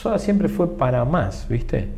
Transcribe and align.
Soda 0.00 0.20
siempre 0.20 0.48
fue 0.48 0.78
para 0.78 1.04
más, 1.04 1.48
¿viste? 1.48 1.88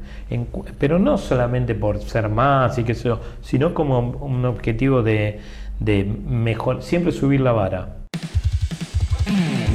Pero 0.79 0.99
no 0.99 1.19
solamente 1.19 1.75
por 1.75 2.00
ser 2.00 2.30
más 2.30 2.79
y 2.79 2.84
sé 2.95 2.95
yo, 2.95 3.21
sino 3.42 3.75
como 3.75 3.99
un 3.99 4.42
objetivo 4.46 5.03
de, 5.03 5.41
de 5.80 6.04
mejor, 6.04 6.82
siempre 6.82 7.12
subir 7.12 7.42
la 7.42 7.52
vara. 7.52 7.96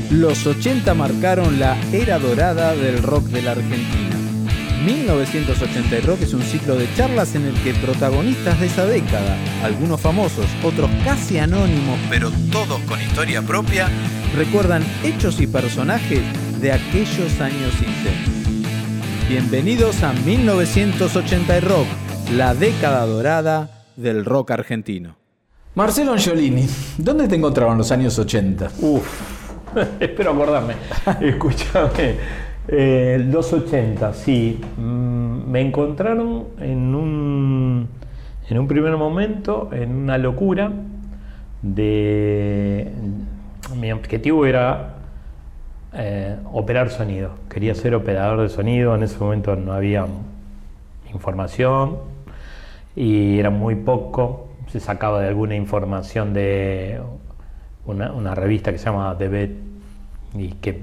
Los 0.09 0.47
80 0.47 0.91
marcaron 0.96 1.59
la 1.59 1.77
era 1.93 2.17
dorada 2.17 2.75
del 2.75 3.03
rock 3.03 3.25
de 3.25 3.43
la 3.43 3.51
Argentina. 3.51 4.15
1980 4.85 5.97
y 5.97 6.01
Rock 6.01 6.21
es 6.21 6.33
un 6.33 6.44
ciclo 6.44 6.76
de 6.76 6.87
charlas 6.96 7.33
en 7.33 7.46
el 7.46 7.55
que 7.63 7.73
protagonistas 7.73 8.60
de 8.60 8.67
esa 8.67 8.85
década, 8.85 9.35
algunos 9.63 9.99
famosos, 9.99 10.46
otros 10.63 10.92
casi 11.03 11.39
anónimos, 11.39 11.99
pero 12.10 12.31
todos 12.51 12.79
con 12.81 13.01
historia 13.01 13.42
propia, 13.42 13.89
recuerdan 14.35 14.83
hechos 15.03 15.42
y 15.42 15.47
personajes 15.47 16.21
de 16.62 16.72
aquellos 16.72 17.41
años 17.41 17.73
intensos. 17.81 19.27
Bienvenidos 19.27 20.04
a 20.04 20.14
1980 20.14 21.58
y 21.58 21.59
Rock, 21.59 21.88
la 22.34 22.54
década 22.54 23.05
dorada 23.05 23.70
del 23.95 24.23
rock 24.23 24.52
argentino. 24.52 25.16
Marcelo 25.76 26.14
Angiolini, 26.14 26.66
¿dónde 26.98 27.28
te 27.28 27.36
encontraron 27.36 27.73
en 27.73 27.78
los 27.80 27.91
años 27.91 28.18
80? 28.18 28.72
Uf, 28.80 29.22
espero 30.00 30.31
acordarme. 30.31 30.76
Escúchame. 31.22 32.16
Eh, 32.67 33.23
los 33.30 33.52
80, 33.52 34.14
sí. 34.14 34.62
Mm, 34.78 35.50
me 35.50 35.62
encontraron 35.62 36.45
en 36.59 36.95
un, 36.95 37.90
en 38.50 38.58
un 38.58 38.67
primer 38.67 38.95
momento 38.98 39.70
en 39.73 39.95
una 39.95 40.17
locura 40.17 40.72
de... 41.62 42.92
Mi 43.76 43.92
objetivo 43.92 44.45
era 44.45 44.95
eh, 45.95 46.35
operar 46.52 46.90
sonido. 46.90 47.31
Quería 47.49 47.73
ser 47.76 47.95
operador 47.95 48.41
de 48.41 48.49
sonido. 48.49 48.95
En 48.95 49.03
ese 49.03 49.17
momento 49.17 49.55
no 49.55 49.73
había 49.73 50.05
información 51.13 51.98
y 52.95 53.39
era 53.39 53.50
muy 53.50 53.75
poco. 53.75 54.50
Se 54.67 54.80
sacaba 54.80 55.22
de 55.22 55.28
alguna 55.28 55.55
información 55.55 56.33
de 56.33 57.00
una, 57.86 58.11
una 58.11 58.36
revista 58.36 58.72
que 58.72 58.78
se 58.78 58.86
llama 58.86 59.16
The 59.17 59.30
y 60.38 60.50
que 60.61 60.73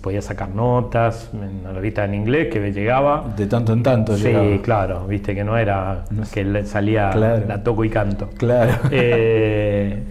podía 0.00 0.22
sacar 0.22 0.50
notas, 0.50 1.30
una 1.32 1.72
revista 1.72 2.04
en 2.04 2.14
inglés 2.14 2.48
que 2.52 2.60
me 2.60 2.72
llegaba. 2.72 3.24
De 3.36 3.46
tanto 3.46 3.72
en 3.72 3.82
tanto 3.82 4.16
Sí, 4.16 4.24
llegaba. 4.24 4.46
claro, 4.62 5.06
viste 5.08 5.34
que 5.34 5.42
no 5.42 5.56
era 5.58 6.04
que 6.32 6.44
le 6.44 6.64
salía 6.66 7.10
Claro. 7.10 7.42
la 7.48 7.62
toco 7.64 7.84
y 7.84 7.90
canto. 7.90 8.28
Claro. 8.38 8.72
Eh, 8.92 10.02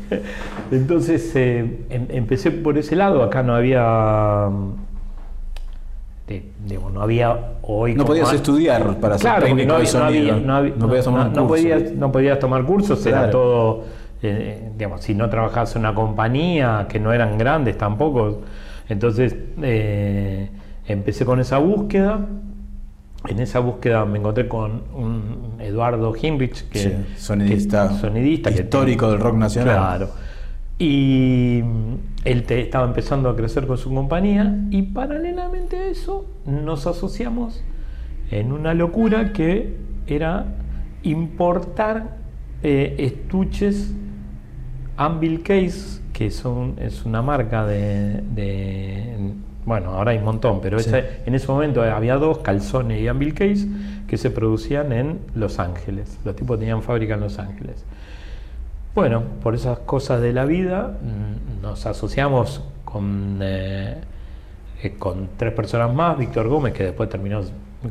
entonces 0.71 1.33
eh, 1.35 1.85
em- 1.89 2.07
empecé 2.09 2.51
por 2.51 2.77
ese 2.77 2.95
lado, 2.95 3.23
acá 3.23 3.43
no 3.43 3.55
había. 3.55 4.49
de- 6.27 6.43
digo, 6.65 6.89
no 6.89 7.01
había 7.01 7.37
hoy. 7.63 7.95
No 7.95 8.05
podías 8.05 8.31
estudiar 8.33 8.95
para 8.97 9.15
ser 9.17 9.21
Claro, 9.21 9.39
porque 9.47 9.49
técnico 9.65 9.73
no 9.73 9.79
de 9.79 9.87
había, 9.87 9.99
no 9.99 10.05
había- 10.05 10.19
sonido. 10.33 10.47
no 10.47 10.55
había- 10.55 10.73
No 10.77 10.87
podías 10.87 11.05
tomar 11.05 11.27
un 11.27 11.33
no 11.33 11.47
podías, 11.47 11.91
no 11.93 12.11
podías 12.11 12.39
tomar 12.39 12.63
cursos, 12.63 13.05
era 13.05 13.29
todo. 13.29 13.83
eh, 14.23 14.69
digamos, 14.77 15.01
si 15.01 15.15
no 15.15 15.27
trabajabas 15.29 15.75
en 15.75 15.79
una 15.79 15.95
compañía, 15.95 16.85
que 16.87 16.99
no 16.99 17.11
eran 17.11 17.37
grandes 17.39 17.75
tampoco. 17.77 18.41
Entonces 18.91 19.35
eh, 19.61 20.49
empecé 20.85 21.23
con 21.25 21.39
esa 21.39 21.57
búsqueda. 21.59 22.27
En 23.27 23.39
esa 23.39 23.59
búsqueda 23.59 24.03
me 24.05 24.17
encontré 24.19 24.47
con 24.47 24.81
un 24.95 25.55
Eduardo 25.59 26.13
Hinrich, 26.19 26.67
que 26.69 26.79
Sí, 26.79 26.91
sonidista, 27.17 27.87
que- 27.89 27.95
sonidista 27.99 28.51
que 28.53 28.61
histórico 28.63 29.09
del 29.11 29.19
rock 29.19 29.35
nacional. 29.37 29.75
Claro. 29.75 30.09
Y 30.79 31.61
mm, 31.63 31.93
él 32.25 32.43
te- 32.43 32.59
estaba 32.61 32.85
empezando 32.85 33.29
a 33.29 33.35
crecer 33.35 33.67
con 33.67 33.77
su 33.77 33.93
compañía 33.93 34.55
y 34.71 34.81
paralelamente 34.81 35.77
a 35.77 35.85
eso 35.85 36.25
nos 36.45 36.87
asociamos 36.87 37.63
en 38.31 38.51
una 38.51 38.73
locura 38.73 39.31
que 39.31 39.77
era 40.07 40.45
importar 41.03 42.17
eh, 42.63 42.95
estuches 42.97 43.93
Anvil 44.97 45.41
Case, 45.43 46.00
que 46.21 46.29
son, 46.31 46.75
es 46.79 47.03
una 47.05 47.21
marca 47.23 47.65
de, 47.65 48.21
de- 48.35 49.15
Bueno, 49.65 49.91
ahora 49.91 50.11
hay 50.11 50.17
un 50.19 50.25
montón, 50.25 50.59
pero 50.61 50.79
Sí. 50.79 50.89
esa- 50.89 51.01
en 51.25 51.33
ese 51.35 51.47
momento 51.47 51.81
había 51.83 52.15
dos, 52.17 52.39
Calzone 52.39 52.99
y 52.99 53.07
Anvil 53.07 53.33
Case, 53.33 53.67
que 54.07 54.17
se 54.17 54.29
producían 54.31 54.91
en 54.91 55.19
Los 55.35 55.57
Ángeles. 55.59 56.19
Los 56.25 56.35
tipos 56.35 56.57
tenían 56.59 56.81
fábrica 56.81 57.13
en 57.15 57.21
Los 57.21 57.37
Ángeles. 57.39 57.85
Bueno, 58.95 59.23
por 59.41 59.55
esas 59.55 59.79
cosas 59.79 60.21
de 60.21 60.33
la 60.33 60.45
vida 60.45 60.97
mm, 61.01 61.61
nos 61.61 61.85
asociamos 61.85 62.63
con, 62.85 63.39
eh, 63.41 63.97
eh, 64.83 64.95
con 64.97 65.29
tres 65.37 65.53
personas 65.53 65.93
más, 65.93 66.17
Víctor 66.17 66.47
Gómez, 66.47 66.73
que 66.73 66.83
después 66.85 67.07
terminó 67.09 67.41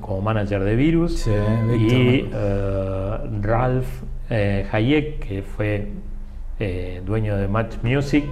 como 0.01 0.21
manager 0.21 0.63
de 0.63 0.77
Virus, 0.77 1.21
Sí, 1.21 1.31
y 1.31 2.29
eh, 2.33 3.17
Ralph 3.43 3.89
eh, 4.29 4.67
Hayek, 4.71 5.19
que 5.21 5.43
fue 5.43 5.89
eh, 6.61 7.03
dueño 7.05 7.37
de 7.37 7.49
Match 7.49 7.77
Music 7.83 8.25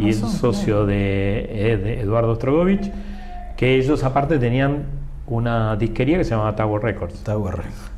y 0.00 0.08
el 0.08 0.14
socio 0.14 0.84
de, 0.84 1.72
eh, 1.72 1.76
de 1.76 2.00
Eduardo 2.00 2.34
Strogovich, 2.34 2.90
que 3.56 3.76
ellos 3.76 4.02
aparte 4.04 4.38
tenían 4.38 4.84
una 5.26 5.76
disquería 5.76 6.18
que 6.18 6.24
se 6.24 6.30
llamaba 6.30 6.56
Tower 6.56 6.82
Records. 6.82 7.22
Tower 7.24 7.54
Records. 7.56 7.90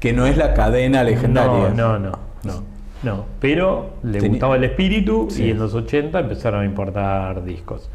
Que 0.00 0.12
no 0.12 0.26
es 0.26 0.36
la 0.36 0.52
cadena 0.54 1.04
legendaria. 1.04 1.68
No, 1.70 1.98
no, 1.98 1.98
no, 1.98 2.18
no, 2.42 2.62
no. 3.04 3.24
Pero 3.40 3.94
le 4.02 4.14
Tenía- 4.18 4.30
gustaba 4.30 4.56
el 4.56 4.64
espíritu 4.64 5.28
Sí. 5.30 5.44
y 5.44 5.50
en 5.50 5.58
los 5.60 5.74
80 5.74 6.18
empezaron 6.20 6.62
a 6.62 6.64
importar 6.64 7.44
discos. 7.44 7.88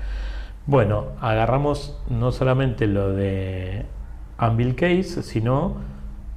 Bueno, 0.68 1.08
agarramos 1.22 2.00
no 2.10 2.32
solamente 2.32 2.88
lo 2.88 3.12
de 3.14 3.86
Anvil 4.38 4.76
Case, 4.76 5.24
sino 5.24 5.76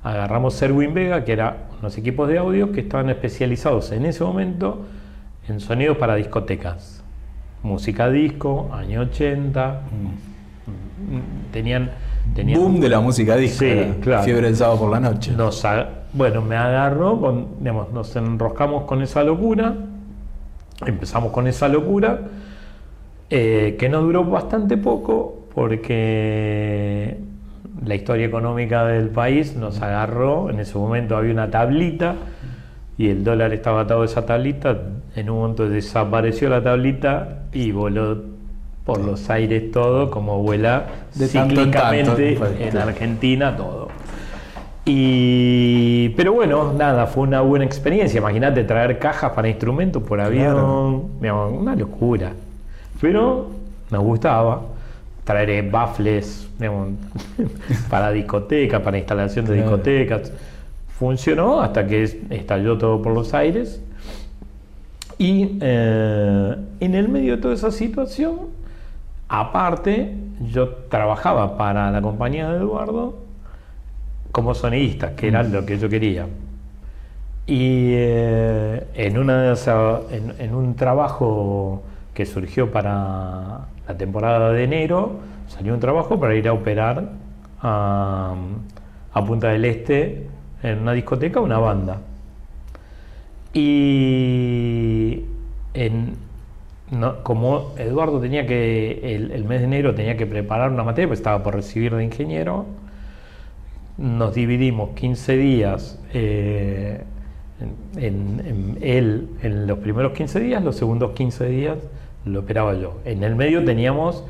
agarramos 0.02 0.54
Serwin 0.54 0.94
Vega, 0.94 1.24
que 1.24 1.32
era 1.32 1.68
unos 1.80 1.96
equipos 1.98 2.28
de 2.28 2.38
audio 2.38 2.72
que 2.72 2.80
estaban 2.80 3.10
especializados 3.10 3.92
en 3.92 4.06
ese 4.06 4.24
momento 4.24 4.86
en 5.48 5.60
sonidos 5.60 5.96
para 5.96 6.14
discotecas. 6.14 7.02
Música 7.62 8.08
disco, 8.08 8.70
año 8.72 9.02
80. 9.02 9.80
mm, 9.90 11.52
Tenían, 11.52 11.90
tenían 12.34 12.60
Boom 12.60 12.80
de 12.80 12.88
la 12.88 13.00
música 13.00 13.36
disco. 13.36 13.58
Sí, 13.60 13.66
era 13.66 13.94
claro. 14.00 14.22
Fiebre 14.22 14.46
del 14.46 14.56
sábado 14.56 14.78
por 14.78 14.90
la 14.90 15.00
noche. 15.00 15.32
nos 15.32 15.64
bueno, 16.12 16.42
me 16.42 16.56
agarró, 16.56 17.20
con, 17.20 17.46
digamos, 17.60 17.92
nos 17.92 18.14
enroscamos 18.16 18.84
con 18.84 19.02
esa 19.02 19.22
locura, 19.22 19.74
empezamos 20.84 21.32
con 21.32 21.46
esa 21.46 21.68
locura, 21.68 22.20
eh, 23.28 23.76
que 23.78 23.88
no 23.88 24.02
duró 24.02 24.24
bastante 24.24 24.76
poco 24.76 25.46
porque 25.54 27.16
la 27.84 27.94
historia 27.94 28.26
económica 28.26 28.84
del 28.84 29.08
país 29.08 29.56
nos 29.56 29.80
agarró, 29.80 30.50
en 30.50 30.60
ese 30.60 30.76
momento 30.76 31.16
había 31.16 31.32
una 31.32 31.50
tablita 31.50 32.16
y 32.98 33.08
el 33.08 33.24
dólar 33.24 33.52
estaba 33.52 33.82
atado 33.82 34.02
a 34.02 34.04
esa 34.04 34.26
tablita, 34.26 34.76
en 35.16 35.30
un 35.30 35.38
momento 35.38 35.68
desapareció 35.68 36.50
la 36.50 36.62
tablita 36.62 37.44
y 37.52 37.72
voló 37.72 38.22
por 38.84 39.00
los 39.00 39.30
aires 39.30 39.70
todo, 39.72 40.10
como 40.10 40.42
vuela 40.42 40.86
De 41.14 41.28
tanto 41.28 41.62
en 41.62 41.70
tanto, 41.70 42.16
cíclicamente 42.16 42.64
en 42.64 42.70
claro. 42.70 42.88
Argentina 42.88 43.56
todo. 43.56 43.88
Y, 44.84 46.08
pero 46.10 46.32
bueno, 46.32 46.72
nada, 46.72 47.06
fue 47.06 47.22
una 47.22 47.42
buena 47.42 47.64
experiencia. 47.64 48.18
Imagínate 48.18 48.64
traer 48.64 48.98
cajas 48.98 49.32
para 49.32 49.48
instrumentos 49.48 50.02
por 50.02 50.20
avión, 50.20 51.20
digamos, 51.20 51.52
una 51.52 51.76
locura. 51.76 52.32
Pero 53.00 53.50
nos 53.90 54.02
gustaba 54.02 54.62
traer 55.32 55.70
baffles 55.70 56.48
digamos, 56.58 56.90
para 57.90 58.10
discotecas, 58.10 58.80
para 58.82 58.98
instalación 58.98 59.44
de 59.46 59.54
Claro. 59.54 59.68
discotecas. 59.70 60.32
Funcionó 60.98 61.60
hasta 61.60 61.86
que 61.86 62.02
es- 62.04 62.16
estalló 62.30 62.76
todo 62.78 63.00
por 63.00 63.14
los 63.14 63.32
aires. 63.34 63.80
Y 65.18 65.58
eh, 65.60 66.56
en 66.80 66.94
el 66.94 67.08
medio 67.08 67.36
de 67.36 67.42
toda 67.42 67.54
esa 67.54 67.70
situación, 67.70 68.36
aparte, 69.28 70.14
yo 70.50 70.68
trabajaba 70.88 71.56
para 71.58 71.90
la 71.90 72.00
compañía 72.00 72.50
de 72.50 72.58
Eduardo 72.58 73.18
como 74.32 74.54
sonidista, 74.54 75.14
que 75.16 75.28
era 75.28 75.42
lo 75.42 75.64
que 75.66 75.78
yo 75.78 75.88
quería. 75.88 76.26
Y 77.46 77.90
eh, 77.94 78.86
en, 78.94 79.18
una 79.18 79.42
de 79.42 79.52
esas- 79.52 80.00
en, 80.12 80.34
en 80.38 80.54
un 80.54 80.74
trabajo 80.76 81.82
que 82.20 82.26
surgió 82.26 82.70
para 82.70 83.68
la 83.88 83.96
temporada 83.96 84.52
de 84.52 84.64
enero, 84.64 85.20
salió 85.48 85.72
un 85.72 85.80
trabajo 85.80 86.20
para 86.20 86.34
ir 86.34 86.48
a 86.48 86.52
operar 86.52 87.12
a, 87.62 88.36
Punta 89.26 89.48
del 89.48 89.64
Este 89.64 90.26
en 90.62 90.80
una 90.80 90.92
discoteca 90.92 91.40
una 91.40 91.58
banda. 91.58 92.02
Y 93.54 95.24
en- 95.72 96.14
como 97.22 97.72
Eduardo 97.78 98.20
tenía 98.20 98.46
que, 98.46 99.14
el, 99.14 99.44
mes 99.46 99.60
de 99.60 99.64
enero 99.64 99.94
tenía 99.94 100.18
que 100.18 100.26
preparar 100.26 100.70
una 100.70 100.84
materia, 100.84 101.08
pues 101.08 101.20
estaba 101.20 101.42
por 101.42 101.54
recibir 101.54 101.94
de 101.94 102.04
ingeniero, 102.04 102.66
nos 103.96 104.34
dividimos 104.34 104.90
15 104.90 105.36
días 105.38 105.98
eh, 106.12 107.02
en- 107.96 108.42
en 108.44 108.78
él 108.82 109.28
en 109.42 109.66
los 109.66 109.78
primeros 109.78 110.12
15 110.12 110.38
días, 110.40 110.62
los 110.62 110.76
segundos 110.76 111.12
15 111.12 111.46
días 111.46 111.78
lo 112.24 112.40
operaba 112.40 112.74
yo. 112.74 112.98
En 113.04 113.22
el 113.22 113.34
medio 113.36 113.64
teníamos 113.64 114.24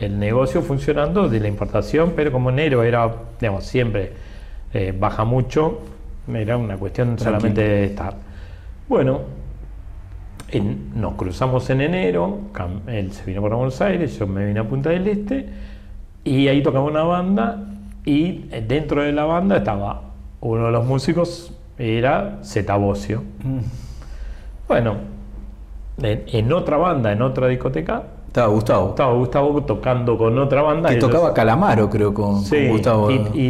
el 0.00 0.18
negocio 0.18 0.62
funcionando 0.62 1.28
de 1.28 1.40
la 1.40 1.48
importación, 1.48 2.12
pero 2.16 2.32
como 2.32 2.50
enero 2.50 2.82
era, 2.82 3.12
digamos, 3.40 3.64
siempre 3.64 4.12
eh, 4.72 4.92
baja 4.98 5.24
mucho, 5.24 5.80
era 6.32 6.56
una 6.56 6.76
cuestión 6.76 7.18
solamente 7.18 7.60
de 7.62 7.84
estar. 7.84 8.14
Bueno, 8.88 9.20
en- 10.50 10.90
nos 11.00 11.14
cruzamos 11.14 11.68
en 11.70 11.80
enero, 11.80 12.38
él 12.86 13.12
se 13.12 13.24
vino 13.24 13.40
para 13.42 13.56
Buenos 13.56 13.80
Aires, 13.80 14.18
yo 14.18 14.26
me 14.26 14.44
vine 14.46 14.60
a 14.60 14.64
Punta 14.64 14.90
del 14.90 15.06
Este, 15.06 15.46
y 16.24 16.48
ahí 16.48 16.62
tocaba 16.62 16.84
una 16.84 17.02
banda, 17.02 17.64
y 18.04 18.46
eh, 18.50 18.64
dentro 18.66 19.02
de 19.02 19.12
la 19.12 19.24
banda 19.24 19.58
estaba 19.58 20.02
uno 20.40 20.66
de 20.66 20.72
los 20.72 20.84
músicos, 20.86 21.52
era 21.78 22.38
Zeta 22.42 22.76
Bocio. 22.76 23.22
Bueno, 24.68 24.96
en, 26.02 26.24
en 26.26 26.52
otra 26.52 26.76
banda, 26.76 27.12
en 27.12 27.22
otra 27.22 27.48
discoteca, 27.48 28.02
Estaba 28.26 28.48
Gustavo. 28.48 28.88
estaba 28.90 29.12
Gustavo 29.14 29.62
tocando 29.62 30.18
con 30.18 30.36
otra 30.38 30.62
banda. 30.62 30.88
Que 30.88 30.96
ellos- 30.96 31.08
tocaba 31.10 31.32
Calamaro, 31.32 31.88
creo, 31.88 32.12
con, 32.12 32.42
Gustavo. 32.68 33.10
y, 33.10 33.14
y- 33.34 33.40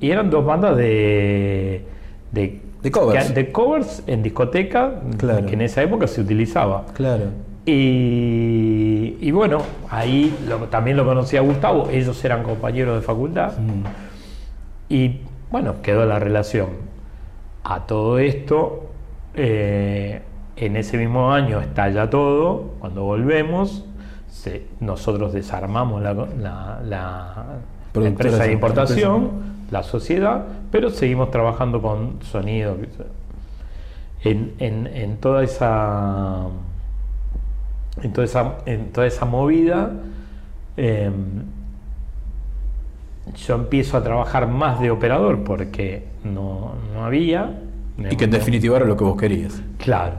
y- 0.00 0.06
y 0.06 0.10
eran 0.12 0.30
dos 0.30 0.44
bandas 0.46 0.76
de, 0.76 1.84
de, 2.30 2.60
De 2.82 2.90
covers. 2.92 3.34
de 3.34 3.50
covers 3.50 4.04
en 4.06 4.22
discoteca, 4.22 5.00
Claro. 5.16 5.44
que 5.46 5.54
en 5.54 5.62
esa 5.62 5.82
época 5.82 6.06
se 6.06 6.20
utilizaba. 6.20 6.84
Claro. 6.94 7.24
Y, 7.66 9.30
bueno, 9.32 9.58
ahí 9.90 10.34
lo- 10.48 10.58
también 10.68 10.96
lo 10.96 11.04
conocía 11.04 11.40
Gustavo, 11.40 11.88
ellos 11.90 12.24
eran 12.24 12.42
compañeros 12.42 12.96
de 12.96 13.02
facultad. 13.02 13.52
Y 14.88 15.20
bueno, 15.50 15.76
quedó 15.82 16.06
la 16.06 16.18
relación. 16.18 16.68
A 17.64 17.86
todo 17.86 18.18
esto, 18.18 18.86
eh, 19.34 20.22
en 20.60 20.76
ese 20.76 20.96
mismo 20.98 21.32
año 21.32 21.60
estalla 21.60 22.08
todo, 22.10 22.74
cuando 22.80 23.04
volvemos, 23.04 23.84
se- 24.28 24.66
nosotros 24.80 25.32
desarmamos 25.32 26.02
la, 26.02 26.10
empresa 27.94 28.44
de 28.44 28.52
importación, 28.52 29.30
la 29.70 29.82
sociedad, 29.82 30.44
pero 30.70 30.90
seguimos 30.90 31.30
trabajando 31.30 31.80
con 31.82 32.22
sonido. 32.22 32.76
En, 34.24 34.52
en- 34.58 34.86
en 34.88 35.16
toda 35.18 35.42
esa 35.44 36.46
en 38.02 38.12
toda 38.12 38.24
esa, 38.24 38.54
en 38.66 38.92
toda 38.92 39.06
esa 39.08 39.24
movida, 39.24 39.90
eh, 40.76 41.10
yo 43.46 43.54
empiezo 43.56 43.96
a 43.96 44.02
trabajar 44.04 44.46
más 44.48 44.80
de 44.80 44.90
operador 44.90 45.42
porque 45.44 46.06
no, 46.24 46.74
no 46.94 47.04
había. 47.04 47.60
Y 48.10 48.14
que 48.16 48.24
en 48.24 48.30
definitiva 48.30 48.76
era 48.76 48.86
lo 48.86 48.96
que 48.96 49.04
vos 49.04 49.16
querías. 49.20 49.60
Claro. 49.78 50.14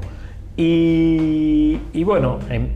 Y, 0.61 1.79
y 1.94 2.03
bueno, 2.03 2.39
en, 2.50 2.73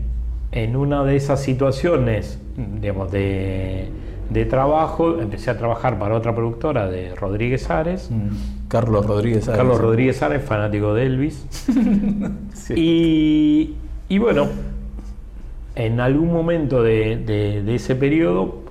en 0.52 0.74
una 0.74 1.04
de 1.04 1.16
esas 1.16 1.42
situaciones, 1.42 2.40
digamos, 2.80 3.12
de, 3.12 3.90
de 4.30 4.44
trabajo, 4.46 5.20
empecé 5.20 5.50
a 5.50 5.58
trabajar 5.58 5.98
para 5.98 6.14
otra 6.14 6.34
productora 6.34 6.88
de 6.88 7.14
Rodríguez 7.14 7.68
Ares. 7.68 8.10
Carlos 8.68 9.04
Rodríguez. 9.06 9.46
Ares. 9.48 9.58
Carlos 9.58 9.80
Rodríguez 9.80 10.22
Ares, 10.22 10.42
fanático 10.42 10.94
de 10.94 11.06
Elvis. 11.06 11.46
Sí. 12.54 12.74
Y, 12.76 13.74
y 14.08 14.18
bueno, 14.18 14.46
en 15.74 16.00
algún 16.00 16.32
momento 16.32 16.82
de, 16.82 17.16
de- 17.18 17.62
de 17.62 17.74
ese 17.74 17.94
periodo, 17.94 18.62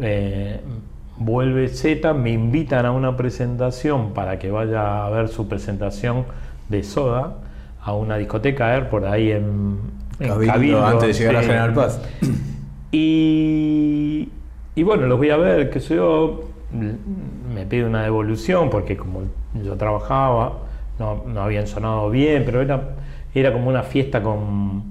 eh, 0.00 0.60
vuelve 1.16 1.68
Z, 1.68 2.12
me 2.12 2.32
invitan 2.32 2.84
a 2.84 2.92
una 2.92 3.16
presentación 3.16 4.12
para 4.12 4.38
que 4.38 4.50
vaya 4.50 5.06
a 5.06 5.10
ver 5.10 5.28
su 5.28 5.48
presentación 5.48 6.24
de 6.68 6.82
Soda 6.82 7.38
a 7.84 7.92
una 7.92 8.16
discoteca 8.16 8.74
Air 8.74 8.88
por 8.88 9.06
ahí 9.06 9.30
en, 9.30 9.78
en 10.18 10.28
Cabildo, 10.28 10.52
Cabildo, 10.52 10.86
antes 10.86 11.08
de 11.08 11.24
llegar 11.24 11.36
a. 11.36 11.42
General 11.42 11.72
Paz. 11.74 12.00
Y, 12.90 14.28
y 14.74 14.82
bueno, 14.82 15.06
los 15.06 15.18
voy 15.18 15.30
a 15.30 15.36
ver, 15.36 15.80
sé 15.80 15.96
yo, 15.96 16.44
me 16.72 17.66
pide 17.66 17.84
una 17.84 18.02
devolución 18.02 18.70
porque 18.70 18.96
como 18.96 19.22
yo 19.62 19.76
trabajaba, 19.76 20.60
no, 20.98 21.24
no 21.26 21.42
habían 21.42 21.66
sonado 21.66 22.08
bien, 22.10 22.44
pero 22.46 22.62
era, 22.62 22.90
era 23.34 23.52
como 23.52 23.68
una 23.68 23.82
fiesta 23.82 24.22
con, 24.22 24.84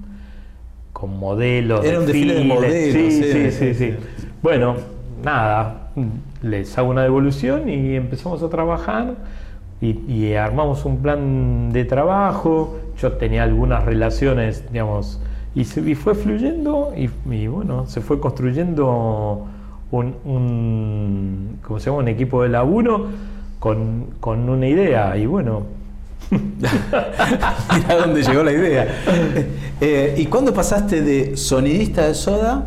con 0.92 1.18
modelos. 1.18 1.84
Era 1.84 2.00
un 2.00 2.06
desfile 2.06 2.34
de 2.34 2.44
modelos, 2.44 2.72
Sí, 2.72 2.92
sí, 2.92 3.10
sí, 3.10 3.32
sí, 3.32 3.50
sí, 3.50 3.74
sí. 3.74 3.74
sí. 3.74 4.26
Bueno, 4.42 4.76
nada, 5.24 5.88
les 6.42 6.76
hago 6.76 6.90
una 6.90 7.02
devolución 7.02 7.68
y 7.68 7.96
empezamos 7.96 8.42
a 8.42 8.48
trabajar 8.48 9.14
y, 9.80 9.98
y 10.12 10.34
armamos 10.34 10.84
un 10.84 10.98
plan 10.98 11.72
de 11.72 11.84
trabajo. 11.84 12.78
Yo 13.00 13.12
tenía 13.12 13.42
algunas 13.42 13.84
relaciones, 13.84 14.64
digamos, 14.72 15.20
y, 15.54 15.64
se, 15.64 15.94
fue 15.94 16.14
fluyendo 16.14 16.92
y, 16.96 17.46
bueno, 17.46 17.86
se 17.86 18.00
fue 18.00 18.20
construyendo 18.20 19.46
un, 19.90 20.14
un, 20.24 21.58
¿cómo 21.62 21.78
se 21.78 21.86
llama? 21.86 21.98
un 21.98 22.08
equipo 22.08 22.42
de 22.42 22.48
laburo 22.48 23.08
con, 23.60 24.06
con 24.20 24.48
una 24.48 24.66
idea 24.66 25.16
y 25.16 25.26
bueno, 25.26 25.62
Mira 26.30 27.96
dónde 27.96 28.22
llegó 28.22 28.42
la 28.42 28.52
idea. 28.52 28.88
Eh, 29.80 30.14
¿Y 30.16 30.26
cuándo 30.26 30.52
pasaste 30.54 31.02
de 31.02 31.36
sonidista 31.36 32.06
de 32.06 32.14
Soda 32.14 32.64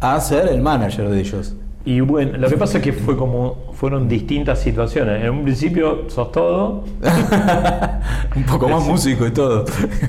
a 0.00 0.20
ser 0.20 0.48
el 0.48 0.60
manager 0.60 1.08
de 1.08 1.20
ellos? 1.20 1.54
Y 1.86 2.00
bueno, 2.00 2.38
lo 2.38 2.48
que 2.48 2.56
pasa 2.56 2.78
es 2.78 2.84
que 2.84 2.92
fue 2.94 3.14
como 3.14 3.72
fueron 3.74 4.08
distintas 4.08 4.58
situaciones. 4.60 5.22
En 5.22 5.30
un 5.30 5.42
principio 5.44 6.08
sos 6.08 6.32
todo. 6.32 6.84
Un 8.36 8.44
poco 8.44 8.68
más 8.68 8.82
músico 8.86 9.26
y 9.26 9.30
todo. 9.32 9.66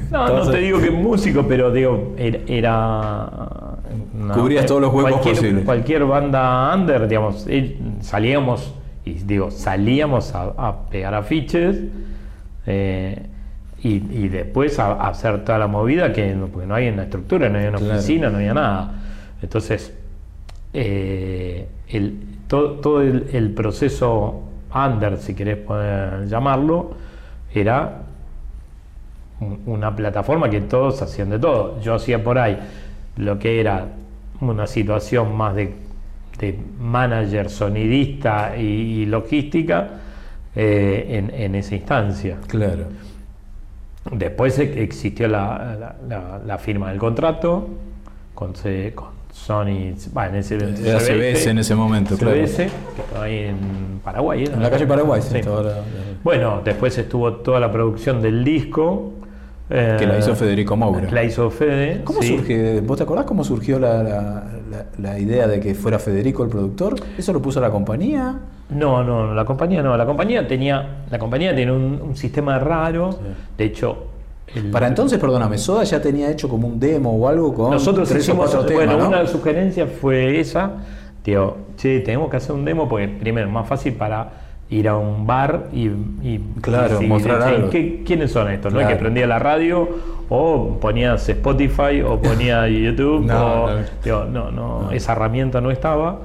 No, 0.10 0.28
no 0.46 0.50
te 0.52 0.58
digo 0.60 0.80
que 0.80 0.90
músico, 0.90 1.46
pero 1.48 1.72
digo, 1.72 2.14
era. 2.18 2.40
era 2.48 3.30
Cubrías 4.34 4.66
todos 4.66 4.82
los 4.82 4.94
huecos 4.94 5.12
cualquier, 5.12 5.36
posibles. 5.36 5.66
Cualquier 5.66 6.06
banda 6.06 6.74
under, 6.74 7.08
digamos, 7.08 7.46
eh, 7.50 7.78
salíamos, 8.00 8.74
y 9.04 9.14
digo, 9.14 9.52
salíamos 9.52 10.34
a, 10.34 10.54
a 10.58 10.86
pegar 10.90 11.14
afiches 11.14 11.78
eh, 12.66 13.22
y, 13.84 13.90
y 13.96 14.28
después 14.30 14.80
a, 14.80 14.94
a 14.94 15.10
hacer 15.10 15.44
toda 15.44 15.60
la 15.60 15.68
movida 15.68 16.12
que 16.14 16.34
no, 16.34 16.48
porque 16.48 16.66
no 16.68 16.76
había 16.76 16.92
una 16.94 17.04
estructura, 17.04 17.50
no 17.50 17.58
había 17.58 17.70
una 17.70 17.80
Claro. 17.80 17.94
oficina, 17.96 18.30
no 18.30 18.38
había 18.38 18.54
nada. 18.54 18.94
Entonces, 19.42 19.94
eh, 20.78 21.68
el, 21.88 22.20
todo, 22.48 22.72
todo 22.80 23.02
el, 23.02 23.30
el 23.34 23.52
proceso 23.52 24.42
under, 24.74 25.18
si 25.18 25.34
querés 25.34 25.58
poder 25.58 26.28
llamarlo, 26.28 26.92
era 27.54 28.02
un- 29.40 29.62
una 29.66 29.96
plataforma 29.96 30.50
que 30.50 30.62
todos 30.62 31.02
hacían 31.02 31.30
de 31.30 31.40
todo. 31.40 31.80
Yo 31.82 31.96
hacía 31.96 32.24
por 32.24 32.38
ahí 32.38 32.58
lo 33.18 33.40
que 33.40 33.60
era 33.62 33.88
una 34.42 34.68
situación 34.68 35.36
más 35.36 35.56
de, 35.56 35.74
de 36.40 36.60
manager, 36.80 37.50
sonidista 37.50 38.58
y, 38.58 38.62
y 39.02 39.06
logística 39.06 39.90
eh, 40.56 41.06
en, 41.10 41.34
en 41.34 41.56
esa 41.56 41.76
instancia. 41.76 42.38
Claro. 42.48 42.86
Después 44.12 44.60
existió 44.60 45.28
la, 45.28 45.76
la- 45.80 45.96
la- 46.08 46.40
la 46.46 46.58
firma 46.58 46.90
del 46.90 47.00
contrato 47.00 47.68
con, 48.36 48.54
con 48.94 49.16
Sony, 49.36 49.94
ese 50.34 50.56
Era 50.56 51.00
CBS 51.00 51.50
en 51.50 51.58
ese 51.60 51.76
momento, 51.76 52.18
claro. 52.18 52.36
CBS, 52.38 52.70
estaba 52.98 53.26
ahí 53.26 53.40
en 53.40 54.00
Paraguay. 54.04 54.44
¿era? 54.46 54.54
En 54.54 54.64
la 54.64 54.70
calle 54.72 54.88
Paraguay, 54.88 55.22
sí, 55.22 55.42
Bueno, 56.24 56.62
después 56.64 56.98
estuvo 56.98 57.34
toda 57.34 57.60
la 57.60 57.70
producción 57.72 58.22
del 58.22 58.44
disco. 58.46 59.12
eh, 59.70 59.98
Que 60.00 60.08
la 60.08 60.18
hizo 60.20 60.36
Federico 60.36 60.78
Moura. 60.78 61.10
La 61.12 61.24
hizo 61.24 61.50
Fede. 61.50 62.02
¿Cómo 62.06 62.22
sí. 62.22 62.30
surge? 62.38 62.80
¿Vos 62.82 62.98
te 62.98 63.04
acordás 63.04 63.26
cómo 63.26 63.44
surgió 63.44 63.78
la, 63.78 64.02
la- 64.04 64.44
la- 64.72 64.86
la 64.98 65.20
idea 65.20 65.48
de 65.48 65.60
que 65.60 65.76
fuera 65.76 66.00
Federico 66.00 66.44
el 66.44 66.50
productor? 66.50 66.96
¿Eso 67.18 67.34
lo 67.34 67.42
puso 67.42 67.60
la 67.60 67.70
compañía? 67.70 68.40
No, 68.70 69.04
no, 69.04 69.34
la 69.34 69.44
compañía 69.44 69.84
no. 69.84 69.98
La 69.98 70.06
compañía 70.06 70.48
tenía, 70.48 71.04
la 71.12 71.20
compañía 71.20 71.54
tiene 71.56 71.72
un, 71.74 72.00
un 72.02 72.16
sistema 72.16 72.58
raro. 72.58 73.20
De 73.58 73.66
hecho, 73.66 74.06
el- 74.54 74.72
Para 74.72 74.88
entonces, 74.88 75.18
perdóname, 75.20 75.58
Soda 75.58 75.84
ya 75.84 76.02
tenía 76.02 76.30
hecho 76.30 76.48
como 76.48 76.68
un 76.68 76.80
demo 76.80 77.12
o 77.16 77.28
algo 77.28 77.54
con 77.54 77.72
nosotros 77.72 78.08
tres 78.10 78.22
o 78.28 78.32
hicimos, 78.32 78.52
cuatro 78.52 78.74
bueno, 78.76 78.92
temas, 78.94 79.10
¿no? 79.10 79.18
una 79.20 79.28
sugerencia 79.28 79.88
fue 79.88 80.40
esa. 80.40 80.72
Digo, 81.24 81.58
che, 81.78 82.02
tenemos 82.02 82.30
que 82.30 82.38
hacer 82.38 82.54
un 82.56 82.64
demo 82.66 82.88
porque 82.88 83.08
primero 83.08 83.48
es 83.48 83.54
más 83.54 83.68
fácil 83.68 83.94
para 83.94 84.30
ir 84.70 84.88
a 84.88 84.96
un 84.98 85.26
bar 85.28 85.68
y, 85.74 85.86
y- 85.88 86.40
Claro, 86.62 87.02
y 87.02 87.08
mostrar 87.08 87.40
decir, 87.40 87.56
algo. 87.56 87.70
¿qué- 87.70 88.04
¿quiénes 88.06 88.32
son 88.32 88.50
estos? 88.52 88.72
No 88.74 88.80
Claro. 88.80 88.96
que 88.96 89.00
prendía 89.02 89.26
la 89.28 89.40
radio 89.40 89.88
o 90.30 90.78
ponías 90.80 91.28
Spotify 91.30 92.02
o 92.06 92.20
ponía 92.22 92.68
YouTube 92.68 93.26
No, 93.26 93.64
o, 93.64 93.70
no. 93.72 93.78
digo, 94.04 94.26
no, 94.26 94.52
no, 94.52 94.92
esa 94.92 95.12
herramienta 95.14 95.62
no 95.62 95.72
estaba. 95.72 96.20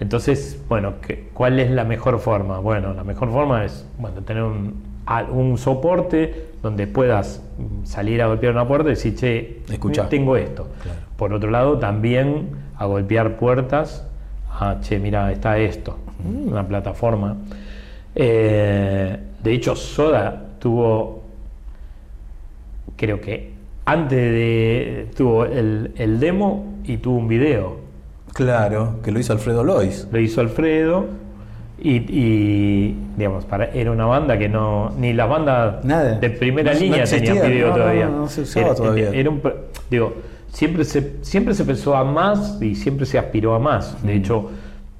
Entonces, 0.00 0.62
bueno, 0.68 0.94
¿qué- 1.06 1.28
¿cuál 1.34 1.58
es 1.58 1.70
la 1.70 1.84
mejor 1.84 2.18
forma? 2.20 2.58
Bueno, 2.60 2.94
la 2.94 3.04
mejor 3.04 3.30
forma 3.32 3.64
es 3.64 3.86
bueno, 3.98 4.20
tener 4.22 4.42
un, 4.44 4.74
a- 5.10 5.22
un 5.24 5.56
soporte 5.56 6.48
donde 6.62 6.86
puedas 6.86 7.42
mm, 7.58 7.84
salir 7.86 8.20
a 8.20 8.26
golpear 8.26 8.52
una 8.52 8.66
puerta 8.68 8.88
y 8.88 8.94
decir, 8.94 9.14
che, 9.16 9.62
Escuchá. 9.70 10.08
tengo 10.08 10.36
esto. 10.36 10.68
Claro. 10.82 10.98
Por 11.16 11.32
otro 11.32 11.50
lado, 11.50 11.78
también 11.78 12.50
a 12.76 12.84
golpear 12.86 13.36
puertas, 13.38 14.06
a, 14.50 14.80
che, 14.80 14.98
mira, 14.98 15.32
está 15.32 15.56
esto, 15.58 15.96
una 16.46 16.66
plataforma. 16.68 17.36
Eh, 18.14 19.16
de 19.42 19.52
hecho, 19.52 19.74
Soda 19.76 20.42
tuvo, 20.58 21.22
creo 22.96 23.20
que 23.20 23.52
antes 23.84 24.18
de. 24.18 25.08
tuvo 25.16 25.44
el, 25.44 25.92
el 25.96 26.20
demo 26.20 26.74
y 26.84 26.98
tuvo 26.98 27.16
un 27.18 27.28
video. 27.28 27.76
Claro, 28.34 29.00
que 29.02 29.10
lo 29.10 29.18
hizo 29.18 29.32
Alfredo 29.32 29.64
Lois. 29.64 30.06
Lo 30.12 30.20
hizo 30.20 30.40
Alfredo. 30.40 31.06
Y, 31.80 31.96
y, 32.08 32.96
digamos, 33.16 33.44
para, 33.44 33.66
era 33.66 33.92
una 33.92 34.06
banda 34.06 34.36
que 34.36 34.48
no. 34.48 34.90
Ni 34.98 35.12
las 35.12 35.28
bandas 35.28 35.84
Nada. 35.84 36.14
de 36.18 36.30
primera 36.30 36.72
No- 36.72 36.78
no 36.78 36.84
línea 36.84 37.02
existía, 37.04 37.34
tenían 37.34 37.50
video 37.52 37.66
no, 37.68 37.72
no, 37.76 37.78
todavía. 37.82 38.06
no, 38.06 38.16
no 38.18 38.28
se 38.28 38.40
usaba 38.42 38.66
Era- 38.66 38.74
todavía. 38.74 39.10
era 39.10 39.30
un 39.30 39.42
digo, 39.88 40.14
siempre 40.48 40.84
se, 40.84 41.24
siempre 41.24 41.54
se 41.54 41.64
pensó 41.64 41.94
a 41.96 42.02
más 42.04 42.60
y 42.60 42.74
siempre 42.74 43.06
se 43.06 43.16
aspiró 43.18 43.54
a 43.54 43.58
más. 43.60 44.02
De 44.02 44.14
Mm. 44.14 44.18
hecho, 44.18 44.50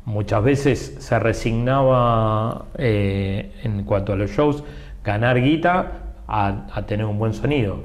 muchas 0.05 0.43
veces 0.45 0.97
se 1.01 1.19
resignaba 1.19 2.67
eh, 2.77 3.53
en 3.65 3.83
cuanto 3.85 4.13
a 4.13 4.17
los 4.17 4.31
shows 4.31 4.63
ganar 5.05 5.41
guita 5.41 5.93
a, 6.29 6.67
a 6.73 6.87
tener 6.87 7.07
un 7.07 7.19
buen 7.19 7.33
sonido. 7.35 7.79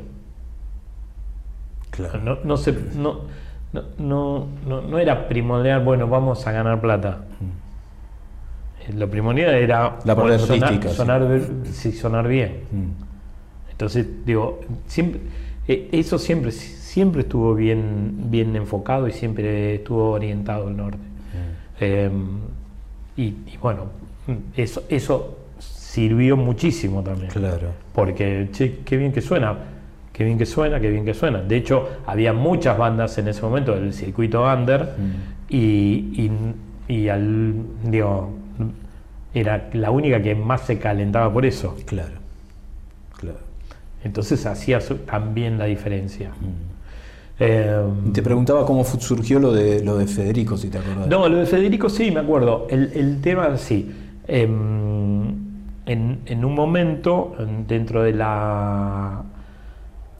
Claro. 1.89 2.19
No, 2.23 2.37
no, 2.43 2.57
se, 2.57 2.73
no, 2.95 3.21
no, 3.71 3.81
no, 3.97 4.47
no- 4.67 4.81
no 4.81 4.99
era 4.99 5.27
primordial, 5.27 5.83
bueno, 5.83 6.07
vamos 6.07 6.45
a 6.47 6.51
ganar 6.51 6.79
plata. 6.81 7.19
Eh, 7.41 7.45
Lo 8.95 9.09
primordial 9.09 9.53
era 9.55 9.89
Mm. 9.89 10.07
La 10.07 10.15
parte 10.15 10.21
bueno, 10.31 10.39
sonar, 10.45 10.63
artística, 10.65 10.93
sonar, 10.93 11.27
ver- 11.27 11.49
sí, 11.71 11.91
sonar 11.91 12.27
bien. 12.27 12.51
Mm. 12.71 13.71
Entonces, 13.71 14.05
digo, 14.25 14.61
siempre, 14.87 15.21
eh, 15.67 15.89
eso 15.91 16.17
siempre, 16.19 16.51
siempre 16.51 17.21
estuvo 17.21 17.55
bien, 17.55 18.15
bien 18.29 18.55
enfocado 18.55 19.07
y 19.07 19.11
siempre 19.13 19.75
estuvo 19.75 20.11
orientado 20.11 20.67
al 20.67 20.77
norte. 20.77 20.97
Eh, 21.79 22.09
y, 23.17 23.23
y 23.23 23.57
bueno, 23.61 23.85
eso, 24.55 24.83
eso 24.89 25.37
sirvió 25.59 26.37
muchísimo 26.37 27.01
también. 27.03 27.29
Claro. 27.31 27.69
Porque, 27.93 28.49
che, 28.51 28.79
qué 28.85 28.97
bien 28.97 29.11
que 29.11 29.21
suena, 29.21 29.55
qué 30.11 30.23
bien 30.23 30.37
que 30.37 30.45
suena, 30.45 30.79
qué 30.79 30.89
bien 30.89 31.03
que 31.05 31.13
suena. 31.13 31.41
De 31.41 31.57
hecho, 31.57 31.89
había 32.05 32.31
muchas 32.33 32.77
bandas 32.77 33.17
en 33.17 33.27
ese 33.27 33.41
momento 33.41 33.73
del 33.73 33.93
circuito 33.93 34.43
under 34.43 34.83
Mm. 34.83 35.11
y, 35.49 35.57
y- 35.57 36.31
y 36.87 37.09
al, 37.09 37.53
digo, 37.85 38.31
era 39.33 39.69
la 39.73 39.91
única 39.91 40.21
que 40.21 40.35
más 40.35 40.61
se 40.61 40.77
calentaba 40.79 41.31
por 41.33 41.45
eso. 41.45 41.75
Claro. 41.85 42.13
Claro. 43.17 43.37
Entonces 44.03 44.45
hacía 44.45 44.79
también 45.05 45.57
la 45.57 45.65
diferencia. 45.65 46.29
Mm. 46.29 46.73
Eh, 47.39 47.83
Te 48.13 48.21
preguntaba 48.21 48.65
cómo 48.65 48.83
surgió 48.83 49.39
lo 49.39 49.51
de 49.51 49.83
lo 49.83 49.97
de 49.97 50.05
Federico, 50.07 50.55
si 50.55 50.69
te 50.69 50.77
acordás. 50.77 51.07
no, 51.07 51.27
lo 51.27 51.37
de 51.37 51.45
Federico 51.45 51.89
sí, 51.89 52.11
me 52.11 52.19
acuerdo. 52.19 52.67
El, 52.69 52.91
el 52.93 53.21
tema 53.21 53.57
sí. 53.57 53.91
Em, 54.27 55.23
en, 55.85 56.19
en 56.25 56.45
un 56.45 56.53
momento, 56.55 57.35
en- 57.39 57.65
dentro 57.67 58.03
de 58.03 58.13
la. 58.13 59.23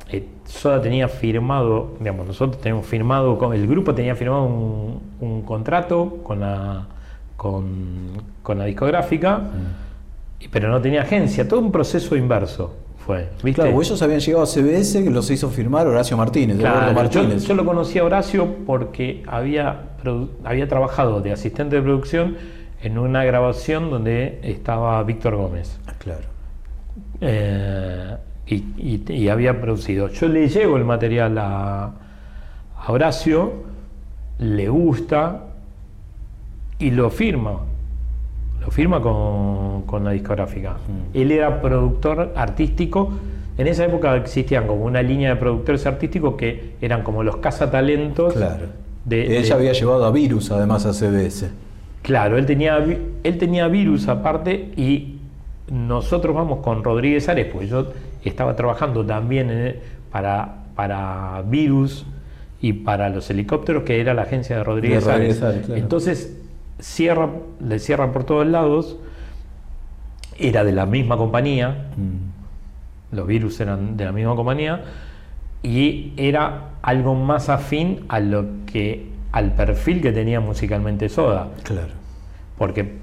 eh, 0.10 0.28
Soda 0.46 0.82
tenía 0.82 1.08
firmado, 1.08 1.96
digamos, 2.00 2.28
nosotros 2.28 2.60
teníamos 2.62 2.86
firmado, 2.86 3.54
el 3.54 3.68
grupo 3.68 3.94
tenía 3.96 4.16
firmado 4.16 4.44
un, 4.46 5.00
un 5.22 5.42
contrato 5.44 6.18
con 6.24 6.40
la, 6.42 6.88
con, 7.38 8.12
con 8.42 8.58
la 8.60 8.66
discográfica, 8.66 9.42
pero 10.52 10.70
no 10.70 10.82
tenía 10.82 11.02
agencia, 11.04 11.48
todo 11.48 11.60
un 11.60 11.72
proceso 11.72 12.16
inverso 12.16 12.76
fue. 13.06 13.30
¿viste? 13.44 13.62
Claro, 13.62 13.82
ellos 13.82 14.02
habían 14.02 14.20
llegado 14.20 14.44
a 14.44 14.48
CBS 14.48 15.04
que 15.04 15.10
los 15.10 15.30
hizo 15.32 15.50
firmar 15.50 15.88
Horacio 15.88 16.16
Martínez, 16.18 16.58
Claro, 16.58 16.92
Eduardo 16.92 17.10
yo, 17.12 17.20
Martínez. 17.22 17.44
yo 17.48 17.54
lo 17.56 17.66
conocí 17.66 18.00
a 18.00 18.04
Horacio 18.06 18.48
porque 18.66 19.24
había, 19.28 19.90
había 20.44 20.68
trabajado 20.68 21.22
de 21.22 21.32
asistente 21.34 21.76
de 21.78 21.82
producción 21.82 22.38
en 22.82 22.98
una 22.98 23.24
grabación 23.26 23.90
donde 23.90 24.40
estaba 24.44 25.02
Víctor 25.04 25.36
Gómez. 25.36 25.80
Ah, 25.88 25.94
Claro. 25.98 26.22
Eh, 27.22 28.16
y, 28.48 28.56
y- 28.78 29.04
y 29.14 29.30
había 29.30 29.60
producido. 29.62 30.10
Yo 30.10 30.28
le 30.28 30.48
llevo 30.50 30.76
el 30.78 30.84
material 30.84 31.38
a, 31.38 31.84
a 32.78 32.92
Horacio, 32.92 33.54
le 34.40 34.68
gusta 34.68 35.46
y 36.84 36.92
lo 36.92 37.10
firma. 37.10 37.60
Lo 38.62 38.70
firma 38.72 39.02
con, 39.02 39.84
con 39.84 40.04
la 40.04 40.12
discográfica. 40.12 40.72
Mm. 40.74 41.18
Él 41.18 41.32
era 41.32 41.62
productor 41.62 42.34
artístico. 42.36 43.14
En 43.58 43.68
esa 43.68 43.86
época 43.86 44.16
existían 44.18 44.68
como 44.68 44.84
una 44.86 45.02
línea 45.02 45.30
de 45.30 45.36
productores 45.36 45.86
artísticos 45.86 46.36
que 46.36 46.74
eran 46.82 47.04
como 47.04 47.24
los 47.24 47.38
cazatalentos. 47.38 48.34
Claro. 48.34 48.66
de- 49.06 49.38
Ella 49.38 49.56
había 49.56 49.74
llevado 49.74 50.06
a 50.06 50.12
Virus 50.12 50.52
además 50.52 50.86
a 50.86 50.94
CBS. 50.94 51.50
Claro, 52.02 52.38
él 52.38 52.46
tenía, 52.46 52.78
él 53.24 53.38
tenía 53.38 53.68
virus 53.70 54.10
aparte 54.10 54.72
y 54.76 55.20
nosotros 55.72 56.36
vamos 56.36 56.60
con 56.60 56.84
Rodríguez 56.84 57.30
Ares, 57.30 57.48
porque 57.52 57.68
yo 57.68 57.88
estaba 58.26 58.56
trabajando 58.58 59.06
también 59.06 59.50
en- 59.50 59.76
para, 60.12 60.64
para 60.76 61.44
virus 61.48 62.06
y 62.62 62.74
para 62.74 63.08
los 63.10 63.30
helicópteros, 63.30 63.84
que 63.84 64.02
era 64.02 64.14
la 64.14 64.24
agencia 64.24 64.58
de 64.58 64.64
Rodríguez, 64.66 65.06
De 65.06 65.12
Rodríguez 65.12 65.42
Ares. 65.42 65.54
Ares, 65.56 65.66
claro. 65.66 65.82
Entonces, 65.82 66.42
cierra, 66.80 67.30
le 67.60 67.80
cierran 67.80 68.12
por 68.12 68.24
todos 68.24 68.46
lados, 68.48 68.98
era 70.38 70.64
de 70.64 70.72
la 70.72 70.86
misma 70.86 71.18
compañía, 71.18 71.90
Mm. 71.98 73.16
los 73.16 73.28
virus 73.28 73.60
eran 73.60 73.96
de 73.98 74.06
la 74.06 74.12
misma 74.12 74.36
compañía 74.36 74.84
y 75.62 76.14
era 76.18 76.70
algo 76.82 77.14
más 77.16 77.50
afín 77.50 78.06
a 78.10 78.20
lo 78.20 78.46
que 78.66 79.10
al 79.32 79.54
perfil 79.54 80.02
que 80.02 80.12
tenía 80.12 80.40
musicalmente 80.40 81.10
Soda. 81.10 81.50
Claro. 81.64 81.94
Porque, 82.58 82.94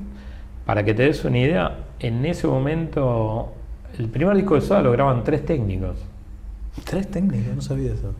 para 0.66 0.84
que 0.84 0.94
te 0.94 1.04
des 1.04 1.24
una 1.24 1.38
idea, 1.38 1.78
en 2.00 2.24
ese 2.26 2.46
momento, 2.46 3.52
el 3.98 4.08
primer 4.08 4.36
disco 4.36 4.54
de 4.54 4.60
Soda 4.60 4.82
lo 4.82 4.92
graban 4.92 5.24
tres 5.24 5.44
técnicos. 5.44 5.96
Tres 6.84 7.10
técnicos, 7.10 7.54
no 7.54 7.62
sabía 7.62 7.92
eso. 7.92 8.14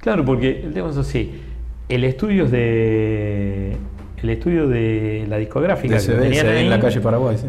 Claro, 0.00 0.24
porque 0.24 0.62
el 0.64 0.72
tema 0.72 0.90
es 0.90 0.96
así. 0.96 1.40
El 1.88 2.04
estudio 2.04 2.44
es 2.46 2.50
de. 2.50 3.76
El 4.22 4.30
estudio 4.30 4.68
de 4.68 5.26
la 5.28 5.36
discográfica 5.38 5.94
De 5.94 6.00
que 6.00 6.06
CBS 6.06 6.22
tenían 6.22 6.46
ahí 6.46 6.64
en 6.64 6.70
la 6.70 6.78
calle 6.80 7.00
Paraguay, 7.00 7.36
sí. 7.38 7.46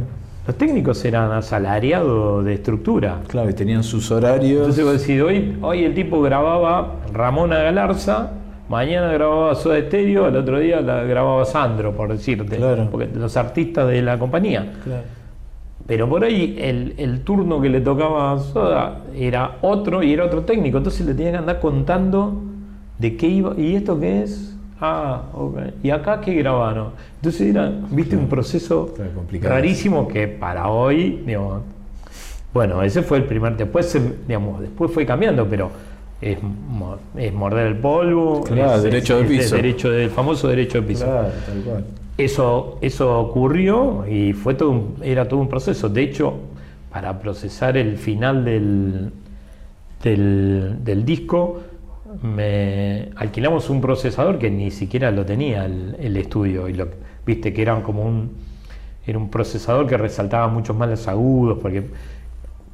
los 0.47 0.57
técnicos 0.57 1.05
eran 1.05 1.31
asalariados 1.31 2.43
de 2.43 2.53
estructura. 2.55 3.19
Claro, 3.27 3.49
y 3.49 3.53
tenían 3.53 3.83
sus 3.83 4.09
horarios. 4.11 4.61
Entonces 4.61 4.83
vos 4.83 4.99
decís, 4.99 5.21
hoy, 5.21 5.57
hoy 5.61 5.83
el 5.83 5.93
tipo 5.93 6.21
grababa 6.21 6.95
Ramona 7.13 7.57
Galarza, 7.59 8.31
mañana 8.69 9.11
grababa 9.13 9.53
Soda 9.55 9.79
Stereo, 9.79 10.25
al 10.25 10.35
otro 10.35 10.59
día 10.59 10.81
la 10.81 11.03
grababa 11.03 11.45
Sandro, 11.45 11.95
por 11.95 12.11
decirte. 12.11 12.57
Claro. 12.57 12.87
Porque 12.89 13.07
los 13.13 13.37
artistas 13.37 13.87
de 13.87 14.01
la 14.01 14.17
compañía. 14.17 14.73
Claro. 14.83 15.03
Pero 15.85 16.07
por 16.07 16.23
ahí 16.23 16.55
el, 16.59 16.95
el 16.97 17.21
turno 17.21 17.61
que 17.61 17.69
le 17.69 17.81
tocaba 17.81 18.31
a 18.31 18.39
Soda 18.39 19.01
era 19.15 19.57
otro 19.61 20.01
y 20.01 20.13
era 20.13 20.25
otro 20.25 20.41
técnico. 20.43 20.77
Entonces 20.77 21.05
le 21.05 21.13
tenía 21.13 21.31
que 21.31 21.37
andar 21.37 21.59
contando 21.59 22.41
de 22.97 23.17
qué 23.17 23.27
iba. 23.27 23.53
¿Y 23.57 23.75
esto 23.75 23.99
qué 23.99 24.23
es? 24.23 24.52
Ah, 24.81 25.23
ok. 25.33 25.57
¿Y 25.83 25.89
acá 25.91 26.19
qué 26.21 26.33
grabaron? 26.33 26.89
Entonces 27.15 27.41
era, 27.41 27.71
viste, 27.91 28.17
un 28.17 28.27
proceso 28.27 28.93
rarísimo 29.41 30.07
que 30.07 30.27
para 30.27 30.67
hoy, 30.69 31.21
digamos, 31.25 31.61
bueno, 32.53 32.81
ese 32.83 33.01
fue 33.01 33.17
el 33.19 33.23
primer. 33.25 33.55
Después, 33.57 33.97
digamos, 34.27 34.61
después 34.61 34.91
fue 34.91 35.05
cambiando, 35.05 35.47
pero 35.47 35.71
es, 36.21 36.37
mo- 36.41 36.97
es 37.17 37.33
morder 37.33 37.67
el 37.67 37.77
polvo. 37.77 38.41
Claro, 38.43 38.75
es- 38.75 38.83
derecho 38.83 39.19
es- 39.21 39.29
de 39.29 39.37
piso. 39.37 39.55
derecho 39.55 39.89
del 39.91 40.09
famoso 40.09 40.47
derecho 40.47 40.81
de 40.81 40.87
piso. 40.87 41.05
Claro, 41.05 41.29
tal 41.45 41.61
cual. 41.63 41.85
Eso, 42.17 42.77
eso 42.81 43.19
ocurrió 43.19 44.05
y 44.07 44.33
fue 44.33 44.53
todo 44.53 44.69
un- 44.71 44.95
era 45.01 45.27
todo 45.27 45.39
un 45.39 45.49
proceso. 45.49 45.89
De 45.89 46.03
hecho, 46.03 46.33
para 46.91 47.19
procesar 47.19 47.75
el 47.77 47.97
final 47.97 48.45
del, 48.45 49.11
del, 50.03 50.75
del 50.83 51.05
disco, 51.05 51.61
me 52.21 53.09
alquilamos 53.15 53.69
un 53.69 53.81
procesador 53.81 54.37
que 54.37 54.49
ni 54.51 54.71
siquiera 54.71 55.11
lo 55.11 55.25
tenía 55.25 55.65
el, 55.65 55.95
el 55.99 56.17
estudio. 56.17 56.67
Y 56.69 56.73
lo, 56.73 56.87
viste 57.25 57.53
que 57.53 57.61
era 57.61 57.81
como 57.81 58.03
un, 58.03 58.31
era 59.05 59.17
un 59.17 59.29
procesador 59.29 59.87
que 59.87 59.97
resaltaba 59.97 60.47
mucho 60.47 60.73
más 60.73 60.89
los 60.89 61.07
agudos, 61.07 61.59
porque, 61.61 61.85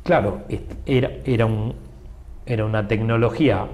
claro, 0.03 0.41
era, 0.86 1.12
era, 1.25 1.46
un, 1.46 1.74
era 2.46 2.65
una 2.65 2.88
tecnología 2.88 3.65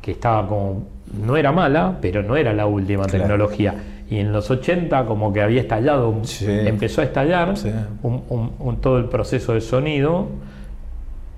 que 0.00 0.12
estaba 0.12 0.48
como, 0.48 0.84
no 1.24 1.36
era 1.36 1.52
mala, 1.52 1.98
pero 2.00 2.22
no 2.22 2.36
era 2.36 2.52
la 2.52 2.66
última 2.66 3.04
Claro. 3.04 3.18
tecnología. 3.20 3.74
Y 4.10 4.18
en 4.18 4.32
los 4.32 4.50
80 4.50 5.06
como 5.06 5.32
que 5.32 5.40
había 5.42 5.60
estallado, 5.60 6.14
Sí. 6.24 6.46
empezó 6.48 7.00
a 7.00 7.04
estallar 7.04 7.56
Sí. 7.56 7.70
un- 8.02 8.22
un- 8.28 8.52
un- 8.58 8.76
todo 8.80 8.98
el 8.98 9.06
proceso 9.06 9.54
de 9.54 9.60
sonido 9.60 10.26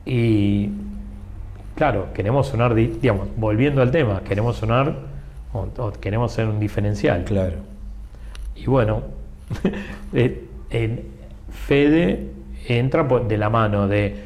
y 0.07 0.71
claro, 1.75 2.09
queremos 2.15 2.47
sonar, 2.49 2.75
di- 2.75 2.99
digamos, 3.01 3.29
volviendo 3.37 3.83
al 3.83 3.91
tema, 3.91 4.21
queremos 4.23 4.57
sonar 4.57 4.95
o, 5.53 5.67
o 5.79 5.93
queremos 5.93 6.33
ser 6.33 6.47
un 6.47 6.59
diferencial. 6.61 7.25
Claro. 7.25 7.57
Y 8.57 8.67
bueno, 8.67 9.03
eh, 10.13 10.45
en 10.71 11.03
Fede 11.51 12.29
entra 12.69 13.05
de 13.05 13.39
la 13.39 13.49
mano 13.51 13.87
de 13.89 14.25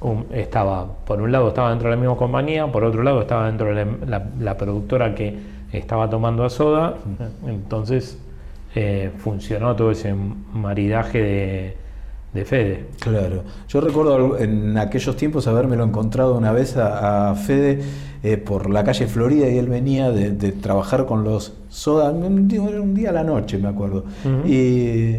un- 0.00 0.26
estaba, 0.32 0.86
por 1.04 1.20
un 1.20 1.32
lado 1.32 1.48
estaba 1.48 1.70
dentro 1.70 1.88
de 1.90 1.96
la 1.96 2.00
misma 2.00 2.16
compañía, 2.16 2.66
por 2.66 2.84
otro 2.84 3.02
lado 3.02 3.20
estaba 3.22 3.46
dentro 3.46 3.74
de 3.74 3.84
la, 3.84 3.90
la- 4.06 4.26
la 4.40 4.56
productora 4.56 5.14
que 5.14 5.36
estaba 5.72 6.08
tomando 6.08 6.44
a 6.44 6.50
Soda, 6.50 6.94
entonces 7.46 8.18
eh, 8.74 9.10
funcionó 9.18 9.74
todo 9.76 9.90
ese 9.90 10.14
maridaje 10.14 11.22
de, 11.22 11.76
de 12.34 12.44
Fede. 12.44 12.84
Claro. 13.00 13.42
Yo 13.68 13.80
recuerdo 13.80 14.38
en 14.38 14.76
aquellos 14.78 15.16
tiempos 15.16 15.46
habérmelo 15.46 15.84
encontrado 15.84 16.36
una 16.36 16.52
vez 16.52 16.76
a, 16.76 17.30
a 17.30 17.34
Fede 17.34 17.80
eh, 18.22 18.36
por 18.36 18.68
la 18.68 18.84
calle 18.84 19.06
Florida 19.06 19.48
y 19.48 19.56
él 19.58 19.68
venía 19.68 20.10
de, 20.10 20.32
de 20.32 20.52
trabajar 20.52 21.06
con 21.06 21.24
los 21.24 21.54
Soda, 21.68 22.10
un 22.10 22.46
día, 22.48 22.60
un 22.60 22.94
día 22.94 23.10
a 23.10 23.12
la 23.12 23.24
noche, 23.24 23.58
me 23.58 23.68
acuerdo. 23.68 24.04
Y, 24.46 25.16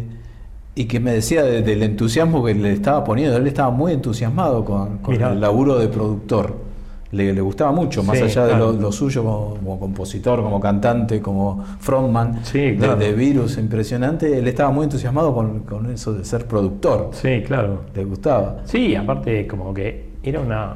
y 0.74 0.84
que 0.86 1.00
me 1.00 1.12
decía 1.12 1.42
de- 1.42 1.62
del 1.62 1.82
entusiasmo 1.82 2.44
que 2.44 2.54
le 2.54 2.72
estaba 2.72 3.02
poniendo. 3.04 3.36
Él 3.36 3.46
estaba 3.46 3.70
muy 3.70 3.92
entusiasmado 3.92 4.64
con, 4.64 4.98
el 5.34 5.40
laburo 5.40 5.78
de 5.78 5.88
productor. 5.88 6.69
Le, 7.12 7.32
le 7.32 7.40
gustaba 7.40 7.72
mucho, 7.72 8.04
más 8.04 8.18
Sí, 8.18 8.22
allá 8.24 8.42
de 8.44 8.50
claro. 8.50 8.72
lo, 8.72 8.80
lo 8.80 8.92
suyo 8.92 9.24
como, 9.24 9.56
como 9.56 9.80
compositor, 9.80 10.42
como 10.42 10.60
cantante, 10.60 11.20
como 11.20 11.64
frontman 11.80 12.44
Sí, 12.44 12.58
de- 12.60 12.76
claro. 12.76 12.96
de, 12.96 13.12
Virus 13.12 13.58
impresionante. 13.58 14.38
Él 14.38 14.46
estaba 14.46 14.70
muy 14.70 14.84
entusiasmado 14.84 15.34
con, 15.34 15.60
con 15.60 15.90
eso 15.90 16.12
de 16.14 16.24
ser 16.24 16.46
productor. 16.46 17.10
Sí, 17.12 17.42
claro. 17.44 17.82
Le 17.94 18.04
gustaba. 18.04 18.58
Sí, 18.64 18.94
aparte 18.94 19.46
como 19.48 19.74
que 19.74 20.10
era 20.22 20.38
una, 20.40 20.74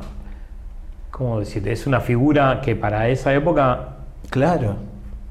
¿cómo 1.12 1.38
decirte? 1.38 1.70
Es 1.70 1.86
una 1.86 2.00
figura 2.00 2.60
que 2.60 2.74
para 2.76 3.08
esa 3.08 3.32
época 3.32 3.90
Claro. 4.30 4.74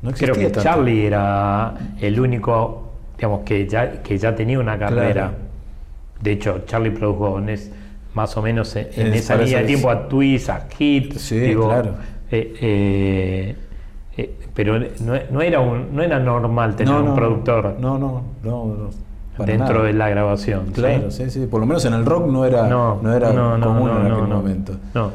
No 0.01 0.09
existía 0.11 0.33
creo 0.33 0.47
que 0.47 0.53
tanto. 0.53 0.69
Charlie 0.69 1.05
era 1.05 1.73
el 1.99 2.17
único, 2.19 2.91
digamos, 3.17 3.41
que 3.41 3.67
ya, 3.67 4.01
que 4.01 4.17
ya 4.17 4.33
tenía 4.33 4.59
una 4.59 4.77
carrera. 4.79 5.11
Claro. 5.13 5.33
De 6.21 6.31
hecho, 6.31 6.59
Charlie 6.65 6.91
produjo 6.91 7.39
en 7.39 7.49
es- 7.49 7.71
más 8.13 8.35
o 8.37 8.41
menos 8.41 8.75
en, 8.75 8.87
en 8.95 9.07
Es- 9.13 9.21
esa 9.21 9.35
línea 9.35 9.59
de 9.59 9.65
tiempo 9.65 9.89
a 9.89 10.07
Twist, 10.07 10.49
a 10.49 10.67
Hit. 10.77 11.13
Sí, 11.17 11.53
claro. 11.55 11.95
eh, 12.31 12.53
eh, 12.61 13.55
eh, 14.17 14.35
pero 14.53 14.77
no, 14.79 15.13
no 15.31 15.41
era 15.41 15.59
un, 15.59 15.95
no 15.95 16.03
era 16.03 16.19
normal 16.19 16.75
tener 16.75 16.93
No, 16.93 17.03
un 17.03 17.15
productor 17.15 17.77
No, 17.79 17.97
no, 17.97 18.23
no. 18.43 18.89
dentro 19.45 19.73
nada. 19.75 19.83
de 19.85 19.93
la 19.93 20.09
grabación. 20.09 20.67
Claro, 20.73 21.09
sí, 21.09 21.29
sí. 21.31 21.47
Por 21.47 21.59
lo 21.59 21.65
menos 21.65 21.83
en 21.85 21.93
el 21.93 22.05
rock 22.05 22.27
no 22.27 22.45
era, 22.45 22.67
no, 22.67 22.99
era 23.15 23.33
no, 23.33 23.57
no, 23.57 23.65
común 23.67 23.87
no, 23.89 23.99
en 24.01 24.11
aquel 24.11 24.29
no. 24.29 24.35
momento. 24.35 24.73
No. 24.93 25.11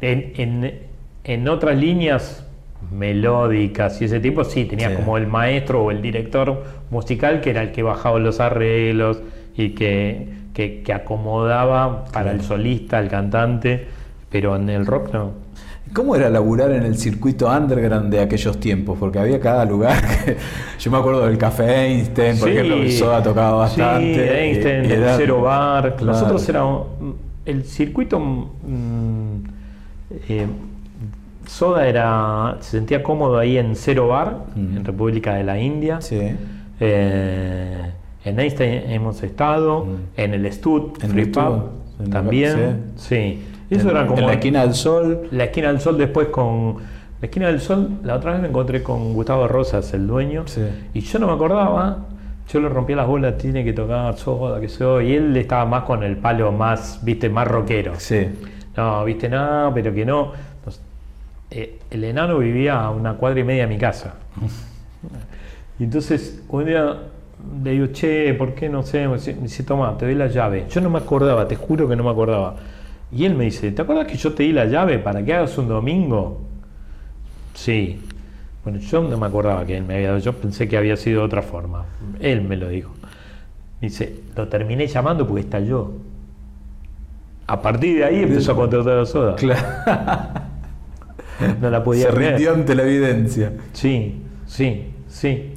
En, 0.00 0.32
en- 0.36 0.90
en 1.24 1.48
otras 1.48 1.76
líneas 1.76 2.46
melódicas 2.92 4.00
y 4.00 4.04
ese 4.06 4.20
tipo, 4.20 4.44
sí, 4.44 4.64
tenías 4.64 4.92
Sí. 4.92 4.96
como 4.96 5.16
el 5.18 5.26
maestro 5.26 5.84
o 5.84 5.90
el 5.90 6.00
director 6.00 6.64
musical 6.90 7.40
que 7.40 7.50
era 7.50 7.62
el 7.62 7.72
que 7.72 7.82
bajaba 7.82 8.18
los 8.18 8.40
arreglos 8.40 9.20
y 9.56 9.70
que, 9.70 10.28
que- 10.60 10.82
que 10.82 10.92
acomodaba 10.92 12.04
para 12.12 12.32
el 12.32 12.42
solista, 12.42 12.98
el 12.98 13.08
cantante, 13.08 13.86
pero 14.30 14.56
en 14.56 14.68
el 14.68 14.84
rock 14.84 15.12
no. 15.14 15.30
¿Cómo 15.94 16.14
era 16.14 16.28
laburar 16.30 16.70
en 16.72 16.84
el 16.84 16.96
circuito 16.98 17.48
underground 17.50 18.12
de 18.12 18.20
aquellos 18.20 18.60
tiempos? 18.60 18.96
Porque 19.00 19.18
había 19.18 19.40
cada 19.40 19.64
lugar. 19.64 19.96
que- 20.24 20.36
yo 20.78 20.90
me 20.90 20.98
acuerdo 20.98 21.26
del 21.26 21.38
Café 21.38 21.86
Einstein, 21.86 22.38
por 22.38 22.48
Sí. 22.48 22.54
ejemplo, 22.54 22.76
que 22.76 22.92
Soda 22.92 23.22
tocaba 23.22 23.52
bastante. 23.56 24.14
Sí, 24.14 24.20
Einstein, 24.20 24.84
y- 24.84 24.88
y 24.88 24.92
el 24.92 25.02
era- 25.02 25.16
Cero 25.16 25.40
Bar. 25.40 25.96
Claro. 25.96 26.12
Nosotros 26.12 26.48
éramos. 26.48 26.86
El 27.46 27.64
circuito. 27.64 28.20
mm, 28.20 29.34
eh, 30.28 30.46
Soda 31.46 31.88
era. 31.88 32.56
Se 32.60 32.72
sentía 32.72 33.02
cómodo 33.02 33.38
ahí 33.38 33.56
en 33.56 33.74
Cero 33.74 34.08
Bar, 34.08 34.36
Mm. 34.54 34.76
en 34.76 34.84
República 34.84 35.34
de 35.34 35.42
la 35.44 35.58
India. 35.58 36.00
Sí. 36.00 36.20
Eh, 36.78 37.90
en 38.24 38.38
Einstein 38.40 38.90
hemos 38.90 39.22
estado. 39.22 39.84
Mm. 39.84 39.96
En 40.16 40.34
el 40.34 40.52
Stud, 40.52 41.02
En 41.02 41.10
Free 41.10 41.24
Stud, 41.26 41.32
Pub, 41.42 41.62
en 42.00 42.04
la- 42.06 42.10
también. 42.10 42.92
Sí. 42.96 43.42
Eso 43.70 43.90
en, 43.90 43.96
era 43.96 44.06
como. 44.06 44.20
en 44.20 44.26
la 44.26 44.32
esquina 44.34 44.62
del 44.62 44.74
sol. 44.74 45.28
La 45.30 45.44
esquina 45.44 45.68
del 45.68 45.80
sol 45.80 45.96
después 45.98 46.28
con. 46.28 46.76
La 47.20 47.26
esquina 47.26 47.48
del 47.48 47.60
sol, 47.60 47.90
la 48.02 48.16
otra 48.16 48.32
vez 48.32 48.40
me 48.40 48.48
encontré 48.48 48.82
con 48.82 49.12
Gustavo 49.12 49.46
Rosas, 49.46 49.92
el 49.92 50.06
dueño, 50.06 50.44
Sí. 50.46 50.62
y 50.94 51.00
yo 51.00 51.18
no 51.18 51.26
me 51.26 51.34
acordaba, 51.34 51.98
yo 52.50 52.60
le 52.60 52.70
rompía 52.70 52.96
las 52.96 53.06
bolas, 53.06 53.36
tiene 53.36 53.62
que 53.62 53.74
tocar 53.74 54.16
soda, 54.16 54.58
que 54.58 54.70
soy, 54.70 55.10
y 55.10 55.14
él 55.16 55.36
estaba 55.36 55.66
más 55.66 55.82
con 55.84 56.02
el 56.02 56.16
palo 56.16 56.50
más, 56.50 56.98
viste, 57.04 57.28
más 57.28 57.46
rockero. 57.46 57.92
Sí. 57.98 58.26
No, 58.74 59.04
viste 59.04 59.28
nada, 59.28 59.72
pero 59.74 59.92
que 59.92 60.06
no. 60.06 60.32
Eh, 61.50 61.78
el 61.90 62.04
enano 62.04 62.38
vivía 62.38 62.80
a 62.80 62.90
una 62.90 63.14
cuadra 63.14 63.40
y 63.40 63.44
media 63.44 63.66
de 63.66 63.74
mi 63.74 63.78
casa. 63.78 64.14
Y 65.78 65.84
entonces 65.84 66.42
un 66.48 66.64
día 66.64 66.96
le 67.62 67.70
digo, 67.72 67.86
che, 67.88 68.34
¿por 68.34 68.54
qué 68.54 68.68
no 68.68 68.82
sé? 68.82 69.06
Me 69.08 69.18
dice, 69.18 69.62
toma, 69.64 69.96
te 69.96 70.06
doy 70.06 70.14
la 70.14 70.28
llave. 70.28 70.66
Yo 70.68 70.80
no 70.80 70.90
me 70.90 70.98
acordaba, 70.98 71.46
te 71.46 71.56
juro 71.56 71.88
que 71.88 71.96
no 71.96 72.04
me 72.04 72.10
acordaba. 72.10 72.56
Y 73.12 73.24
él 73.24 73.34
me 73.34 73.44
dice, 73.44 73.72
¿te 73.72 73.82
acuerdas 73.82 74.06
que 74.06 74.16
yo 74.16 74.32
te 74.32 74.44
di 74.44 74.52
la 74.52 74.66
llave 74.66 74.98
para 74.98 75.24
que 75.24 75.34
hagas 75.34 75.56
un 75.58 75.68
domingo? 75.68 76.40
Sí. 77.54 78.00
Bueno, 78.64 78.78
yo 78.78 79.02
no 79.02 79.16
me 79.16 79.26
acordaba 79.26 79.64
que 79.64 79.76
él 79.76 79.84
me 79.84 79.96
había 79.96 80.08
dado, 80.08 80.20
yo 80.20 80.32
pensé 80.34 80.68
que 80.68 80.76
había 80.76 80.96
sido 80.96 81.20
de 81.20 81.26
otra 81.26 81.42
forma. 81.42 81.86
Él 82.20 82.42
me 82.42 82.56
lo 82.56 82.68
dijo. 82.68 82.92
Dice, 83.80 84.20
lo 84.36 84.48
terminé 84.48 84.86
llamando 84.86 85.26
porque 85.26 85.40
estalló. 85.42 85.92
A 87.46 87.60
partir 87.60 87.98
de 87.98 88.04
ahí 88.04 88.22
empezó 88.22 88.52
a 88.52 88.56
contratar 88.56 88.98
a 88.98 89.06
Soda. 89.06 89.36
Claro. 89.36 89.60
No 91.60 91.70
la 91.70 91.82
podía 91.82 92.06
Se 92.06 92.10
rindió 92.10 92.52
ante 92.52 92.74
la 92.74 92.82
evidencia. 92.82 93.52
Sí, 93.72 94.22
sí, 94.46 94.90
sí, 95.08 95.54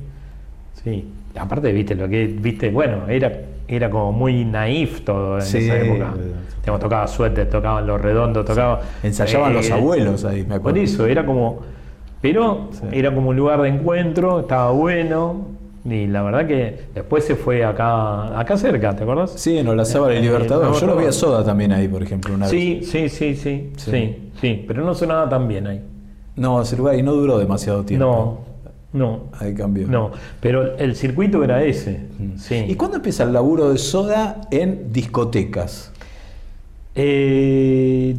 sí. 0.81 1.05
Aparte, 1.38 1.72
viste, 1.72 1.96
lo 1.96 2.08
que, 2.08 2.28
viste, 2.28 2.69
bueno, 2.69 3.08
era, 3.10 3.32
era 3.67 3.89
como 3.89 4.12
muy 4.12 4.46
naif 4.46 5.02
todo 5.02 5.36
en 5.38 5.41
Sí, 5.41 5.58
esa 5.60 5.78
época. 5.80 6.13
eh, 6.17 6.32
Digamos, 6.62 6.80
tocaba 6.82 7.08
suéter, 7.08 7.50
tocaban 7.50 7.86
los 7.88 8.00
redondos, 8.00 8.46
tocaban... 8.46 8.80
Ensayaban 9.02 9.52
eh, 9.52 9.56
los 9.56 9.72
abuelos 9.72 10.24
ahí, 10.26 10.46
me 10.46 10.56
acuerdo. 10.56 10.76
Por 10.76 10.78
eso, 10.78 11.06
era 11.08 11.26
como... 11.26 11.60
Pero 12.22 12.69
Sí. 12.72 12.86
era 12.93 13.13
como 13.13 13.32
un 13.32 13.36
lugar 13.36 13.62
de 13.62 13.69
encuentro, 13.69 14.39
estaba 14.41 14.72
bueno. 14.72 15.48
Y 15.84 16.08
la 16.08 16.22
verdad 16.22 16.48
que 16.48 16.80
después 16.96 17.26
se 17.26 17.36
fue 17.36 17.65
acá, 17.65 18.39
acá 18.39 18.56
cerca, 18.56 18.96
¿te 18.96 19.04
acuerdas? 19.04 19.32
Sí, 19.36 19.58
en 19.58 19.67
Olazábal 19.67 20.13
y 20.13 20.17
Eh, 20.17 20.22
Libertador. 20.22 20.74
Yo 20.80 20.88
lo 20.88 20.96
vi 20.96 21.06
a 21.06 21.12
Soda 21.12 21.43
también 21.43 21.74
ahí, 21.74 21.89
por 21.89 22.02
ejemplo, 22.02 22.34
una 22.34 22.46
vez. 22.46 22.52
Sí, 22.52 22.80
sí, 22.84 23.10
sí, 23.10 23.36
sí, 23.36 23.72
Sí. 23.76 23.91
sí, 23.91 24.30
sí, 24.39 24.63
pero 24.65 24.86
no 24.86 24.93
sonaba 24.93 25.28
tan 25.28 25.50
bien 25.50 25.67
ahí. 25.67 25.82
No, 26.38 26.62
ese 26.62 26.78
lugar 26.78 26.96
y 26.96 27.04
no 27.04 27.12
duró 27.12 27.38
demasiado 27.38 27.84
tiempo. 27.84 28.06
No, 28.06 28.52
no, 28.93 29.23
Ahí 29.39 29.53
cambió. 29.53 29.88
no, 29.88 30.12
pero 30.39 30.77
el 30.77 30.95
circuito 30.95 31.43
era 31.43 31.63
ese, 31.63 32.01
sí. 32.38 32.65
¿Y 32.67 32.75
cuándo 32.75 32.97
empieza 32.97 33.23
el 33.23 33.34
laburo 33.34 33.71
de 33.71 33.77
Soda 33.77 34.41
en 34.51 34.93
discotecas? 34.93 35.91
Eh, 36.95 38.15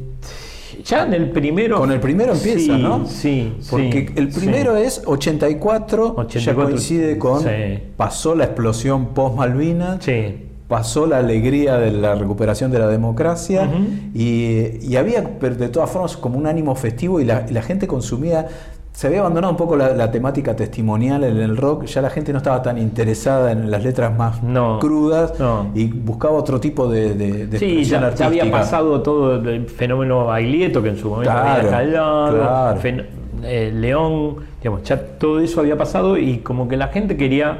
ya 0.84 1.04
en 1.06 1.14
el 1.14 1.30
primero... 1.30 1.78
Con 1.78 1.92
el 1.92 2.00
primero 2.00 2.32
empieza, 2.32 2.76
Sí, 2.76 2.82
¿no? 2.82 3.06
Sí, 3.06 3.52
Porque 3.70 4.06
sí, 4.08 4.12
el 4.16 4.28
primero 4.28 4.76
sí. 4.76 4.82
es 4.82 5.02
84, 5.06 6.14
ya 6.16 6.22
84, 6.22 6.64
coincide 6.64 7.18
con 7.18 7.40
sí. 7.42 7.48
pasó 7.96 8.34
la 8.34 8.44
explosión 8.44 9.14
post 9.14 9.36
Malvinas, 9.36 10.04
Sí, 10.04 10.40
pasó 10.66 11.06
la 11.06 11.18
alegría 11.18 11.76
de 11.76 11.92
la 11.92 12.14
recuperación 12.16 12.70
de 12.72 12.78
la 12.80 12.88
democracia 12.88 13.70
y, 14.14 14.78
y 14.82 14.96
había 14.96 15.20
de 15.20 15.68
todas 15.68 15.90
formas 15.90 16.16
como 16.16 16.38
un 16.38 16.46
ánimo 16.46 16.74
festivo 16.74 17.20
y 17.20 17.24
la, 17.26 17.46
y 17.48 17.52
la 17.52 17.62
gente 17.62 17.86
consumía, 17.86 18.48
se 18.94 19.08
había 19.08 19.20
abandonado 19.20 19.50
un 19.52 19.56
poco 19.56 19.76
la, 19.76 19.88
la 19.92 20.08
temática 20.12 20.54
testimonial 20.54 21.24
en 21.24 21.38
el 21.38 21.56
rock, 21.56 21.84
ya 21.86 22.00
la 22.00 22.10
gente 22.10 22.30
no 22.30 22.38
estaba 22.38 22.62
tan 22.62 22.78
interesada 22.78 23.50
en 23.50 23.68
las 23.68 23.82
letras 23.82 24.16
más 24.16 24.40
No, 24.40 24.78
crudas 24.78 25.38
no. 25.40 25.72
y 25.74 25.86
buscaba 25.88 26.34
otro 26.34 26.60
tipo 26.60 26.86
de, 26.88 27.14
de, 27.14 27.46
de 27.48 27.58
Sí, 27.58 27.82
ya, 27.82 28.14
había 28.20 28.48
pasado 28.48 29.02
todo 29.02 29.34
el 29.34 29.66
fenómeno 29.66 30.26
Baglietto, 30.26 30.80
que 30.80 30.90
en 30.90 30.96
su 30.96 31.10
momento 31.10 31.32
Claro, 31.32 31.48
había 31.50 31.62
estallado, 31.64 32.38
claro. 32.38 32.80
fen- 32.80 33.06
eh, 33.42 33.72
León, 33.74 34.36
digamos, 34.62 34.84
ya 34.84 34.96
todo 35.18 35.40
eso 35.40 35.60
había 35.60 35.76
pasado 35.76 36.16
y 36.16 36.38
como 36.38 36.68
que 36.68 36.76
la 36.76 36.86
gente 36.88 37.16
quería, 37.16 37.58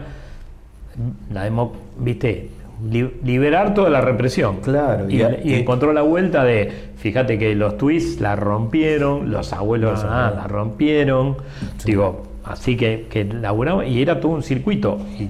la 1.33 1.45
demo- 1.51 1.73
viste, 1.99 2.49
liberar 2.91 3.75
toda 3.75 3.91
la 3.91 4.01
represión. 4.01 4.59
Claro, 4.63 5.09
y, 5.09 5.17
y 5.17 5.23
a- 5.23 5.41
y 5.43 5.51
y- 5.53 5.55
encontró 5.55 5.93
la 5.93 6.03
vuelta 6.03 6.45
de, 6.45 6.71
fíjate 6.97 7.39
que 7.39 7.55
los 7.55 7.77
twists 7.79 8.21
la 8.21 8.37
rompieron, 8.37 9.31
los 9.31 9.53
abuelos 9.53 10.03
Los 10.03 10.05
ah, 10.05 10.33
la 10.37 10.47
rompieron, 10.47 11.37
digo, 11.85 12.25
así 12.45 12.77
que, 12.77 13.07
que 13.11 13.25
laburaba 13.25 13.87
y 13.87 14.03
era 14.03 14.21
todo 14.21 14.33
un 14.33 14.43
circuito 14.43 14.99
y, 15.19 15.29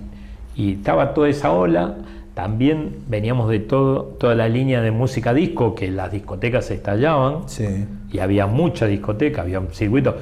y 0.61 0.73
estaba 0.75 1.14
toda 1.14 1.29
esa 1.29 1.53
ola. 1.53 1.97
También 2.35 2.97
veníamos 3.09 3.49
de 3.49 3.61
todo, 3.61 4.03
toda 4.19 4.35
la 4.35 4.49
línea 4.49 4.81
de 4.81 4.90
música 4.90 5.33
disco, 5.33 5.77
que 5.77 5.88
las 5.93 6.11
discotecas 6.11 6.69
estallaban 6.73 7.49
Sí. 7.49 7.87
y 8.11 8.19
había 8.19 8.49
mucha 8.49 8.87
discoteca, 8.87 9.43
había 9.43 9.61
un 9.61 9.69
circuito. 9.73 10.17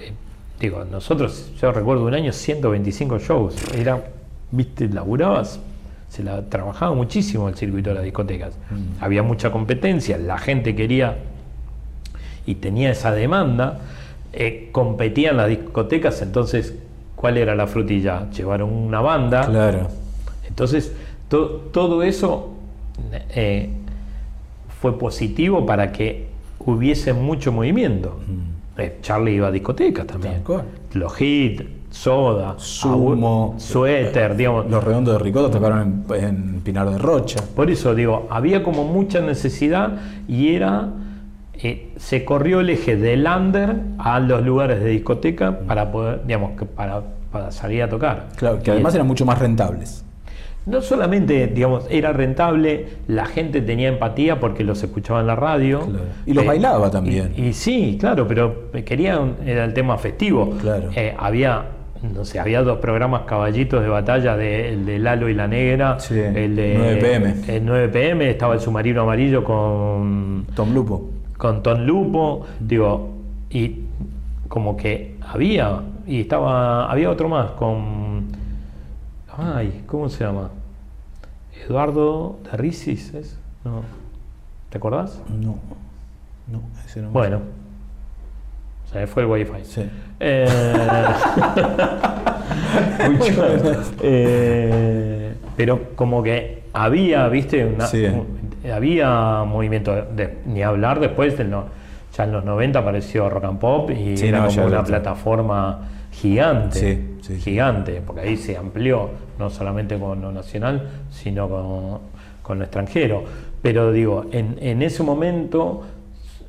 Eh, 0.00 0.12
digo, 0.58 0.82
nosotros, 0.90 1.52
yo 1.60 1.70
recuerdo 1.70 2.06
un 2.06 2.14
año 2.14 2.32
125 2.32 3.18
shows, 3.18 3.54
era, 3.74 4.02
viste, 4.50 4.88
laburabas, 4.88 5.60
se 6.12 6.22
la 6.22 6.42
trabajaba 6.42 6.94
muchísimo 6.94 7.48
el 7.48 7.54
circuito 7.54 7.88
de 7.88 7.94
las 7.94 8.04
discotecas. 8.04 8.52
Mm. 8.70 9.02
Había 9.02 9.22
mucha 9.22 9.50
competencia, 9.50 10.18
la 10.18 10.36
gente 10.36 10.74
quería 10.76 11.16
y 12.44 12.56
tenía 12.56 12.90
esa 12.90 13.12
demanda, 13.12 13.78
eh, 14.34 14.68
competían 14.72 15.38
las 15.38 15.48
discotecas, 15.48 16.20
entonces, 16.20 16.74
¿cuál 17.16 17.38
era 17.38 17.54
la 17.54 17.66
frutilla? 17.66 18.28
Llevaron 18.30 18.70
una 18.70 19.00
banda. 19.00 19.46
Claro. 19.46 19.88
Entonces, 20.46 20.92
to- 21.28 21.70
todo 21.72 22.02
eso 22.02 22.50
eh, 23.30 23.70
fue 24.82 24.98
positivo 24.98 25.64
para 25.64 25.92
que 25.92 26.26
hubiese 26.58 27.14
mucho 27.14 27.52
movimiento. 27.52 28.20
Eh, 28.76 28.98
Charlie 29.00 29.36
iba 29.36 29.48
a 29.48 29.50
discotecas 29.50 30.06
también. 30.06 30.34
Los 30.92 31.18
hits, 31.18 31.64
soda, 31.92 32.54
Sumo. 32.56 33.54
suéter, 33.58 34.34
digamos. 34.36 34.68
Los 34.68 34.82
redondos 34.82 35.14
de 35.14 35.18
Ricota 35.22 35.50
tocaron 35.50 36.04
en, 36.10 36.24
en 36.24 36.60
Pinar 36.62 36.88
de 36.90 36.98
Rocha. 36.98 37.40
Por 37.54 37.70
eso 37.70 37.94
digo, 37.94 38.26
había 38.30 38.62
como 38.62 38.84
mucha 38.84 39.20
necesidad 39.20 39.92
y 40.26 40.54
era, 40.54 40.88
eh, 41.54 41.92
se 41.96 42.24
corrió 42.24 42.60
el 42.60 42.70
eje 42.70 42.96
del 42.96 43.26
under 43.26 43.76
a 43.98 44.18
los 44.20 44.42
lugares 44.44 44.80
de 44.82 44.88
discoteca 44.90 45.60
para 45.60 45.92
poder, 45.92 46.22
digamos, 46.26 46.52
que 46.58 46.64
para, 46.64 47.02
para 47.30 47.50
salir 47.52 47.82
a 47.82 47.88
tocar. 47.88 48.28
Claro, 48.36 48.60
que 48.62 48.70
además 48.70 48.94
eran 48.94 49.06
mucho 49.06 49.24
más 49.26 49.38
rentables. 49.38 50.04
No 50.64 50.80
solamente, 50.80 51.48
digamos, 51.48 51.86
era 51.90 52.12
rentable, 52.12 52.86
la 53.08 53.26
gente 53.26 53.60
tenía 53.62 53.88
empatía 53.88 54.38
porque 54.38 54.62
los 54.62 54.80
escuchaba 54.82 55.20
en 55.20 55.26
la 55.26 55.34
radio. 55.34 55.80
Claro. 55.80 56.04
Y 56.24 56.32
los 56.34 56.44
Eh, 56.44 56.46
bailaba 56.46 56.88
también. 56.90 57.34
Y, 57.36 57.46
y 57.48 57.52
sí, 57.52 57.96
claro, 58.00 58.26
pero 58.28 58.70
querían, 58.84 59.34
era 59.44 59.64
el 59.64 59.74
tema 59.74 59.98
festivo. 59.98 60.50
Claro. 60.60 60.90
Eh, 60.94 61.16
había, 61.18 61.64
no 62.02 62.24
sé, 62.24 62.40
había 62.40 62.62
dos 62.62 62.78
programas 62.78 63.22
caballitos 63.22 63.82
de 63.82 63.88
batalla, 63.88 64.36
de, 64.36 64.70
el 64.70 64.86
de 64.86 64.98
Lalo 64.98 65.28
y 65.28 65.34
la 65.34 65.46
Negra, 65.46 66.00
Sí, 66.00 66.18
el 66.18 66.56
de 66.56 66.74
9 66.76 66.96
PM. 66.96 67.34
El 67.48 67.64
9 67.64 67.88
PM, 67.88 68.30
estaba 68.30 68.54
el 68.54 68.60
submarino 68.60 69.02
amarillo 69.02 69.44
con, 69.44 70.46
Tom 70.54 70.74
Lupo. 70.74 71.10
con 71.36 71.62
Ton 71.62 71.86
Lupo, 71.86 72.46
digo, 72.58 73.10
y 73.50 73.82
como 74.48 74.76
que 74.76 75.16
había, 75.20 75.80
y 76.06 76.22
estaba, 76.22 76.90
había 76.90 77.10
otro 77.10 77.28
más 77.28 77.52
con, 77.52 78.26
ay, 79.36 79.84
¿cómo 79.86 80.08
se 80.08 80.24
llama? 80.24 80.50
Eduardo 81.64 82.38
de 82.44 82.56
Ricis, 82.56 83.14
¿es? 83.14 83.38
No. 83.64 83.82
¿Te 84.70 84.78
acordás? 84.78 85.20
No. 85.28 85.56
No, 86.48 86.62
ese 86.84 87.00
no. 87.00 87.10
Bueno, 87.10 87.40
se 88.92 89.06
fue 89.06 89.22
el 89.22 89.28
wifi. 89.28 89.64
Sí. 89.64 89.82
Eh, 90.20 90.46
Mucho. 93.10 93.44
Eh, 94.02 95.32
pero 95.56 95.80
como 95.94 96.22
que 96.22 96.62
había, 96.72 97.28
viste, 97.28 97.64
Una- 97.66 97.86
Sí. 97.86 98.04
un- 98.04 98.70
había 98.70 99.44
movimiento, 99.44 99.94
de- 100.14 100.38
ni 100.46 100.62
hablar 100.62 101.00
después, 101.00 101.36
del 101.36 101.50
no- 101.50 101.64
ya 102.16 102.24
en 102.24 102.32
los 102.32 102.44
90 102.44 102.80
apareció 102.80 103.28
Rock 103.30 103.44
and 103.44 103.58
Pop 103.58 103.90
y 103.90 104.16
Sí, 104.16 104.28
era 104.28 104.40
no, 104.40 104.46
como 104.48 104.66
una 104.66 104.84
plataforma 104.84 105.88
gigante, 106.12 106.78
Sí, 106.78 107.18
sí, 107.22 107.34
sí. 107.36 107.40
gigante, 107.40 108.02
porque 108.06 108.20
ahí 108.22 108.36
se 108.36 108.56
amplió, 108.56 109.10
no 109.38 109.50
solamente 109.50 109.98
con 109.98 110.20
lo 110.20 110.30
nacional, 110.30 110.88
sino 111.10 111.48
con, 111.48 111.98
con 112.42 112.58
lo 112.58 112.64
extranjero. 112.64 113.24
Pero 113.62 113.92
digo, 113.92 114.26
en, 114.32 114.56
en 114.60 114.82
ese 114.82 115.02
momento 115.02 115.82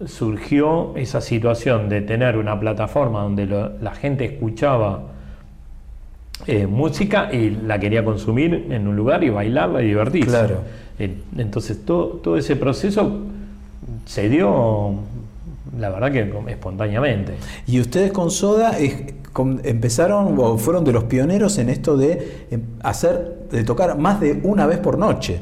surgió 0.08 0.96
esa 0.96 1.22
situación 1.22 1.90
de 1.90 2.02
tener 2.02 2.38
una 2.38 2.60
plataforma 2.60 3.22
donde 3.24 3.46
lo- 3.46 3.72
la 3.80 3.92
gente 3.96 4.26
escuchaba 4.26 5.04
eh, 6.48 6.68
música 6.68 7.30
y 7.34 7.52
la 7.52 7.80
quería 7.80 8.04
consumir 8.04 8.68
en 8.70 8.88
un 8.88 8.96
lugar 8.96 9.24
y 9.24 9.30
bailarla 9.30 9.82
y 9.82 9.88
divertirse. 9.88 10.30
Claro. 10.30 10.58
En- 11.00 11.24
Entonces 11.38 11.86
todo, 11.86 12.08
todo 12.24 12.38
ese 12.38 12.56
proceso 12.56 13.20
se 14.06 14.28
dio, 14.30 14.96
la 15.80 15.90
verdad 15.90 16.12
que 16.12 16.34
espontáneamente. 16.52 17.34
Y 17.68 17.80
ustedes 17.80 18.12
con 18.12 18.30
Soda 18.30 18.78
es- 18.78 19.14
con- 19.32 19.62
empezaron 19.64 20.36
o 20.38 20.58
fueron 20.58 20.84
de 20.84 20.92
los 20.92 21.06
pioneros 21.06 21.58
en 21.60 21.70
esto 21.70 21.96
de 21.98 22.46
em, 22.52 22.62
hacer, 22.84 23.48
de 23.52 23.64
tocar 23.64 23.98
más 23.98 24.20
de 24.20 24.40
una 24.44 24.66
vez 24.68 24.80
por 24.80 24.98
noche. 24.98 25.40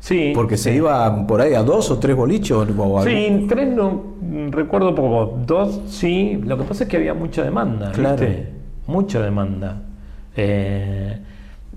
Sí, 0.00 0.32
Porque 0.34 0.56
se 0.56 0.74
iba 0.74 1.26
por 1.26 1.40
ahí 1.42 1.52
a 1.54 1.62
dos 1.62 1.90
o 1.90 1.98
tres 1.98 2.16
bolichos. 2.16 2.66
o 2.76 2.98
algo. 2.98 3.04
Sí, 3.04 3.46
tres 3.48 3.68
no 3.68 4.02
recuerdo 4.50 4.94
poco, 4.94 5.38
dos 5.46 5.80
sí. 5.88 6.40
Lo 6.44 6.56
que 6.56 6.64
pasa 6.64 6.84
es 6.84 6.90
que 6.90 6.96
había 6.96 7.12
mucha 7.14 7.44
demanda, 7.44 7.92
Claro. 7.92 8.16
¿viste? 8.16 8.48
Mucha 8.86 9.20
demanda. 9.20 9.82
Eh, 10.36 11.18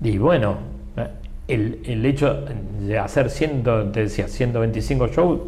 y 0.02 0.16
bueno, 0.18 0.56
eh, 0.96 1.06
el, 1.48 1.80
el 1.84 2.06
hecho 2.06 2.44
de 2.80 2.98
hacer 2.98 3.28
100, 3.28 3.62
te 3.92 4.00
decía, 4.04 4.26
125 4.26 5.08
shows, 5.08 5.40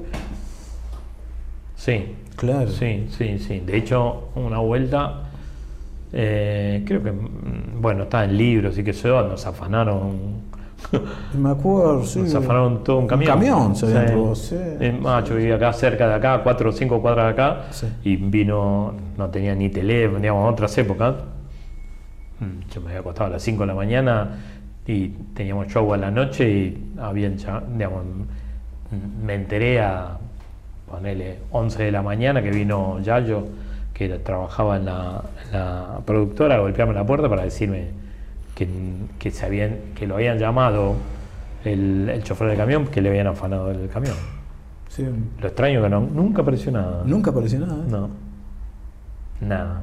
sí, 1.76 2.14
Claro. 2.36 2.68
sí, 2.70 3.06
sí, 3.16 3.38
sí. 3.38 3.60
De 3.60 3.76
hecho, 3.78 4.28
una 4.34 4.58
vuelta, 4.58 5.22
eh, 6.12 6.82
creo 6.86 7.02
que, 7.02 7.12
mm, 7.12 7.80
bueno, 7.80 8.04
está 8.04 8.24
en 8.24 8.36
libros 8.36 8.76
y 8.78 8.84
que 8.84 8.92
se 8.92 9.08
nos 9.08 9.46
afanaron 9.46 10.44
Me 11.38 11.50
acuerdo, 11.50 12.04
sí. 12.04 12.20
nos 12.20 12.84
todo 12.84 12.98
un 12.98 13.06
camión. 13.06 13.30
camión 13.32 13.76
se 13.76 13.86
habían 13.86 14.34
Sí. 14.34 14.48
sí. 14.50 14.56
Eh, 14.80 15.00
ah, 15.04 15.22
yo 15.26 15.34
vivía 15.36 15.56
acá 15.56 15.72
cerca 15.72 16.06
de 16.08 16.14
acá, 16.14 16.40
cuatro 16.42 16.70
o 16.70 16.72
cinco 16.72 17.00
cuadras 17.00 17.26
de 17.26 17.30
acá, 17.32 17.64
Sí. 17.70 17.86
y 18.04 18.16
vino, 18.16 18.94
no 19.16 19.28
tenía 19.30 19.54
ni 19.54 19.68
teléfono, 19.68 20.20
digamos, 20.20 20.52
otras 20.52 20.76
épocas. 20.78 21.14
Mm, 22.40 22.70
Yo 22.72 22.80
me 22.82 22.88
había 22.88 23.00
acostado 23.00 23.26
a 23.28 23.32
las 23.32 23.42
5 23.42 23.62
de 23.62 23.66
la 23.66 23.74
mañana 23.74 24.28
y 24.86 25.08
teníamos 25.34 25.68
show 25.68 25.92
a 25.94 25.96
la 25.96 26.10
noche 26.10 26.48
y 26.48 26.92
habían, 27.00 27.36
digamos, 27.74 28.02
me 29.24 29.34
enteré 29.34 29.80
a, 29.80 30.18
ponele, 30.88 31.38
11 31.50 31.82
de 31.84 31.90
la 31.92 32.02
mañana 32.02 32.42
que 32.42 32.50
vino 32.50 33.00
Yayo, 33.00 33.46
que 33.94 34.08
trabajaba 34.18 34.76
en 34.76 34.84
la, 34.84 35.22
en 35.46 35.52
la 35.52 35.98
productora, 36.04 36.56
a 36.56 36.58
golpearme 36.58 36.92
la 36.94 37.06
puerta 37.06 37.28
para 37.28 37.42
decirme 37.42 37.86
que, 38.56 38.66
que, 39.20 39.30
se 39.30 39.46
habían, 39.46 39.76
que 39.94 40.08
lo 40.08 40.16
habían 40.16 40.38
llamado 40.38 40.94
el, 41.64 42.08
el 42.08 42.24
chofer 42.24 42.48
del 42.48 42.56
camión, 42.56 42.86
que 42.88 43.00
le 43.00 43.10
habían 43.10 43.28
afanado 43.28 43.70
el 43.70 43.88
camión. 43.88 44.14
Sí. 44.88 45.04
Lo 45.40 45.46
extraño 45.46 45.82
que 45.82 45.88
no, 45.88 46.00
nunca 46.00 46.42
apareció 46.42 46.72
nada. 46.72 47.02
Nunca 47.06 47.30
apareció 47.30 47.60
nada. 47.60 47.74
¿eh? 47.74 47.88
No. 47.88 48.08
Nada. 49.40 49.82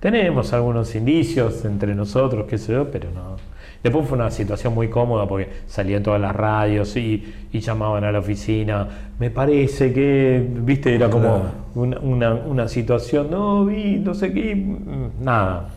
Tenemos 0.00 0.52
algunos 0.54 0.94
indicios 0.94 1.62
entre 1.66 1.94
nosotros, 1.94 2.46
qué 2.48 2.56
sé 2.56 2.72
yo, 2.72 2.90
pero 2.90 3.10
no. 3.10 3.36
Después 3.82 4.06
fue 4.08 4.16
una 4.16 4.30
situación 4.30 4.74
muy 4.74 4.88
cómoda 4.88 5.26
porque 5.28 5.50
salían 5.66 6.02
todas 6.02 6.20
las 6.20 6.34
radios 6.34 6.96
y, 6.96 7.34
y 7.52 7.60
llamaban 7.60 8.04
a 8.04 8.12
la 8.12 8.18
oficina. 8.20 8.88
Me 9.18 9.30
parece 9.30 9.92
que, 9.92 10.46
viste, 10.62 10.94
era 10.94 11.10
como 11.10 11.42
una- 11.74 12.34
una 12.34 12.68
situación, 12.68 13.30
no 13.30 13.64
vi, 13.66 13.96
no 13.98 14.14
sé 14.14 14.32
qué. 14.32 14.54
mm, 14.56 15.22
Nada. 15.22 15.68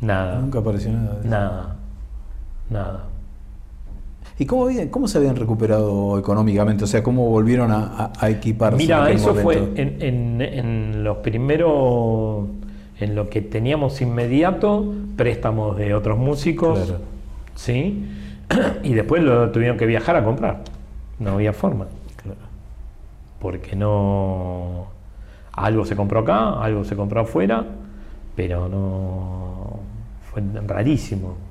Nada. 0.00 0.38
Nunca 0.40 0.58
apareció 0.60 0.90
nada. 0.92 1.12
de 1.14 1.20
eso. 1.20 1.28
Nada. 1.28 1.76
Nada. 2.70 3.04
¿Y 4.38 4.46
cómo, 4.46 4.64
habían- 4.66 4.88
cómo 4.88 5.06
se 5.06 5.18
habían 5.18 5.36
recuperado 5.36 6.18
económicamente? 6.18 6.84
O 6.84 6.86
sea, 6.86 7.02
¿cómo 7.02 7.28
volvieron 7.28 7.70
a, 7.70 7.84
a- 7.96 8.12
a 8.18 8.30
equiparse? 8.30 8.78
Mira, 8.78 9.10
eso 9.10 9.34
fue 9.34 9.56
en- 9.76 10.40
en 10.40 11.04
los 11.04 11.18
primeros, 11.18 12.46
en 13.00 13.14
lo 13.14 13.28
que 13.28 13.42
teníamos 13.42 14.00
inmediato, 14.00 14.94
préstamos 15.16 15.76
de 15.76 15.94
otros 15.94 16.16
músicos, 16.18 16.78
Claro. 16.86 17.00
¿sí? 17.54 18.06
Y 18.82 18.94
después 18.94 19.22
lo 19.22 19.50
tuvieron 19.50 19.76
que 19.76 19.84
viajar 19.86 20.16
a 20.16 20.24
comprar. 20.24 20.62
No 21.18 21.32
había 21.32 21.52
forma, 21.52 21.86
Claro. 22.22 22.38
porque 23.40 23.76
no... 23.76 24.86
Algo 25.52 25.84
se 25.84 25.94
compró 25.96 26.20
acá, 26.20 26.62
algo 26.62 26.84
se 26.84 26.96
compró 26.96 27.20
afuera, 27.20 27.64
pero 28.36 28.68
no... 28.70 29.49
Fue 30.32 30.42
rarísimo. 30.66 31.36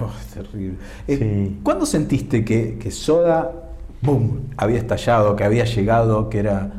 Oh, 0.00 0.10
terrible. 0.34 0.78
Eh, 1.06 1.18
Sí. 1.18 1.60
¿Cuándo 1.62 1.84
sentiste 1.86 2.44
que, 2.44 2.78
que 2.78 2.90
Soda, 2.90 3.52
boom, 4.00 4.50
había 4.56 4.78
estallado, 4.78 5.36
que 5.36 5.44
había 5.44 5.64
llegado, 5.64 6.28
que 6.30 6.38
era... 6.38 6.72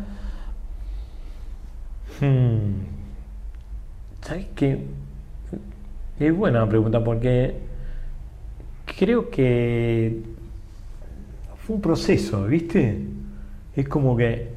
Hmm. 2.19 2.85
¿Sabes 4.21 4.47
qué? 4.55 4.79
Es 6.19 6.35
buena 6.35 6.67
pregunta 6.67 7.03
porque 7.03 7.55
creo 8.97 9.29
que 9.29 10.21
fue 11.65 11.75
un 11.75 11.81
proceso, 11.81 12.45
¿viste? 12.45 12.99
Es 13.75 13.87
como 13.87 14.15
que 14.17 14.52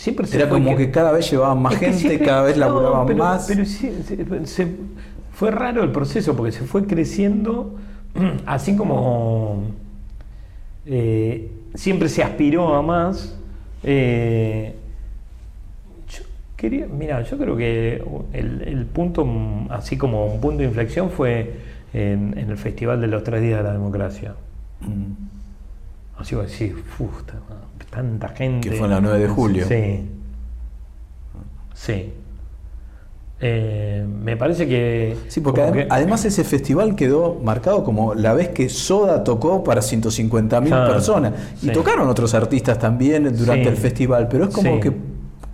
siempre 0.00 0.26
se 0.26 0.36
Era 0.38 0.46
fue 0.48 0.62
como 0.62 0.76
que 0.78 0.90
cada 0.90 1.12
vez 1.12 1.30
llevaban 1.30 1.60
más 1.60 1.76
gente, 1.76 1.98
siempre- 1.98 2.26
cada 2.26 2.42
vez 2.44 2.56
no, 2.56 2.66
laburaban 2.66 3.06
pero- 3.06 3.18
más. 3.18 3.46
Pero 3.46 3.64
sí, 3.66 3.92
se- 4.06 4.46
se- 4.46 4.76
fue 5.32 5.50
raro 5.50 5.82
el 5.82 5.92
proceso 5.92 6.34
porque 6.36 6.52
se 6.52 6.64
fue 6.64 6.86
creciendo, 6.86 7.76
así 8.46 8.76
como 8.76 9.62
eh, 10.86 11.50
siempre 11.74 12.08
se 12.08 12.22
aspiró 12.22 12.74
a 12.74 12.82
más. 12.82 13.36
eh, 13.82 14.74
yo 16.08 16.22
quería, 16.56 16.86
mira, 16.86 17.22
yo 17.22 17.36
creo 17.38 17.56
que 17.56 18.02
el, 18.32 18.62
el 18.62 18.86
punto, 18.86 19.26
así 19.68 19.96
como 19.98 20.26
un 20.26 20.40
punto 20.40 20.58
de 20.58 20.64
inflexión, 20.64 21.10
fue 21.10 21.56
en, 21.92 22.36
en 22.38 22.50
el 22.50 22.56
Festival 22.56 23.00
de 23.02 23.06
los 23.06 23.22
Tres 23.22 23.42
Días 23.42 23.58
de 23.58 23.64
la 23.64 23.72
Democracia. 23.74 24.34
Mm. 24.80 25.39
Así 26.20 26.36
decir, 26.36 26.76
"Uf, 26.98 27.22
ta- 27.24 27.40
tanta 27.90 28.28
gente. 28.28 28.68
Que 28.70 28.76
fue 28.76 28.86
en 28.86 28.92
la 28.92 29.00
9 29.00 29.18
de 29.18 29.28
julio. 29.28 29.64
Sí. 29.66 30.08
Sí. 31.74 32.12
Eh, 33.42 34.04
me 34.22 34.36
parece 34.36 34.68
que. 34.68 35.16
Sí, 35.28 35.40
porque 35.40 35.62
como 35.62 35.72
adem- 35.72 35.76
que- 35.84 35.86
además 35.88 36.24
ese 36.26 36.44
festival 36.44 36.94
quedó 36.94 37.38
marcado 37.42 37.84
como 37.84 38.14
la 38.14 38.34
vez 38.34 38.50
que 38.50 38.68
Soda 38.68 39.24
tocó 39.24 39.64
para 39.64 39.80
150.000 39.80 40.68
Claro, 40.68 40.92
personas. 40.92 41.32
Y 41.62 41.66
sí. 41.66 41.72
tocaron 41.72 42.06
otros 42.08 42.34
artistas 42.34 42.78
también 42.78 43.24
durante 43.34 43.62
Sí. 43.64 43.68
el 43.70 43.76
festival, 43.78 44.28
pero 44.28 44.44
es 44.44 44.54
como 44.54 44.74
Sí. 44.74 44.80
que 44.80 44.92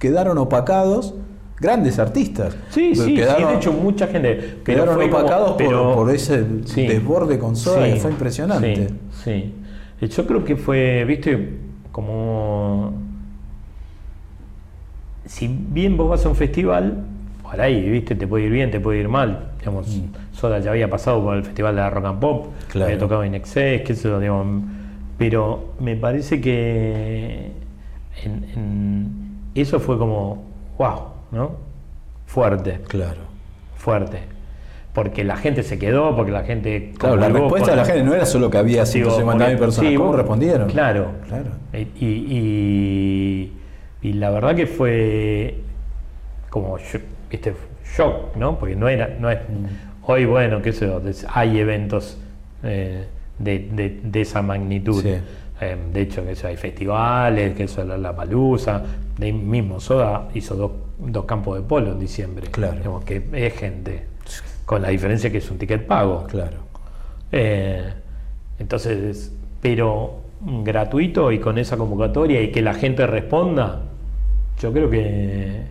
quedaron 0.00 0.36
opacados 0.38 1.14
grandes 1.60 2.00
artistas. 2.00 2.56
Sí, 2.70 2.96
sí, 2.96 3.14
Quedaron- 3.14 3.50
de 3.52 3.56
hecho 3.56 3.72
mucha 3.72 4.08
gente. 4.08 4.58
Quedaron 4.64 4.96
como- 5.00 5.06
opacados 5.18 5.52
por, 5.52 5.94
por 5.94 6.10
ese 6.14 6.42
desborde 6.42 7.38
con 7.38 7.54
soda 7.54 7.84
que 7.86 7.96
fue 7.96 8.10
impresionante. 8.10 8.88
Sí, 8.88 8.94
sí. 9.24 9.54
Yo 10.00 10.26
creo 10.26 10.44
que 10.44 10.56
fue, 10.56 11.04
viste, 11.04 11.58
como. 11.92 12.92
Si 15.24 15.48
bien 15.48 15.96
vos 15.96 16.08
vas 16.10 16.24
a 16.24 16.28
un 16.28 16.36
festival, 16.36 17.04
por 17.42 17.60
ahí, 17.60 17.88
viste, 17.88 18.14
te 18.14 18.26
puede 18.26 18.44
ir 18.44 18.52
bien, 18.52 18.70
te 18.70 18.78
puede 18.80 19.00
ir 19.00 19.08
mal. 19.08 19.50
Digamos, 19.58 20.00
Soda 20.32 20.58
ya 20.60 20.70
había 20.70 20.88
pasado 20.88 21.22
por 21.22 21.36
el 21.36 21.42
festival 21.44 21.74
de 21.74 21.80
la 21.80 21.90
Rock 21.90 22.04
and 22.06 22.20
Pop, 22.20 22.46
Claro. 22.68 22.86
había 22.86 22.98
tocado 22.98 23.24
en 23.24 23.34
Excess, 23.34 23.82
qué 23.82 23.94
sé 23.94 24.08
yo, 24.08 24.20
digamos. 24.20 24.62
Pero 25.18 25.72
me 25.80 25.96
parece 25.96 26.40
que 26.40 27.50
en- 28.24 28.44
en- 28.54 29.36
eso 29.54 29.80
fue 29.80 29.98
como, 29.98 30.44
wow, 30.78 31.00
¿no? 31.32 31.52
Fuerte 32.26 32.80
Claro. 32.86 33.22
fuerte. 33.76 34.18
Porque 34.96 35.24
la 35.24 35.36
gente 35.36 35.62
se 35.62 35.78
quedó, 35.78 36.16
porque 36.16 36.32
la 36.32 36.42
gente. 36.44 36.92
Claro, 36.96 37.16
la 37.16 37.28
respuesta 37.28 37.70
de 37.72 37.76
la 37.76 37.84
gente 37.84 38.02
no 38.02 38.14
era 38.14 38.24
solo 38.24 38.48
que 38.50 38.56
había 38.56 38.82
Digo, 38.84 39.10
150.000 39.10 39.26
porque- 39.36 39.56
personas. 39.58 39.90
sí, 39.90 39.96
¿Cómo 39.98 40.12
respondieron? 40.16 40.68
Claro. 40.70 41.08
Claro. 41.28 41.50
Eh, 41.74 41.86
Y, 42.00 42.06
y, 42.06 43.52
y 44.08 44.12
la 44.14 44.30
verdad 44.30 44.54
que 44.56 44.66
fue 44.66 45.58
como, 46.48 46.78
viste, 47.30 47.54
shock, 47.96 48.34
¿no? 48.36 48.58
Porque 48.58 48.74
no 48.74 48.88
era, 48.88 49.14
no 49.20 49.30
es. 49.30 49.38
Hoy, 50.06 50.24
bueno, 50.24 50.62
qué 50.62 50.72
sé 50.72 50.86
yo, 50.86 51.02
hay 51.32 51.58
eventos 51.58 52.16
eh, 52.62 53.04
de, 53.38 53.58
de- 53.72 54.00
de 54.02 54.20
esa 54.22 54.40
magnitud. 54.40 55.02
Sí. 55.02 55.14
Eh, 55.60 55.76
de 55.92 56.00
hecho, 56.00 56.24
que 56.24 56.32
eso, 56.32 56.48
hay 56.48 56.56
festivales, 56.56 57.54
que 57.54 57.64
eso 57.64 57.84
la, 57.84 57.98
la 57.98 58.16
Palusa, 58.16 58.82
de 59.18 59.30
mismo 59.32 59.78
Soda 59.78 60.28
hizo 60.34 60.54
dos, 60.54 60.72
dos 60.98 61.24
campos 61.26 61.56
de 61.58 61.62
polo 61.64 61.92
en 61.92 61.98
diciembre. 61.98 62.46
Claro. 62.50 62.78
Digamos, 62.78 63.04
que 63.04 63.22
es 63.32 63.54
gente. 63.58 64.15
Con 64.66 64.82
la 64.82 64.88
diferencia 64.88 65.32
que 65.32 65.38
es 65.38 65.50
un 65.50 65.56
ticket 65.56 65.86
pago. 65.86 66.26
Claro. 66.26 66.58
Eh, 67.32 67.90
entonces, 68.58 69.32
pero 69.62 70.20
gratuito 70.40 71.32
y 71.32 71.38
con 71.38 71.56
esa 71.56 71.76
convocatoria 71.78 72.42
y 72.42 72.52
que 72.52 72.60
la 72.60 72.74
gente 72.74 73.06
responda, 73.06 73.82
yo 74.60 74.72
creo 74.72 74.90
que, 74.90 75.62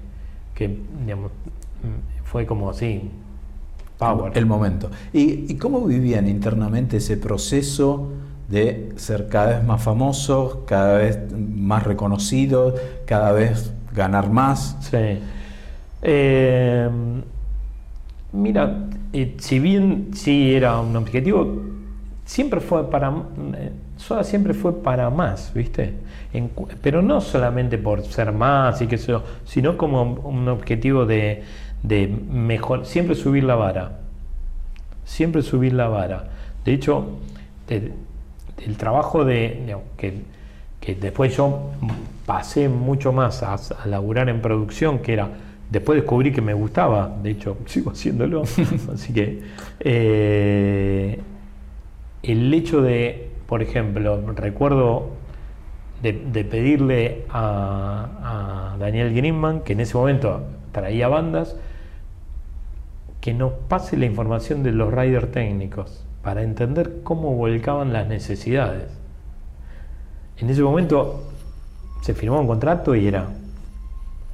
que 0.55 0.79
digamos, 1.01 1.31
fue 2.23 2.45
como 2.45 2.69
así, 2.69 3.09
power. 3.97 4.31
El 4.35 4.45
momento. 4.45 4.89
¿Y, 5.13 5.51
y 5.51 5.55
cómo 5.57 5.85
vivían 5.85 6.27
internamente 6.27 6.97
ese 6.97 7.17
proceso 7.17 8.09
de 8.49 8.93
ser 8.95 9.27
cada 9.27 9.57
vez 9.57 9.63
más 9.63 9.81
famosos, 9.81 10.59
cada 10.65 10.97
vez 10.97 11.19
más 11.33 11.83
reconocidos, 11.83 12.79
cada 13.05 13.31
vez 13.31 13.71
ganar 13.93 14.29
más? 14.29 14.77
Sí. 14.81 15.19
Eh, 16.01 16.89
mira, 18.35 18.87
eh, 19.13 19.35
si 19.39 19.59
bien 19.59 20.09
sí 20.13 20.53
era 20.53 20.79
un 20.79 20.95
objetivo, 20.95 21.61
siempre 22.25 22.59
fue 22.59 22.89
para. 22.89 23.13
eh, 23.55 23.71
siempre 24.23 24.53
fue 24.53 24.83
para 24.83 25.09
más, 25.09 25.53
¿viste? 25.53 25.93
Pero 26.81 27.01
no 27.01 27.21
solamente 27.21 27.77
por 27.77 28.03
ser 28.03 28.31
más 28.31 28.81
y 28.81 28.87
qué 28.87 28.97
sé 28.97 29.15
sino 29.45 29.77
como 29.77 30.03
un 30.03 30.47
objetivo 30.49 31.05
de, 31.05 31.43
de 31.83 32.07
mejor. 32.07 32.85
Siempre 32.85 33.15
subir 33.15 33.43
la 33.45 33.55
vara. 33.55 33.99
Siempre 35.05 35.41
subir 35.41 35.73
la 35.73 35.87
vara. 35.87 36.25
De 36.65 36.73
hecho, 36.73 37.19
el 37.69 38.77
trabajo 38.77 39.25
de. 39.25 39.75
que, 39.97 40.21
que 40.81 40.95
después 40.95 41.35
yo 41.35 41.71
pasé 42.25 42.69
mucho 42.69 43.11
más 43.11 43.43
a, 43.43 43.53
a 43.55 43.87
laburar 43.87 44.29
en 44.29 44.41
producción, 44.41 44.99
que 44.99 45.13
era. 45.13 45.29
Después 45.69 45.99
descubrí 45.99 46.31
que 46.31 46.41
me 46.41 46.53
gustaba, 46.53 47.15
de 47.21 47.31
hecho 47.31 47.57
sigo 47.65 47.91
haciéndolo. 47.91 48.43
así 48.93 49.13
que. 49.13 49.41
eh, 49.79 51.19
el 52.23 52.53
hecho 52.53 52.81
de, 52.81 53.29
por 53.45 53.61
ejemplo, 53.61 54.19
recuerdo 54.33 55.09
de, 56.01 56.13
de 56.13 56.43
pedirle 56.43 57.25
a, 57.29 58.73
a 58.73 58.77
Daniel 58.77 59.13
Greenman, 59.13 59.61
que 59.61 59.73
en 59.73 59.81
ese 59.81 59.95
momento 59.95 60.41
traía 60.71 61.07
bandas, 61.07 61.55
que 63.21 63.33
nos 63.33 63.53
pase 63.67 63.97
la 63.97 64.05
información 64.05 64.63
de 64.63 64.71
los 64.71 64.93
riders 64.93 65.31
técnicos 65.31 66.05
para 66.21 66.41
entender 66.41 67.01
cómo 67.03 67.35
volcaban 67.35 67.93
las 67.93 68.07
necesidades. 68.07 68.91
En 70.37 70.49
ese 70.49 70.61
momento 70.61 71.23
se 72.01 72.13
firmó 72.13 72.39
un 72.39 72.47
contrato 72.47 72.95
y 72.95 73.07
era. 73.07 73.27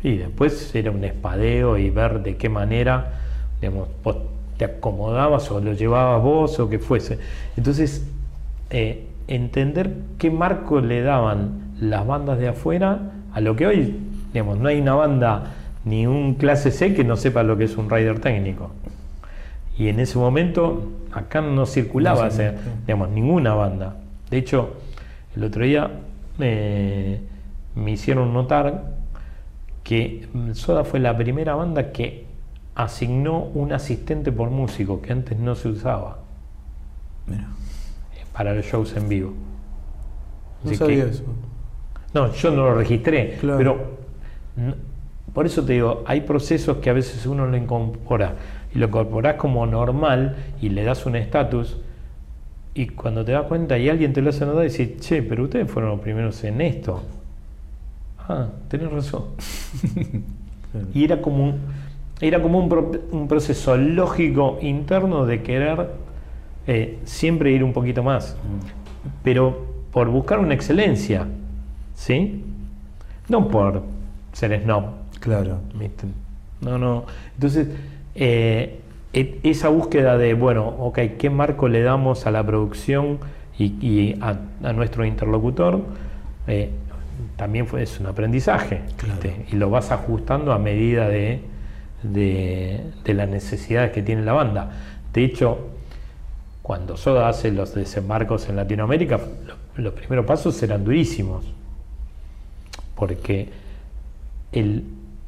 Y 0.03 0.17
después 0.17 0.73
era 0.75 0.91
un 0.91 1.03
espadeo 1.03 1.77
y 1.77 1.89
ver 1.89 2.23
de 2.23 2.35
qué 2.37 2.49
manera 2.49 3.13
digamos, 3.59 3.87
vos 4.03 4.17
te 4.57 4.65
acomodabas 4.65 5.49
o 5.51 5.59
lo 5.59 5.73
llevabas 5.73 6.21
vos 6.23 6.59
o 6.59 6.67
que 6.69 6.79
fuese. 6.79 7.19
Entonces, 7.57 8.07
eh, 8.71 9.05
entender 9.27 9.93
qué 10.17 10.31
marco 10.31 10.81
le 10.81 11.01
daban 11.03 11.73
las 11.79 12.05
bandas 12.05 12.39
de 12.39 12.47
afuera 12.47 13.11
a 13.33 13.41
lo 13.41 13.55
que 13.55 13.67
hoy, 13.67 13.95
digamos, 14.33 14.57
no 14.57 14.67
hay 14.67 14.79
una 14.81 14.95
banda 14.95 15.53
ni 15.85 16.05
un 16.07 16.35
clase 16.35 16.71
C 16.71 16.93
que 16.95 17.03
no 17.03 17.15
sepa 17.17 17.43
lo 17.43 17.57
que 17.57 17.65
es 17.65 17.77
un 17.77 17.89
rider 17.89 18.19
técnico. 18.19 18.71
Y 19.77 19.87
en 19.87 19.99
ese 19.99 20.17
momento 20.17 20.91
acá 21.11 21.41
no 21.41 21.65
circulaba 21.65 22.25
No, 22.25 22.31
sí, 22.31 22.41
ese- 22.41 22.51
sí. 22.57 22.69
digamos, 22.87 23.09
ninguna 23.09 23.53
banda. 23.53 23.95
De 24.29 24.37
hecho, 24.37 24.73
el 25.35 25.43
otro 25.43 25.63
día 25.63 25.89
eh, 26.39 27.19
me 27.75 27.91
hicieron 27.91 28.33
notar 28.33 28.95
que 29.91 30.25
Soda 30.54 30.86
fue 30.86 31.01
la 31.01 31.17
primera 31.17 31.54
banda 31.54 31.91
que 31.91 32.25
asignó 32.75 33.39
un 33.43 33.73
asistente 33.73 34.32
por 34.32 34.49
músico, 34.49 35.01
que 35.01 35.12
antes 35.12 35.38
no 35.38 35.54
se 35.54 35.67
usaba 35.67 36.19
Mira, 37.27 37.41
eh, 38.15 38.23
para 38.32 38.54
los 38.54 38.65
shows 38.65 38.95
en 38.95 39.10
vivo. 39.10 39.34
no 40.63 40.69
Así 40.69 40.77
sabía 40.77 41.04
que- 41.04 41.10
eso. 41.12 41.23
no, 42.13 42.32
yo 42.32 42.51
no 42.51 42.63
lo 42.67 42.75
registré, 42.75 43.36
Claro. 43.41 43.58
pero 43.58 43.77
por 45.34 45.45
eso 45.45 45.65
te 45.65 45.73
digo, 45.73 46.06
hay 46.08 46.21
procesos 46.21 46.77
que 46.77 46.89
a 46.89 46.93
veces 46.93 47.25
uno 47.25 47.45
lo 47.45 47.58
incorpora 47.58 48.36
y 48.73 48.80
lo 48.80 48.88
incorporás 48.88 49.36
como 49.36 49.65
normal 49.65 50.38
y 50.62 50.69
le 50.69 50.86
das 50.86 51.06
un 51.06 51.17
estatus 51.17 51.82
y 52.73 52.88
cuando 52.88 53.25
te 53.25 53.34
das 53.34 53.43
cuenta 53.47 53.77
y 53.77 53.89
alguien 53.89 54.13
te 54.13 54.21
lo 54.21 54.30
hace 54.30 54.45
notar 54.45 54.62
y 54.63 54.67
dices, 54.69 55.01
che, 55.01 55.21
pero 55.21 55.43
ustedes 55.43 55.69
fueron 55.69 55.91
los 55.91 55.99
primeros 55.99 56.41
en 56.45 56.62
esto. 56.62 57.04
Ah, 58.29 58.47
tenés 58.69 58.91
razón. 58.91 59.23
Y 60.93 61.03
era 61.03 61.21
como 61.21 61.43
un, 61.43 61.60
era 62.21 62.41
como 62.41 62.57
un, 62.60 62.69
pro- 62.69 62.91
un 63.12 63.27
proceso 63.27 63.75
lógico 63.75 64.57
interno 64.62 65.25
de 65.25 65.41
querer 65.43 65.89
eh, 66.65 66.97
siempre 67.03 67.51
ir 67.51 67.62
un 67.62 67.73
poquito 67.73 68.03
más, 68.03 68.38
pero 69.21 69.65
por 69.91 70.07
buscar 70.10 70.39
una 70.39 70.53
excelencia, 70.53 71.27
¿sí? 71.93 72.45
No 73.27 73.49
por 73.49 73.84
ser 74.31 74.62
snob, 74.63 74.86
Claro. 75.19 75.57
¿viste? 75.77 76.07
No, 76.62 76.77
no. 76.77 77.03
Entonces, 77.36 77.67
eh, 78.15 78.79
e- 79.12 79.39
esa 79.43 79.67
búsqueda 79.67 80.17
de, 80.17 80.34
bueno, 80.36 80.67
ok, 80.69 80.99
¿qué 81.19 81.29
marco 81.29 81.67
le 81.67 81.81
damos 81.81 82.25
a 82.27 82.31
la 82.31 82.45
producción 82.45 83.17
y, 83.60 83.65
y 83.86 84.17
a, 84.21 84.38
a 84.63 84.71
nuestro 84.71 85.03
interlocutor? 85.05 85.81
Eh, 86.47 86.69
también 87.36 87.67
fue, 87.67 87.84
es 87.84 87.99
un 87.99 88.07
aprendizaje. 88.07 88.81
Y 89.51 89.55
lo 89.55 89.69
vas 89.69 89.91
ajustando 89.91 90.53
a 90.53 90.60
medida 90.60 91.07
de, 91.07 91.41
de, 92.03 92.81
de 93.03 93.13
las 93.13 93.29
necesidades 93.29 93.91
que 93.91 94.01
tiene 94.01 94.21
la 94.23 94.34
banda. 94.34 94.71
De 95.13 95.23
hecho, 95.23 95.67
cuando 96.62 96.95
Soda 96.97 97.27
hace 97.29 97.51
los 97.51 97.73
desembarcos 97.73 98.47
en 98.49 98.55
Latinoamérica, 98.55 99.17
lo- 99.17 99.84
los 99.84 99.93
primeros 99.93 100.25
pasos 100.25 100.62
eran 100.63 100.84
durísimos. 100.84 101.45
Porque 102.95 103.49
el, 104.51 104.84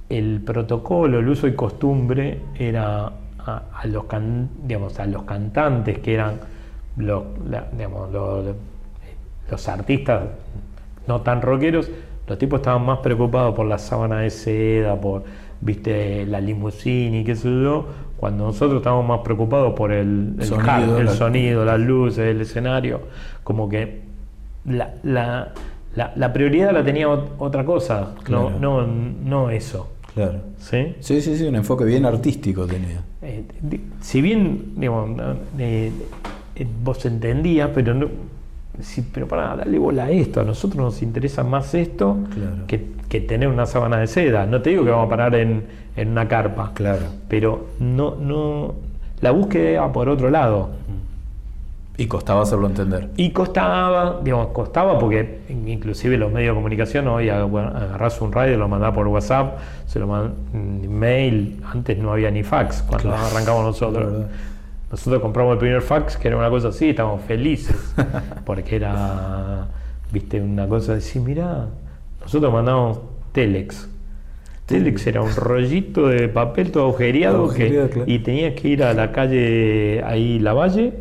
el 0.09 0.41
protocolo, 0.45 1.19
el 1.19 1.27
uso 1.27 1.47
y 1.47 1.55
costumbre 1.55 2.39
era 2.55 3.11
a, 3.39 3.63
a 3.73 3.87
los, 3.87 4.05
can- 4.05 4.49
digamos, 4.65 4.99
a 4.99 5.05
los 5.05 5.23
cantantes 5.23 5.99
que 5.99 6.13
eran 6.13 6.39
los, 6.97 7.23
la- 7.49 7.67
digamos, 7.71 8.11
los, 8.11 8.55
los 9.49 9.67
artistas 9.67 10.21
no 11.07 11.21
tan 11.21 11.41
rockeros, 11.41 11.89
los 12.27 12.37
tipos 12.37 12.59
estaban 12.59 12.85
más 12.85 12.99
preocupados 12.99 13.53
por 13.55 13.65
la 13.65 13.77
sábana 13.77 14.19
de 14.19 14.29
seda, 14.29 14.99
por 14.99 15.23
viste 15.61 16.25
la 16.25 16.39
limusina 16.41 17.17
y 17.17 17.23
qué 17.23 17.35
sé 17.35 17.49
yo, 17.49 17.85
cuando 18.17 18.45
nosotros 18.45 18.77
estábamos 18.77 19.07
más 19.07 19.19
preocupados 19.19 19.73
por 19.73 19.91
el, 19.91 20.35
el 20.39 20.45
Sonido, 20.45 20.71
hard, 20.71 20.99
el 20.99 21.05
la- 21.05 21.11
sonido, 21.13 21.65
las 21.65 21.79
luces, 21.79 22.19
el 22.19 22.41
escenario, 22.41 23.01
como 23.43 23.67
que 23.69 24.01
la, 24.65 24.93
la- 25.03 25.53
la- 25.95 26.33
prioridad 26.33 26.71
la 26.71 26.83
tenía 26.83 27.07
ot- 27.07 27.29
otra 27.37 27.63
cosa, 27.65 28.15
Claro. 28.23 28.51
no, 28.59 28.81
no, 28.81 28.87
no 29.23 29.49
eso. 29.49 29.89
Claro. 30.13 30.39
¿sí? 30.57 30.95
Sí, 30.99 31.21
sí, 31.21 31.35
sí, 31.37 31.45
un 31.45 31.55
enfoque 31.55 31.85
bien 31.85 32.05
artístico 32.05 32.65
tenía. 32.67 33.01
Eh, 33.21 33.43
si 34.01 34.21
bien 34.21 34.73
digamos, 34.75 35.09
no, 35.09 35.35
eh, 35.57 35.91
vos 36.83 37.03
entendías, 37.05 37.69
pero 37.73 37.93
no, 37.93 38.07
Sí, 38.81 39.07
pero 39.13 39.27
para 39.27 39.55
darle 39.55 39.77
bola 39.77 40.05
a 40.05 40.09
esto, 40.11 40.41
a 40.41 40.43
nosotros 40.43 40.83
nos 40.83 41.01
interesa 41.03 41.43
más 41.43 41.73
esto 41.75 42.17
Claro. 42.33 42.65
que, 42.67 42.91
que 43.07 43.21
tener 43.21 43.47
una 43.47 43.65
sábana 43.65 43.97
de 43.99 44.07
seda. 44.07 44.45
No 44.47 44.61
te 44.61 44.71
digo 44.71 44.83
que 44.83 44.89
vamos 44.89 45.07
a 45.07 45.09
parar 45.09 45.35
en, 45.35 45.63
en 45.95 46.09
una 46.09 46.27
carpa, 46.27 46.71
Claro. 46.73 47.03
pero 47.27 47.67
no, 47.79 48.15
no, 48.15 48.73
la 49.21 49.31
búsqueda 49.31 49.71
iba 49.71 49.91
por 49.93 50.09
otro 50.09 50.29
lado. 50.29 50.69
Y 51.95 52.07
costaba 52.07 52.41
hacerlo 52.41 52.65
entender. 52.65 53.09
Y 53.17 53.29
costaba, 53.29 54.19
digamos, 54.23 54.47
costaba 54.47 54.97
porque 54.97 55.41
inclusive 55.67 56.17
los 56.17 56.31
medios 56.31 56.53
de 56.53 56.55
comunicación 56.55 57.07
hoy 57.07 57.29
agarrás 57.29 58.19
un 58.19 58.31
radio, 58.31 58.57
lo 58.57 58.67
mandás 58.67 58.95
por 58.95 59.07
WhatsApp, 59.07 59.59
se 59.85 59.99
lo 59.99 60.07
mandan 60.07 60.33
mail, 60.89 61.61
antes 61.71 61.95
no 61.99 62.11
había 62.11 62.31
ni 62.31 62.41
fax 62.41 62.81
cuando 62.81 63.09
Claro. 63.09 63.23
arrancamos 63.27 63.63
nosotros. 63.65 64.25
Nosotros 64.93 65.23
compramos 65.23 65.53
el 65.53 65.57
primer 65.57 65.81
fax, 65.81 66.17
que 66.17 66.27
era 66.27 66.37
una 66.37 66.51
cosa 66.51 66.67
así, 66.67 66.89
estábamos 66.89 67.23
felices, 67.23 67.75
porque 68.45 68.75
era, 68.75 69.65
viste, 70.11 70.39
una 70.39 70.67
cosa 70.67 70.91
de 70.91 70.99
decir, 70.99 71.19
mirá, 71.23 71.65
nosotros 72.21 72.53
mandamos 72.53 72.99
Telex. 73.31 73.89
Telex 74.67 75.07
era 75.07 75.23
un 75.23 75.35
rollito 75.35 76.07
de 76.09 76.27
papel 76.29 76.69
todo 76.71 76.83
agujereado, 76.89 77.47
que- 77.49 77.63
Agujereado, 77.63 77.89
claro. 77.89 78.11
y 78.11 78.19
tenías 78.19 78.53
que 78.53 78.67
ir 78.67 78.83
a 78.83 78.93
la 78.93 79.11
calle 79.11 80.03
ahí 80.05 80.37
La 80.37 80.53
Valle 80.53 80.93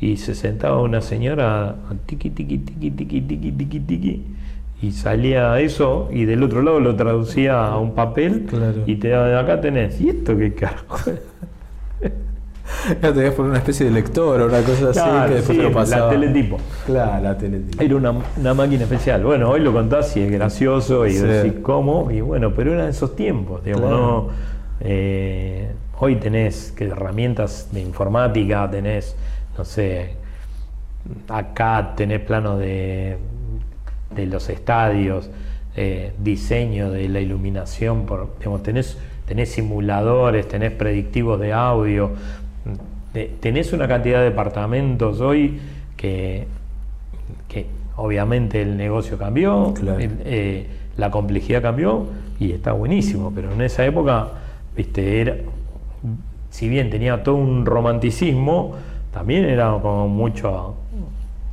y 0.00 0.16
se 0.18 0.36
sentaba 0.36 0.80
una 0.80 1.00
señora 1.00 1.74
tiqui 2.06 2.30
tiqui 2.30 2.58
tiqui 2.58 2.90
tiqui 2.92 3.20
tiqui 3.20 3.52
tiqui 3.52 3.80
tiqui 3.80 4.24
y 4.80 4.92
salía 4.92 5.58
eso 5.60 6.08
y 6.12 6.24
del 6.24 6.42
otro 6.44 6.62
lado 6.62 6.78
lo 6.80 6.94
traducía 6.96 7.66
a 7.66 7.78
un 7.78 7.94
papel 7.96 8.46
Claro. 8.48 8.84
y 8.86 8.94
te 8.96 9.08
daba 9.08 9.40
acá 9.40 9.60
tenés 9.60 10.00
y 10.00 10.08
esto 10.08 10.38
qué 10.38 10.54
carajo 10.54 11.10
Ya 13.02 13.12
te 13.12 13.30
por 13.32 13.46
una 13.46 13.58
especie 13.58 13.86
de 13.86 13.92
lector 13.92 14.40
o 14.40 14.46
una 14.46 14.60
cosa 14.62 14.90
así 14.90 15.28
que 15.28 15.34
después 15.34 15.56
sí, 15.58 15.62
lo 15.62 15.72
pasaba. 15.72 16.06
la 16.12 16.20
teletipo. 16.20 16.56
Claro, 16.86 17.22
la 17.22 17.36
teletipo. 17.38 17.82
Era 17.82 17.96
una, 17.96 18.14
una 18.36 18.54
máquina 18.54 18.82
especial. 18.84 19.22
Bueno, 19.24 19.50
hoy 19.50 19.60
lo 19.60 19.72
contás 19.72 20.16
y 20.16 20.20
es 20.22 20.30
gracioso 20.30 21.06
y 21.06 21.12
Sí. 21.12 21.22
decís 21.26 21.54
cómo, 21.62 22.10
y 22.10 22.20
bueno, 22.20 22.52
pero 22.54 22.72
eran 22.74 22.88
esos 22.88 23.14
tiempos, 23.16 23.64
digamos, 23.64 23.88
Claro. 23.88 24.06
¿no? 24.06 24.28
Eh, 24.80 25.70
hoy 25.98 26.16
tenés 26.16 26.72
que 26.76 26.86
herramientas 26.86 27.68
de 27.72 27.80
informática, 27.82 28.68
tenés, 28.70 29.14
no 29.58 29.64
sé, 29.64 30.14
acá 31.28 31.92
tenés 31.96 32.20
planos 32.20 32.58
de, 32.58 33.16
de 34.14 34.26
los 34.26 34.48
estadios, 34.48 35.30
eh, 35.76 36.12
diseño 36.18 36.90
de 36.90 37.08
la 37.08 37.20
iluminación, 37.20 38.06
por, 38.06 38.30
digamos, 38.38 38.62
tenés, 38.62 38.96
tenés 39.26 39.50
simuladores, 39.52 40.48
tenés 40.48 40.72
predictivos 40.72 41.38
de 41.40 41.52
audio, 41.52 42.10
tenés 43.40 43.72
una 43.72 43.88
cantidad 43.88 44.18
de 44.18 44.24
departamentos 44.26 45.20
hoy 45.20 45.58
que, 45.96 46.46
que 47.48 47.66
obviamente 47.96 48.62
el 48.62 48.76
negocio 48.76 49.18
cambió, 49.18 49.74
Claro. 49.74 49.98
eh, 50.00 50.66
la 50.96 51.10
complejidad 51.10 51.62
cambió 51.62 52.06
y 52.38 52.52
está 52.52 52.72
buenísimo, 52.72 53.32
pero 53.34 53.52
en 53.52 53.60
esa 53.62 53.84
época, 53.84 54.28
viste, 54.76 55.20
era, 55.20 55.36
si 56.50 56.68
bien 56.68 56.90
tenía 56.90 57.22
todo 57.22 57.36
un 57.36 57.66
romanticismo, 57.66 58.74
también 59.12 59.44
era 59.44 59.70
como 59.82 60.08
mucho 60.08 60.74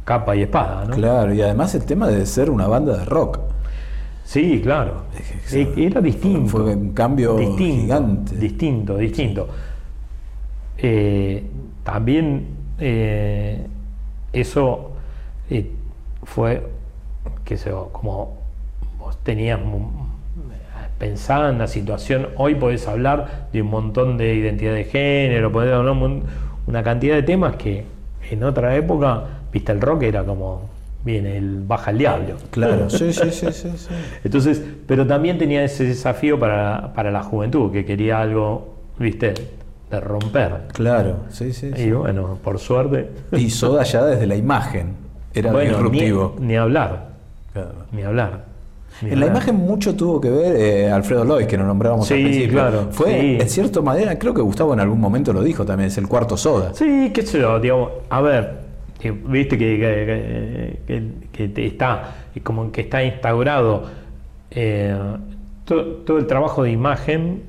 capa 0.06 0.36
y 0.36 0.44
espada, 0.44 0.86
¿no? 0.86 0.96
Claro, 0.96 1.34
y 1.34 1.42
además 1.42 1.76
el 1.76 1.84
tema 1.86 2.08
de 2.08 2.26
ser 2.26 2.50
una 2.50 2.68
banda 2.68 2.98
de 2.98 3.06
rock. 3.06 3.40
Sí, 4.24 4.60
claro. 4.62 5.04
Eh, 5.52 5.74
Era 5.78 6.02
distinto. 6.02 6.50
Fue 6.50 6.76
un 6.76 6.92
cambio 6.94 7.36
distinto, 7.38 7.82
gigante. 7.82 8.36
Distinto, 8.36 8.98
distinto. 8.98 9.48
Eh, 10.78 11.44
también 11.84 12.48
eh, 12.80 13.66
eso 14.34 14.92
eh, 15.50 15.72
fue, 16.24 16.64
que 17.44 17.58
se 17.58 17.72
como 17.92 18.38
vos 19.00 19.18
tenías 19.24 19.60
pensada 21.00 21.50
en 21.50 21.58
la 21.58 21.68
situación, 21.68 22.30
hoy 22.36 22.56
podés 22.56 22.88
hablar 22.88 23.48
de 23.54 23.62
un 23.62 23.70
montón 23.70 24.18
de 24.18 24.36
identidad 24.36 24.74
de 24.74 24.86
género, 24.86 25.52
podés 25.52 25.74
hablar 25.74 25.94
un 25.94 26.24
una 26.68 26.84
cantidad 26.84 27.16
de 27.16 27.24
temas 27.24 27.56
que 27.56 27.86
en 28.30 28.44
otra 28.44 28.76
época, 28.76 29.24
viste, 29.52 29.72
el 29.72 29.82
rock 29.82 30.04
era 30.04 30.24
como, 30.24 30.70
viene 31.04 31.38
el 31.38 31.64
baja 31.66 31.92
el 31.92 31.98
diablo. 31.98 32.36
Claro, 32.52 32.90
sí, 32.90 33.14
sí, 33.14 33.32
sí, 33.32 33.52
sí, 33.52 33.70
sí. 33.76 33.90
Entonces, 34.24 34.62
pero 34.86 35.08
también 35.08 35.38
tenía 35.38 35.64
ese 35.64 35.86
desafío 35.86 36.38
para, 36.38 36.94
para 36.94 37.10
la 37.10 37.24
juventud, 37.24 37.72
que 37.72 37.86
quería 37.86 38.20
algo, 38.20 38.76
viste, 39.00 39.34
de 39.90 40.00
romper. 40.00 40.68
Claro, 40.74 41.18
sí, 41.30 41.54
sí. 41.54 41.72
sí. 41.76 41.84
Y 41.84 41.92
bueno, 41.92 42.38
por 42.44 42.60
suerte. 42.60 43.10
Y 43.32 43.50
Soda 43.50 43.84
ya 43.84 44.04
desde 44.06 44.28
la 44.28 44.36
imagen 44.36 44.94
era 45.34 45.52
bueno, 45.52 45.70
disruptivo. 45.72 46.36
Ni, 46.40 46.48
ni 46.48 46.56
hablar, 46.58 47.08
Claro. 47.54 47.72
ni 47.92 48.02
hablar. 48.04 48.46
ni 49.02 49.12
En 49.12 49.20
la 49.20 49.28
imagen 49.28 49.56
mucho 49.56 49.96
tuvo 49.96 50.20
que 50.20 50.30
ver 50.30 50.56
eh, 50.58 50.92
Alfredo 50.92 51.24
Lois, 51.24 51.48
que 51.48 51.58
nos 51.58 51.68
nombrábamos 51.68 52.10
al 52.12 52.18
Sí, 52.18 52.24
principio. 52.24 52.52
claro, 52.60 52.88
Fue, 52.92 53.12
sí. 53.20 53.38
en 53.40 53.50
cierta 53.50 53.82
manera, 53.82 54.18
creo 54.20 54.34
que 54.34 54.42
Gustavo 54.42 54.74
en 54.74 54.80
algún 54.80 55.00
momento 55.00 55.32
lo 55.34 55.42
dijo 55.42 55.66
también, 55.66 55.88
es 55.88 55.98
el 55.98 56.08
cuarto 56.08 56.36
Soda. 56.36 56.74
Sí, 56.74 57.12
qué 57.14 57.22
sé 57.22 57.40
yo, 57.40 57.60
digamos, 57.60 57.92
a 58.10 58.22
ver, 58.22 58.58
eh, 59.02 59.12
viste 59.12 59.58
que, 59.58 59.78
que- 59.78 60.80
que- 60.88 61.28
que 61.32 61.48
te 61.50 61.66
está, 61.68 62.16
como 62.44 62.72
que 62.72 62.82
está 62.82 63.04
instaurado 63.04 63.84
eh, 64.52 64.96
to- 65.66 65.84
todo, 66.06 66.18
el 66.18 66.26
trabajo 66.28 66.64
de 66.64 66.72
imagen, 66.72 67.44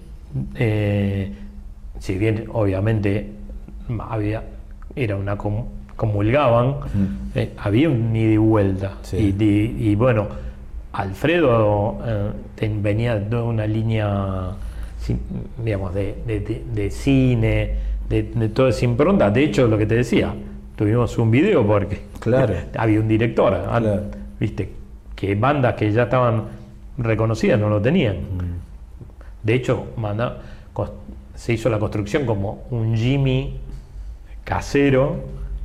eh, 0.56 1.32
si 1.98 2.16
bien 2.18 2.44
obviamente 2.52 3.30
había, 4.08 4.42
era 4.96 5.16
una 5.16 5.36
com- 5.36 5.66
comulgaban, 5.96 6.76
eh, 7.34 7.52
había 7.58 7.88
un 7.90 8.14
ida 8.14 8.32
y 8.32 8.36
vuelta. 8.36 8.92
Sí. 9.02 9.34
Y, 9.38 9.44
y- 9.44 9.90
y 9.90 9.94
bueno, 9.94 10.28
Alfredo 10.92 11.98
eh, 12.04 12.30
ten- 12.54 12.82
venía 12.82 13.16
de 13.18 13.36
una 13.36 13.66
línea, 13.66 14.50
digamos, 15.64 15.94
de, 15.94 16.14
de- 16.26 16.90
cine, 16.90 17.74
de, 18.08 18.22
de 18.22 18.48
toda 18.48 18.70
esa 18.70 18.84
impronta. 18.84 19.30
De 19.30 19.44
hecho, 19.44 19.66
lo 19.68 19.76
que 19.78 19.86
te 19.86 19.96
decía, 19.96 20.34
tuvimos 20.76 21.16
un 21.18 21.30
video 21.30 21.66
porque 21.66 22.00
Claro. 22.20 22.54
había 22.76 23.00
un 23.00 23.08
director, 23.08 23.54
ah, 23.54 23.78
Claro. 23.80 24.02
viste, 24.40 24.70
que 25.14 25.34
bandas 25.34 25.74
que 25.74 25.90
ya 25.92 26.04
estaban 26.04 26.44
reconocidas 26.96 27.58
no 27.60 27.68
lo 27.68 27.80
tenían. 27.82 28.16
De 29.42 29.54
hecho, 29.54 29.86
manda- 29.96 30.38
se 31.38 31.52
hizo 31.52 31.68
la 31.68 31.78
construcción 31.78 32.26
como 32.26 32.64
un 32.72 32.96
Jimmy 32.96 33.58
casero 34.42 35.20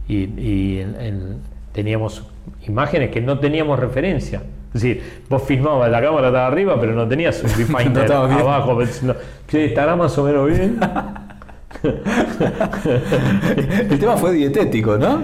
y, 0.07 0.25
y 0.39 0.79
en- 0.81 0.95
en- 1.01 1.37
teníamos 1.71 2.23
imágenes 2.67 3.09
que 3.09 3.21
no 3.21 3.39
teníamos 3.39 3.79
referencia. 3.79 4.43
Es 4.67 4.73
decir, 4.81 5.01
vos 5.29 5.41
filmabas, 5.43 5.89
la 5.89 5.99
cámara 6.01 6.27
estaba 6.27 6.45
arriba, 6.47 6.79
pero 6.79 6.93
no 6.93 7.07
tenías 7.07 7.41
un 7.43 7.49
No 7.51 7.57
viewfinder 7.57 8.03
bien. 8.05 8.39
abajo. 8.39 8.77
pensando, 8.77 9.15
"Che, 9.47 9.65
¿Estará 9.65 9.95
más 9.95 10.15
o 10.19 10.23
menos 10.25 10.47
bien? 10.47 10.77
el 13.89 13.99
tema 13.99 14.17
fue 14.17 14.33
dietético, 14.33 14.97
¿no? 14.97 15.23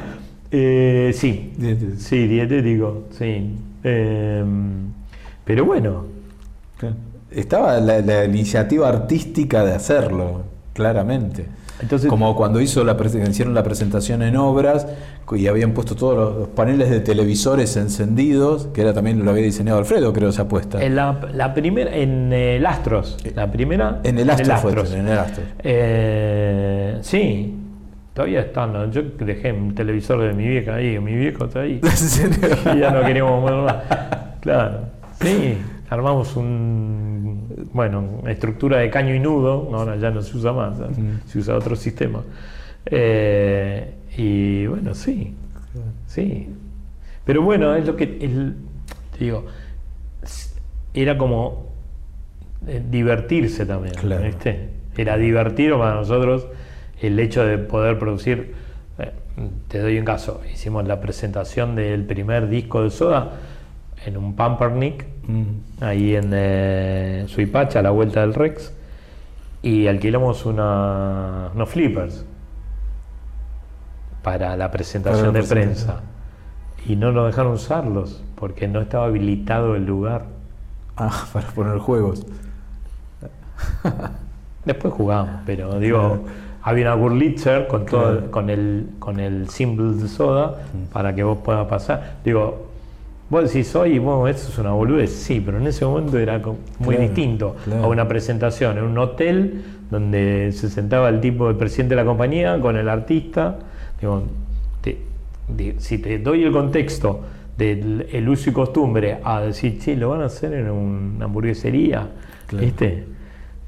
Eh, 0.52 1.12
sí, 1.14 1.54
Dietético. 1.58 2.00
sí, 2.00 2.28
dietético, 2.28 3.04
sí. 3.12 3.56
Em, 3.84 4.92
pero 5.46 5.66
bueno, 5.66 6.06
Estaba 7.32 7.80
la, 7.80 8.00
la 8.02 8.26
iniciativa 8.26 8.88
artística 8.90 9.64
de 9.64 9.74
hacerlo, 9.74 10.44
claramente. 10.74 11.46
Entonces- 11.82 12.10
Como 12.10 12.36
cuando 12.36 12.60
hizo 12.60 12.84
la, 12.84 12.98
hicieron 13.30 13.54
la 13.54 13.64
presentación 13.64 14.22
en 14.22 14.36
obras 14.36 14.86
y 15.32 15.48
habían 15.48 15.72
puesto 15.72 15.96
todos 15.96 16.16
los, 16.18 16.38
los 16.40 16.48
paneles 16.50 16.90
de 16.90 17.00
televisores 17.00 17.78
encendidos, 17.78 18.68
que 18.74 18.82
era 18.82 18.94
también 18.94 19.24
lo 19.24 19.32
había 19.32 19.44
diseñado 19.44 19.78
Alfredo, 19.78 20.12
creo, 20.12 20.30
esa 20.30 20.42
apuesta. 20.42 20.84
en 20.84 20.96
la, 20.96 21.22
la 21.34 21.54
primera, 21.54 21.96
en 21.96 22.34
el 22.34 22.66
Astros, 22.66 23.16
la 23.36 23.50
primera. 23.50 24.00
En 24.04 24.18
el 24.20 24.30
Astro 24.30 24.58
fue, 24.58 24.72
Astros. 24.72 24.94
en 24.94 25.08
el 25.08 25.18
Astro. 25.20 25.44
Eh, 25.64 26.98
sí, 27.02 27.56
todavía 28.14 28.42
están. 28.42 28.74
¿no? 28.74 28.92
Yo 28.92 29.02
dejé 29.20 29.54
un 29.54 29.74
televisor 29.76 30.22
de 30.22 30.34
mi 30.34 30.48
vieja 30.48 30.76
ahí, 30.76 31.00
mi 31.00 31.16
viejo 31.16 31.46
está 31.46 31.62
ahí. 31.62 31.80
¿En 32.64 32.78
y 32.78 32.80
ya 32.82 32.92
no 32.92 33.02
queríamos 33.06 33.50
nada. 33.50 34.36
Claro, 34.42 34.80
sí, 35.22 35.58
armamos 35.90 36.36
un. 36.36 37.19
Bueno, 37.74 38.24
estructura 38.28 38.78
de 38.78 38.90
caño 38.90 39.14
y 39.14 39.20
nudo, 39.20 39.70
ahora 39.74 39.96
ya 39.98 40.12
no 40.12 40.22
se 40.22 40.38
usa 40.38 40.54
más, 40.54 40.78
¿sabes? 40.78 40.98
se 41.28 41.40
usa 41.40 41.56
otro 41.56 41.76
sistema. 41.76 42.24
Eh, 42.86 43.94
y 44.18 44.68
bueno, 44.68 44.94
sí, 44.94 45.34
sí. 46.08 46.50
Pero 47.26 47.42
bueno, 47.42 47.76
es 47.76 47.86
lo 47.86 47.96
que. 47.96 48.08
te 48.08 49.24
digo, 49.24 49.46
era 50.94 51.18
como 51.18 51.68
eh, 52.68 52.84
divertirse 52.90 53.66
también. 53.66 53.96
Claro. 53.96 54.24
¿viste? 54.24 54.70
Era 54.98 55.18
divertido 55.18 55.78
para 55.78 55.96
nosotros 55.96 56.48
el 57.02 57.20
hecho 57.20 57.46
de 57.46 57.58
poder 57.58 58.00
producir. 58.00 58.54
eh, 58.98 59.12
te 59.68 59.80
doy 59.80 60.00
un 60.00 60.06
caso: 60.06 60.42
hicimos 60.52 60.88
la 60.88 61.00
presentación 61.00 61.76
del 61.76 62.06
primer 62.06 62.50
disco 62.50 62.84
de 62.84 62.90
Soda 62.90 63.34
en 64.06 64.18
un 64.18 64.36
Pampernick, 64.36 65.06
Mm. 65.30 65.84
ahí 65.84 66.16
en 66.16 66.32
eh, 66.34 67.26
Suipacha, 67.28 67.80
a 67.80 67.82
la 67.84 67.92
vuelta 67.92 68.22
del 68.22 68.34
Rex, 68.34 68.74
y 69.62 69.86
alquilamos 69.88 70.46
una, 70.46 71.50
unos 71.54 71.70
flippers 71.70 72.26
para 74.24 74.58
la 74.58 74.72
presentación 74.72 75.20
Para 75.28 75.32
la 75.34 75.40
de 75.42 75.48
presentación. 75.48 75.96
prensa. 75.96 76.92
y 76.92 76.96
no 76.96 77.12
nos 77.12 77.28
dejaron 77.28 77.54
usarlos 77.54 78.24
porque 78.36 78.68
no 78.68 78.82
estaba 78.82 79.06
habilitado 79.06 79.76
el 79.76 79.86
lugar. 79.86 80.26
Ah, 80.98 81.26
para 81.34 81.48
poner 81.50 81.78
juegos. 81.78 82.26
Después 84.66 84.94
jugamos, 84.94 85.42
pero 85.46 85.80
digo, 85.80 86.26
había 86.62 86.86
una 86.94 86.96
Wurlitzer 86.96 87.68
con 87.68 87.86
todo, 87.86 88.12
Claro. 88.18 88.32
con 88.32 88.50
el 88.50 88.90
con 89.00 89.20
el 89.20 89.50
símbolo 89.50 89.94
de 89.94 90.08
soda 90.08 90.56
Mm. 90.74 90.92
para 90.94 91.14
que 91.16 91.24
vos 91.24 91.38
puedas 91.44 91.66
pasar. 91.68 92.16
Digo, 92.24 92.69
vos 93.30 93.44
decís 93.52 93.76
hoy, 93.76 94.00
bueno, 94.00 94.28
eso 94.28 94.50
es 94.50 94.58
una 94.58 94.72
boludez, 94.72 95.12
sí, 95.12 95.42
pero 95.44 95.58
en 95.58 95.68
ese 95.68 95.86
momento 95.86 96.18
era 96.18 96.38
muy 96.40 96.96
Claro, 96.96 97.02
distinto 97.02 97.56
claro. 97.66 97.84
a 97.84 97.88
una 97.88 98.08
presentación 98.08 98.78
en 98.78 98.84
un 98.86 98.98
hotel 98.98 99.62
donde 99.92 100.52
se 100.54 100.70
sentaba 100.70 101.10
el 101.10 101.20
tipo, 101.22 101.50
el 101.50 101.56
presidente 101.56 101.96
de 101.96 102.02
la 102.02 102.06
compañía 102.06 102.60
con 102.60 102.76
el 102.78 102.88
artista. 102.90 103.58
Digo, 104.00 104.24
te- 104.82 105.00
si 105.80 105.98
te 105.98 106.20
doy 106.20 106.44
el 106.44 106.52
contexto 106.52 107.22
del 107.58 108.08
el 108.12 108.30
uso 108.30 108.50
y 108.52 108.54
costumbre 108.54 109.18
a 109.24 109.42
decir, 109.42 109.78
sí, 109.82 109.96
lo 109.96 110.10
van 110.10 110.22
a 110.22 110.26
hacer 110.26 110.54
en 110.54 110.70
una 110.70 111.26
hamburguesería, 111.26 112.08
Claro. 112.48 112.66
¿viste? 112.66 113.04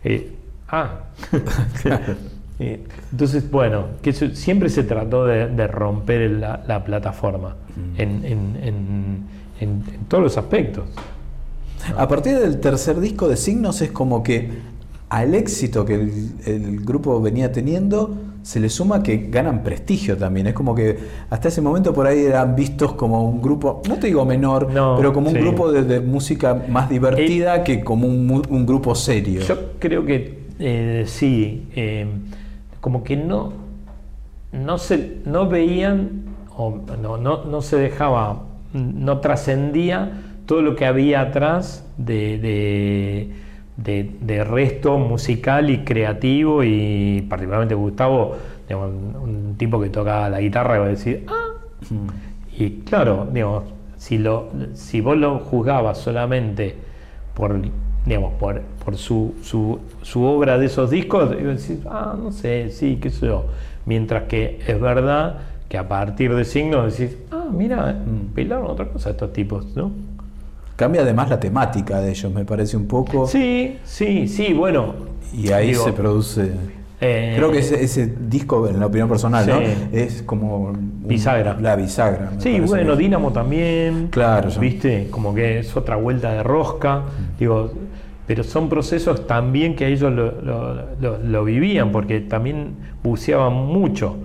Eh, 0.04 0.32
ah, 0.70 1.00
Eh, 2.64 2.80
entonces, 3.12 3.50
bueno, 3.50 3.86
que 4.04 4.12
eso- 4.12 4.30
siempre 4.36 4.70
se 4.70 4.84
trató 4.84 5.26
de, 5.26 5.48
de 5.48 5.66
romper 5.66 6.30
la, 6.30 6.64
la 6.68 6.84
plataforma 6.84 7.56
en, 7.98 8.24
en- 8.24 8.60
en- 8.62 9.24
en- 9.62 9.84
en 9.94 10.06
todos 10.08 10.24
los 10.24 10.38
aspectos. 10.38 10.84
A 11.98 12.08
partir 12.08 12.38
del 12.38 12.60
tercer 12.60 13.00
disco 13.00 13.28
de 13.28 13.38
Signos 13.38 13.82
es 13.82 13.92
como 13.92 14.22
que 14.22 14.50
al 15.10 15.34
éxito 15.36 15.84
que 15.86 15.96
el, 15.96 16.32
el 16.46 16.80
grupo 16.82 17.20
venía 17.22 17.52
teniendo 17.52 18.16
se 18.44 18.60
le 18.60 18.70
suma 18.70 19.04
que 19.04 19.28
ganan 19.30 19.62
prestigio 19.62 20.18
también. 20.18 20.48
Es 20.48 20.54
como 20.54 20.74
que 20.74 20.98
hasta 21.30 21.48
ese 21.50 21.62
momento 21.62 21.94
por 21.94 22.08
ahí 22.08 22.26
eran 22.26 22.56
vistos 22.56 22.94
como 22.94 23.24
un 23.24 23.40
grupo, 23.42 23.82
no 23.88 23.98
te 23.98 24.08
digo 24.08 24.26
menor, 24.26 24.72
No, 24.72 24.96
pero 24.98 25.14
como 25.14 25.30
un 25.30 25.36
sí. 25.36 25.42
grupo 25.42 25.72
de, 25.72 25.84
de 25.84 26.00
música 26.02 26.60
más 26.70 26.90
divertida 26.90 27.64
que 27.64 27.84
como 27.84 28.08
un 28.08 28.66
grupo 28.66 28.96
serio. 28.96 29.42
Yo 29.42 29.74
creo 29.80 30.06
que 30.06 30.40
eh, 30.60 31.04
sí, 31.08 31.68
eh, 31.76 32.08
como 32.80 33.04
que 33.04 33.16
no, 33.16 33.54
no, 34.54 34.78
se, 34.78 35.18
no 35.26 35.48
veían 35.48 36.24
o 36.58 36.80
no, 37.02 37.18
no, 37.18 37.46
no 37.46 37.62
se 37.62 37.78
dejaba, 37.78 38.44
no 38.74 39.20
trascendía 39.20 40.12
todo 40.46 40.62
lo 40.62 40.76
que 40.76 40.86
había 40.86 41.22
atrás 41.22 41.86
de, 41.98 42.38
de, 42.40 43.30
de- 43.78 44.12
de 44.22 44.44
resto 44.44 44.98
musical 44.98 45.70
y 45.70 45.80
creativo 45.80 46.64
y 46.64 47.26
particularmente 47.30 47.76
Gustavo, 47.76 48.36
digamos, 48.68 48.90
un, 48.92 49.16
un 49.50 49.56
tipo 49.58 49.80
que 49.82 49.90
tocaba 49.90 50.30
la 50.30 50.40
guitarra 50.42 50.80
va 50.80 50.86
a 50.86 50.90
decir, 50.90 51.26
ah, 51.28 51.36
Mm. 51.90 52.08
y 52.64 52.70
claro, 52.82 53.28
digamos, 53.34 53.64
si, 53.98 54.20
lo, 54.20 54.50
si 54.76 55.02
vos 55.02 55.18
lo 55.18 55.40
juzgabas 55.40 55.98
solamente 55.98 56.76
por, 57.34 57.60
digamos, 58.06 58.34
por, 58.34 58.62
por 58.86 58.98
su, 58.98 59.34
su, 59.42 59.80
su 60.04 60.24
obra 60.24 60.60
de 60.60 60.68
esos 60.68 60.92
discos, 60.92 61.32
iba 61.40 61.50
a 61.50 61.54
decir, 61.56 61.82
ah, 61.90 62.16
no 62.22 62.32
sé, 62.32 62.70
sí, 62.70 62.98
qué 63.02 63.10
sé 63.10 63.26
yo. 63.28 63.46
Mientras 63.86 64.24
que 64.26 64.60
es 64.68 64.80
verdad 64.80 65.40
que 65.72 65.78
a 65.78 65.88
partir 65.88 66.36
de 66.36 66.44
signos 66.44 66.98
decís, 66.98 67.16
ah, 67.32 67.46
mira, 67.50 67.94
Mm. 68.06 68.34
pilaron 68.36 68.70
otra 68.70 68.90
cosa 68.90 69.12
estos 69.12 69.32
tipos, 69.32 69.74
¿no? 69.74 69.90
Cambia 70.76 71.02
además 71.02 71.30
la 71.30 71.40
temática 71.40 72.02
de 72.02 72.10
ellos, 72.10 72.30
me 72.34 72.44
parece 72.44 72.76
un 72.76 72.88
poco. 72.88 73.26
Sí, 73.26 73.78
sí, 73.86 74.28
sí, 74.28 74.52
bueno. 74.54 74.94
Y 75.34 75.50
ahí 75.54 75.68
digo, 75.70 75.86
se 75.86 75.94
produce. 75.94 76.52
eh, 77.00 77.36
Creo 77.38 77.52
que 77.54 77.60
ese, 77.60 77.82
ese 77.82 78.14
disco, 78.28 78.68
en 78.68 78.82
la 78.82 78.88
opinión 78.88 79.08
personal, 79.08 79.48
¿no? 79.48 79.62
Es 79.94 80.24
como. 80.24 80.58
un- 80.58 81.04
Bisagra. 81.08 81.58
La 81.62 81.78
bisagra. 81.78 82.32
Sí, 82.40 82.60
bueno, 82.60 82.98
que- 82.98 83.04
Dinamo 83.04 83.32
también. 83.32 84.10
Claro. 84.12 84.50
¿Viste? 84.60 85.08
Como 85.10 85.34
que 85.34 85.60
es 85.60 85.74
otra 85.78 85.96
vuelta 85.96 86.34
de 86.34 86.44
rosca. 86.44 87.04
Digo, 87.40 87.72
pero 88.28 88.44
son 88.44 88.68
procesos 88.68 89.26
también 89.26 89.74
que 89.78 89.88
ellos 89.88 90.12
lo, 90.12 90.34
lo- 90.42 90.76
lo- 91.00 91.18
lo 91.18 91.44
vivían, 91.46 91.94
porque 91.94 92.20
también 92.20 92.76
buceaban 93.02 93.54
mucho 93.54 94.18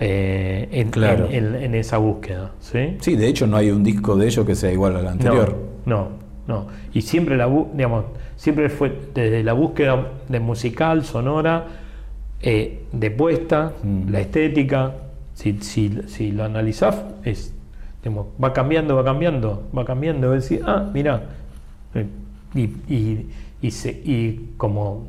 eh, 0.00 0.68
en, 0.72 0.90
Claro. 0.90 1.26
en- 1.30 1.54
en- 1.54 1.62
en 1.62 1.74
esa 1.74 1.98
búsqueda. 1.98 2.52
¿sí? 2.60 2.96
Sí, 3.00 3.16
de 3.16 3.28
hecho 3.28 3.46
no 3.46 3.56
hay 3.56 3.70
un 3.70 3.84
disco 3.84 4.16
de 4.16 4.26
ellos 4.26 4.46
que 4.46 4.54
sea 4.54 4.72
igual 4.72 4.96
al 4.96 5.06
anterior. 5.06 5.56
No, 5.86 6.08
no, 6.46 6.64
no. 6.64 6.66
Y 6.94 7.02
siempre 7.02 7.36
la 7.36 7.46
digamos, 7.74 8.06
siempre 8.36 8.68
fue 8.70 8.92
desde 9.14 9.44
la 9.44 9.52
búsqueda 9.52 10.06
de 10.28 10.40
musical, 10.40 11.04
sonora, 11.04 11.66
eh, 12.42 12.84
de 12.92 13.10
puesta, 13.10 13.72
Mm. 13.82 14.10
la 14.10 14.20
estética. 14.20 14.94
Si, 15.34 15.58
si, 15.60 16.00
si 16.06 16.32
lo 16.32 16.44
analizás, 16.44 17.02
es, 17.24 17.54
digamos, 18.02 18.26
va 18.42 18.52
cambiando, 18.52 18.96
va 18.96 19.04
cambiando, 19.04 19.68
va 19.76 19.84
cambiando. 19.84 20.34
Y 20.34 20.40
decís, 20.40 20.60
ah, 20.66 20.90
mira. 20.92 21.22
Y, 22.54 22.60
y, 22.92 23.26
y, 23.62 23.70
se- 23.70 24.00
y 24.04 24.50
como 24.56 25.04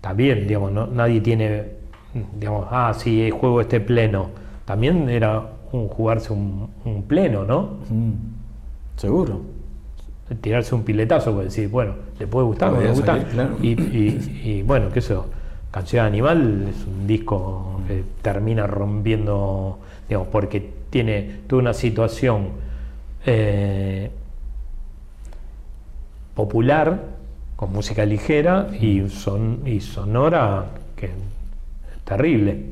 también, 0.00 0.46
digamos, 0.46 0.72
no- 0.72 0.86
nadie 0.86 1.20
tiene, 1.20 1.64
digamos, 2.38 2.66
ah, 2.70 2.92
sí, 2.96 3.30
juego 3.30 3.60
este 3.60 3.80
pleno. 3.80 4.30
También 4.64 5.08
era 5.08 5.42
un 5.72 5.88
jugarse 5.88 6.32
un, 6.32 6.68
un 6.84 7.02
pleno, 7.04 7.44
¿no? 7.44 7.78
Mm, 7.88 8.12
Seguro. 8.96 9.40
tirarse 10.40 10.74
un 10.74 10.82
piletazo, 10.82 11.32
pues 11.34 11.46
decir, 11.46 11.68
bueno, 11.68 11.94
le 12.18 12.26
puede 12.26 12.46
gustar, 12.46 12.72
no 12.72 12.80
le 12.80 12.90
gusta. 12.90 13.06
salir, 13.16 13.26
claro. 13.28 13.56
Y, 13.62 13.68
y- 13.68 14.40
y, 14.44 14.62
bueno, 14.62 14.88
sé 15.00 15.14
yo, 15.14 15.26
Canción 15.70 16.06
Animal 16.06 16.68
es 16.70 16.86
un 16.86 17.06
disco 17.06 17.80
que 17.88 18.04
termina 18.22 18.66
rompiendo, 18.66 19.78
digamos, 20.08 20.28
porque 20.28 20.70
tiene 20.90 21.40
toda 21.46 21.62
una 21.62 21.72
situación 21.74 22.48
eh, 23.26 24.10
popular, 26.34 27.00
con 27.56 27.72
música 27.72 28.04
ligera 28.04 28.68
y, 28.80 29.08
son, 29.08 29.60
y 29.66 29.80
sonora 29.80 30.66
que 30.96 31.10
terrible. 32.04 32.64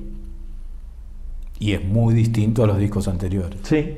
Y 1.59 1.73
es 1.73 1.85
muy 1.85 2.15
distinto 2.15 2.65
a 2.65 2.67
los 2.67 2.79
discos 2.79 3.07
anteriores. 3.09 3.59
Sí, 3.65 3.97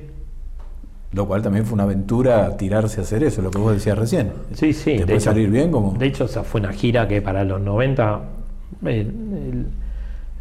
Lo 1.12 1.26
cual 1.26 1.43
también 1.43 1.66
fue 1.66 1.74
una 1.74 1.83
aventura 1.83 2.57
tirarse 2.57 3.01
a 3.01 3.03
hacer 3.05 3.22
eso, 3.22 3.43
lo 3.43 3.51
que 3.51 3.59
vos 3.59 3.72
decías 3.74 3.99
recién. 3.99 4.33
Sí, 4.55 4.72
sí. 4.72 4.93
¿Te 4.93 4.99
de 5.01 5.05
puede 5.05 5.16
hecho- 5.16 5.24
salir 5.26 5.51
bien 5.51 5.70
como? 5.70 5.93
De 5.93 6.07
hecho, 6.07 6.24
esa 6.24 6.43
fue 6.43 6.61
una 6.62 6.72
gira 6.72 7.07
que 7.07 7.20
para 7.20 7.45
los 7.45 7.61
90 7.61 8.22
eh, 8.87 9.01
el- 9.03 9.66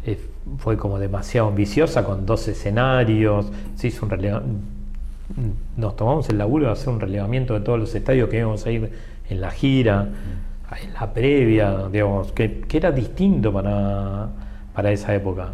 eh, 0.06 0.18
fue 0.58 0.76
como 0.78 0.98
demasiado 0.98 1.48
ambiciosa, 1.48 2.04
con 2.04 2.24
dos 2.24 2.48
escenarios. 2.48 3.52
Se 3.76 3.88
hizo 3.88 4.04
un 4.06 4.10
releva- 4.12 4.42
Nos 5.76 5.94
tomamos 5.96 6.28
el 6.30 6.38
laburo 6.38 6.66
de 6.66 6.72
hacer 6.72 6.88
un 6.88 7.00
relevamiento 7.00 7.54
de 7.54 7.60
todos 7.60 7.78
los 7.78 7.94
estadios 7.94 8.28
que 8.30 8.38
íbamos 8.38 8.64
a 8.66 8.70
ir 8.70 8.90
en 9.28 9.40
la 9.40 9.50
gira, 9.50 10.08
en 10.82 10.92
la 10.94 11.12
previa, 11.12 11.88
digamos, 11.88 12.32
que, 12.32 12.60
que 12.62 12.76
era 12.78 12.90
distinto 12.92 13.52
para, 13.52 14.28
para 14.74 14.90
esa 14.92 15.14
época. 15.14 15.50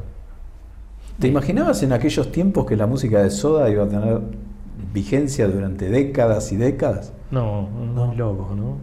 ¿Te 1.19 1.27
imaginabas 1.29 1.83
en 1.83 1.93
aquellos 1.93 2.31
tiempos 2.31 2.65
que 2.67 2.77
la 2.77 2.87
música 2.87 3.23
de 3.23 3.31
Soda 3.31 3.69
iba 3.71 3.85
a 3.85 3.89
tener 3.89 4.21
vigencia 4.95 5.49
durante 5.49 5.89
décadas 5.91 6.53
y 6.53 6.57
décadas? 6.57 7.13
No, 7.31 7.69
no, 7.95 8.15
loco, 8.15 8.55
¿no? 8.57 8.77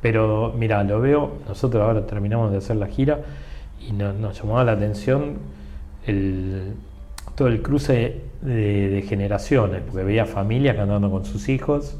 Pero 0.00 0.54
mira, 0.56 0.84
lo 0.84 1.00
veo, 1.00 1.32
nosotros 1.48 1.82
ahora 1.82 2.06
terminamos 2.06 2.52
de 2.52 2.58
hacer 2.58 2.76
la 2.76 2.86
gira 2.86 3.20
y 3.86 3.92
no- 3.92 4.12
nos 4.12 4.40
llamaba 4.40 4.62
la 4.64 4.72
atención 4.72 5.38
el, 6.06 6.74
todo 7.34 7.48
el 7.48 7.60
cruce 7.62 8.22
de, 8.40 8.88
de 8.90 9.02
generaciones, 9.02 9.82
porque 9.84 10.04
veía 10.04 10.24
familias 10.26 10.76
cantando 10.76 11.10
con 11.10 11.24
sus 11.24 11.48
hijos 11.48 11.96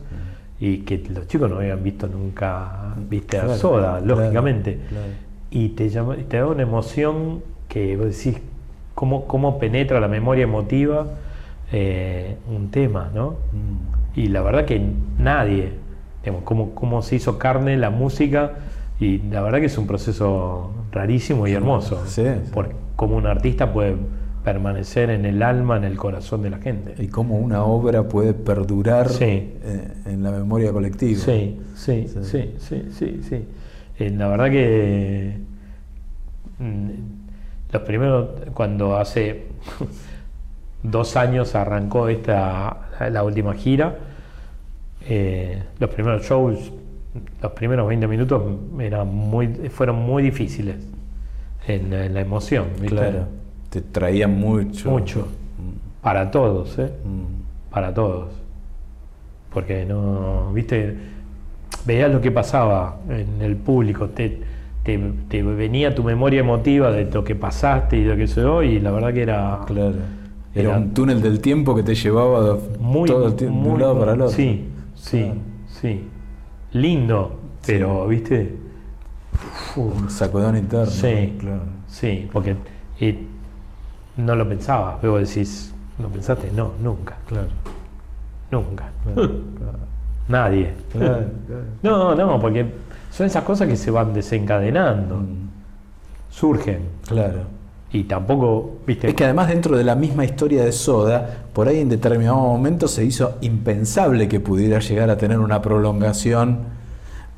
y 0.61 0.79
que 0.79 0.99
los 1.13 1.27
chicos 1.27 1.51
no 1.51 1.57
habían 1.57 1.83
visto 1.83 2.07
nunca, 2.07 2.95
viste, 3.09 3.39
a 3.39 3.57
Soda, 3.57 3.99
claro, 4.01 4.07
lógicamente. 4.23 4.79
claro. 4.89 5.07
Y 5.51 5.71
te, 5.71 5.89
llama, 5.89 6.17
te 6.29 6.37
da 6.39 6.47
una 6.47 6.63
emoción 6.63 7.43
que 7.69 7.97
vos 7.97 8.07
decís, 8.07 8.41
cómo, 8.95 9.25
cómo 9.27 9.59
penetra 9.59 10.01
la 10.01 10.09
memoria 10.09 10.45
emotiva 10.45 11.07
eh, 11.73 12.37
un 12.55 12.71
tema, 12.71 13.11
¿no? 13.15 13.31
Mm. 13.53 14.19
Y 14.21 14.29
la 14.29 14.43
verdad 14.43 14.65
que 14.65 14.81
nadie, 15.19 15.73
digamos, 16.23 16.43
cómo, 16.45 16.75
cómo 16.75 17.03
se 17.03 17.17
hizo 17.17 17.39
carne 17.39 17.77
la 17.77 17.91
música, 17.91 18.53
y 19.01 19.19
la 19.31 19.41
verdad 19.43 19.61
que 19.61 19.67
es 19.67 19.79
un 19.79 19.87
proceso 19.87 20.71
rarísimo 20.91 21.47
y 21.47 21.53
hermoso. 21.53 22.03
Sí, 22.07 22.23
sí. 22.25 22.51
Por 22.53 22.71
cómo 22.97 23.17
un 23.17 23.27
artista 23.27 23.73
puede 23.73 23.95
permanecer 24.43 25.11
en 25.11 25.25
el 25.25 25.43
alma, 25.43 25.77
en 25.77 25.85
el 25.85 25.97
corazón 25.97 26.43
de 26.43 26.51
la 26.51 26.59
gente. 26.59 26.95
Y 27.03 27.07
cómo 27.09 27.37
una 27.37 27.63
obra 27.65 28.09
puede 28.09 28.33
perdurar 28.35 29.09
Sí. 29.11 29.53
en 30.07 30.23
la 30.23 30.31
memoria 30.33 30.73
colectiva. 30.73 31.21
Sí, 31.21 31.61
Sí. 31.75 32.09
sí, 32.23 32.55
sí, 32.59 32.85
sí, 32.91 33.21
sí. 33.23 33.45
Eh, 33.99 34.11
la 34.11 34.29
verdad 34.29 34.51
que 34.51 35.37
mm, 36.59 36.91
los 37.73 37.83
primeros, 37.83 38.29
cuando 38.55 38.97
hace 38.97 39.47
dos 40.83 41.17
años 41.17 41.55
arrancó 41.55 42.09
esta 42.09 42.89
la, 43.11 43.23
última 43.25 43.55
gira, 43.55 43.97
eh, 45.09 45.63
los 45.79 45.91
primeros 45.91 46.23
shows, 46.23 46.73
los 47.43 47.53
primeros 47.53 47.89
20 47.89 48.07
minutos 48.07 48.43
eran 48.79 49.09
muy, 49.09 49.49
fueron 49.71 49.97
muy 49.97 50.23
difíciles 50.23 50.77
en, 51.67 51.93
en 51.93 52.15
la 52.15 52.21
emoción, 52.21 52.67
¿viste? 52.81 52.89
Claro. 52.89 53.27
Te 53.71 53.83
traía 53.83 54.29
mucho. 54.29 54.91
Mucho. 54.91 55.21
Mm. 55.21 56.03
Para 56.03 56.31
todos, 56.31 56.79
¿eh? 56.79 56.91
Mm. 57.05 57.71
Para 57.71 57.93
todos. 57.93 58.31
Porque 59.53 59.85
no, 59.85 60.53
viste, 60.53 60.97
veías 61.87 62.11
lo 62.13 62.21
que 62.21 62.31
pasaba 62.31 62.97
en 63.09 63.41
el 63.43 63.57
público, 63.57 64.09
te, 64.09 64.41
te, 64.83 64.99
te 65.29 65.43
venía 65.43 65.95
tu 65.95 66.03
memoria 66.05 66.41
emotiva 66.41 66.91
de 66.91 67.05
lo 67.11 67.23
que 67.25 67.35
pasaste 67.35 67.97
y 67.99 68.05
lo 68.05 68.17
que 68.17 68.27
se 68.27 68.41
dio, 68.41 68.63
y 68.63 68.81
la 68.81 68.91
verdad 68.91 69.13
que 69.13 69.23
era 69.23 69.61
Claro. 69.67 69.95
Era, 70.55 70.71
Era- 70.71 70.79
un 70.79 70.95
túnel 70.95 71.21
del 71.23 71.41
tiempo 71.41 71.75
que 71.77 71.83
te 71.83 71.95
llevaba 71.95 72.43
de- 72.55 72.61
muy, 72.81 73.07
todo 73.09 73.27
el 73.29 73.35
tiempo 73.35 73.63
de 73.65 73.69
un 73.75 73.81
lado 73.81 73.99
para 74.01 74.13
el 74.15 74.21
otro. 74.23 74.35
Sí, 74.37 74.65
sí, 74.95 75.19
Claro. 75.25 75.35
sí. 75.69 76.05
Lindo, 76.73 77.39
pero, 77.67 78.07
viste, 78.09 78.57
uf, 79.77 80.03
Un 80.03 80.11
sacudón 80.11 80.57
interno. 80.57 80.87
Sí. 80.87 81.35
Claro. 81.39 81.63
Sí, 81.87 82.29
porque 82.33 82.57
eh, 83.01 83.19
no 84.17 84.35
lo 84.35 84.49
pensaba. 84.49 84.99
Luego 85.03 85.19
decís, 85.19 85.73
¿lo 86.01 86.09
pensaste? 86.09 86.51
No, 86.51 86.73
nunca, 86.83 87.17
Claro. 87.27 87.49
nunca. 88.51 88.91
Claro. 89.05 89.31
claro. 89.59 89.79
Nadie. 90.29 90.71
Claro, 90.93 91.25
claro. 91.47 91.63
No, 91.83 92.15
no, 92.15 92.41
porque 92.41 92.67
son 93.11 93.27
esas 93.27 93.45
cosas 93.45 93.69
que 93.69 93.77
se 93.77 93.91
van 93.91 94.13
desencadenando, 94.15 95.17
Mm. 95.17 95.49
surgen. 96.31 96.81
Claro. 97.07 97.41
Y 97.91 98.05
tampoco, 98.05 98.77
viste, 98.87 99.09
Es 99.09 99.15
que 99.15 99.25
además 99.25 99.49
dentro 99.49 99.77
de 99.77 99.83
la 99.85 99.95
misma 99.95 100.25
historia 100.25 100.63
de 100.63 100.73
Soda, 100.73 101.45
por 101.55 101.69
ahí 101.69 101.79
en 101.81 101.89
determinado 101.89 102.37
momento 102.37 102.87
se 102.87 103.03
hizo 103.05 103.37
impensable 103.41 104.29
que 104.29 104.41
pudiera 104.41 104.79
llegar 104.79 105.09
a 105.09 105.17
tener 105.17 105.39
una 105.39 105.63
prolongación. 105.63 106.77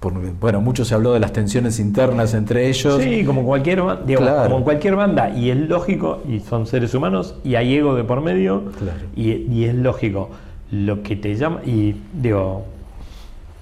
Porque, 0.01 0.33
bueno, 0.41 0.61
mucho 0.63 0.85
se 0.85 0.95
habló 0.95 1.13
de 1.13 1.21
las 1.21 1.33
tensiones 1.33 1.79
internas 1.79 2.33
entre 2.35 2.69
ellos. 2.69 3.01
Sí, 3.03 3.23
como 3.25 3.45
cualquier, 3.45 3.83
digamos, 4.07 4.29
Claro. 4.31 4.51
como 4.51 4.65
cualquier 4.65 4.97
banda, 4.97 5.29
y 5.31 5.51
es 5.51 5.57
lógico, 5.59 6.23
y 6.27 6.41
son 6.41 6.67
seres 6.67 6.95
humanos, 6.95 7.37
y 7.45 7.55
hay 7.55 7.75
ego 7.77 7.95
de 7.95 8.03
por 8.03 8.23
medio, 8.23 8.65
Claro. 8.79 8.97
y, 9.15 9.31
y 9.53 9.65
es 9.67 9.75
lógico. 9.75 10.31
Lo 10.73 11.03
que 11.03 11.17
te 11.17 11.35
llama, 11.37 11.61
y 11.67 11.95
digo, 12.15 12.65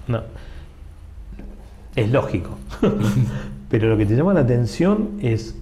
no, 0.08 0.22
es 1.94 2.10
lógico, 2.10 2.50
pero 3.70 3.88
lo 3.88 3.96
que 3.96 4.06
te 4.06 4.16
llama 4.16 4.34
la 4.34 4.40
atención 4.40 5.10
es 5.20 5.56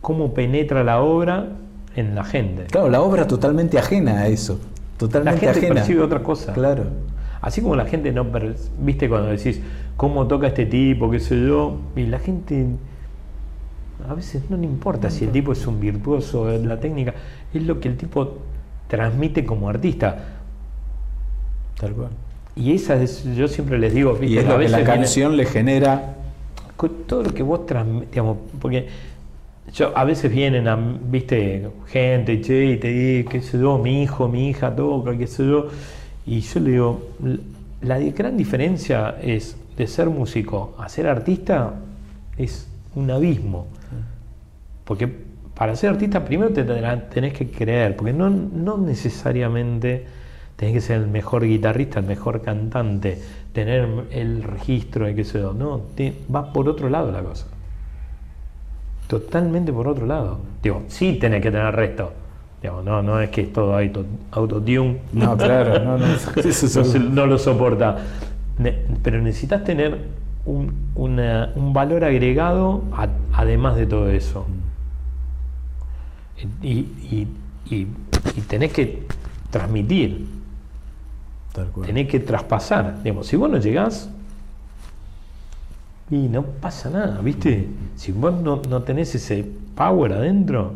cómo 0.00 0.34
penetra 0.34 0.84
la 0.84 1.00
obra 1.00 1.48
en 1.96 2.14
la 2.14 2.24
gente. 2.24 2.64
Claro, 2.64 2.88
la 2.88 3.00
obra 3.00 3.26
totalmente 3.26 3.78
ajena 3.78 4.20
a 4.20 4.28
eso. 4.28 4.54
La 4.54 4.98
Totalmente 4.98 5.40
gente 5.40 5.58
ajena. 5.58 5.74
percibe 5.74 6.02
otra 6.02 6.22
cosa. 6.22 6.52
Claro. 6.52 6.84
Así 7.40 7.62
como 7.62 7.74
la 7.74 7.86
gente 7.86 8.12
no, 8.12 8.26
viste 8.78 9.08
cuando 9.08 9.28
decís 9.28 9.60
cómo 9.96 10.26
toca 10.26 10.48
este 10.48 10.66
tipo, 10.66 11.10
qué 11.10 11.20
sé 11.20 11.40
yo, 11.40 11.78
y 11.96 12.04
la 12.06 12.18
gente 12.18 12.66
a 14.08 14.14
veces 14.14 14.42
no 14.50 14.56
le 14.56 14.64
importa 14.64 15.10
si 15.10 15.24
el 15.24 15.30
tipo 15.30 15.52
es 15.52 15.66
un 15.66 15.80
virtuoso 15.80 16.50
la 16.58 16.78
técnica, 16.80 17.14
es 17.52 17.62
lo 17.62 17.80
que 17.80 17.88
el 17.88 17.96
tipo 17.96 18.38
transmite 18.88 19.44
como 19.44 19.68
artista. 19.68 20.18
Tal 21.78 21.92
cual. 21.92 22.10
Y 22.60 22.74
esa 22.74 23.00
es, 23.02 23.24
yo 23.34 23.48
siempre 23.48 23.78
les 23.78 23.94
digo, 23.94 24.14
Y 24.18 24.26
viste, 24.26 24.40
es 24.40 24.46
a 24.46 24.52
lo 24.52 24.58
que 24.58 24.68
la 24.68 24.78
viene- 24.78 24.92
canción 24.92 25.36
le 25.36 25.46
genera. 25.46 26.16
todo 27.06 27.22
lo 27.22 27.32
que 27.34 27.42
vos 27.42 27.60
digamos, 28.10 28.36
porque 28.60 28.86
yo, 29.72 29.92
a 29.96 30.04
veces 30.04 30.30
vienen 30.30 30.68
a, 30.68 30.76
viste, 30.76 31.68
gente, 31.86 32.40
che, 32.42 32.64
y 32.72 32.76
te 32.76 32.88
dice, 32.88 33.28
qué 33.30 33.40
sé 33.42 33.58
yo, 33.58 33.78
mi 33.78 34.02
hijo, 34.02 34.28
mi 34.28 34.48
hija 34.50 34.74
toca, 34.74 35.16
qué 35.16 35.26
sé 35.26 35.44
yo, 35.46 35.68
y 36.26 36.40
yo 36.40 36.60
le 36.60 36.70
digo, 36.70 37.02
"L- 37.24 37.38
la 37.82 37.98
gran 37.98 38.36
diferencia 38.36 39.16
es 39.22 39.56
de 39.76 39.86
ser 39.86 40.10
músico 40.10 40.74
a 40.78 40.88
ser 40.90 41.06
artista 41.06 41.74
es 42.36 42.66
un 42.94 43.10
abismo, 43.10 43.66
porque 44.84 45.08
para 45.54 45.74
ser 45.76 45.90
artista 45.90 46.24
primero 46.24 46.50
te 46.52 46.64
tenés 46.64 47.32
que 47.32 47.48
creer, 47.50 47.96
porque 47.96 48.12
no, 48.12 48.28
no 48.28 48.76
necesariamente 48.78 50.04
tenés 50.60 50.74
que 50.74 50.80
ser 50.82 51.00
el 51.00 51.06
mejor 51.08 51.42
guitarrista, 51.46 52.00
el 52.00 52.06
mejor 52.06 52.42
cantante, 52.42 53.18
tener 53.54 53.88
el 54.10 54.42
registro 54.42 55.06
de 55.06 55.14
qué 55.14 55.24
sé 55.24 55.40
yo, 55.40 55.54
no, 55.54 55.80
te- 55.96 56.14
va 56.34 56.52
por 56.52 56.68
otro 56.68 56.90
lado 56.90 57.10
la 57.10 57.22
cosa. 57.22 57.46
Totalmente 59.06 59.72
por 59.72 59.88
otro 59.88 60.04
lado. 60.04 60.38
Digo, 60.62 60.82
sí 60.88 61.14
tenés 61.18 61.40
que 61.42 61.50
tener 61.50 61.74
resto. 61.74 62.12
Digamos, 62.60 62.84
no, 62.84 63.02
no 63.02 63.18
es 63.22 63.30
que 63.30 63.40
es 63.40 63.52
todo 63.54 63.74
auto- 63.74 64.04
autotune. 64.32 64.98
No, 65.14 65.34
claro, 65.34 65.82
no, 65.82 65.96
no. 65.96 66.06
No, 67.10 67.24
lo 67.26 67.38
soporta. 67.38 67.96
Ne- 68.58 68.80
pero 69.02 69.18
necesitas 69.22 69.64
tener 69.64 69.96
un, 70.44 70.74
una- 70.94 71.52
un 71.56 71.72
valor 71.72 72.04
agregado 72.04 72.82
a- 72.92 73.08
además 73.32 73.76
de 73.76 73.86
todo 73.86 74.10
eso. 74.10 74.46
Y, 76.62 76.68
y- 76.68 77.28
y- 77.70 77.86
y 78.36 78.40
tenés 78.46 78.74
que 78.74 79.04
transmitir. 79.50 80.26
Tenés 81.84 82.08
que 82.08 82.20
traspasar. 82.20 83.02
Digamos, 83.02 83.26
si 83.26 83.36
vos 83.36 83.50
no 83.50 83.58
llegás, 83.58 84.10
y 86.10 86.16
no 86.28 86.42
pasa 86.42 86.90
nada, 86.90 87.20
¿viste? 87.22 87.68
Si 87.96 88.10
vos 88.12 88.32
no, 88.40 88.60
no 88.68 88.82
tenés 88.82 89.14
ese 89.14 89.44
power 89.76 90.12
adentro, 90.12 90.72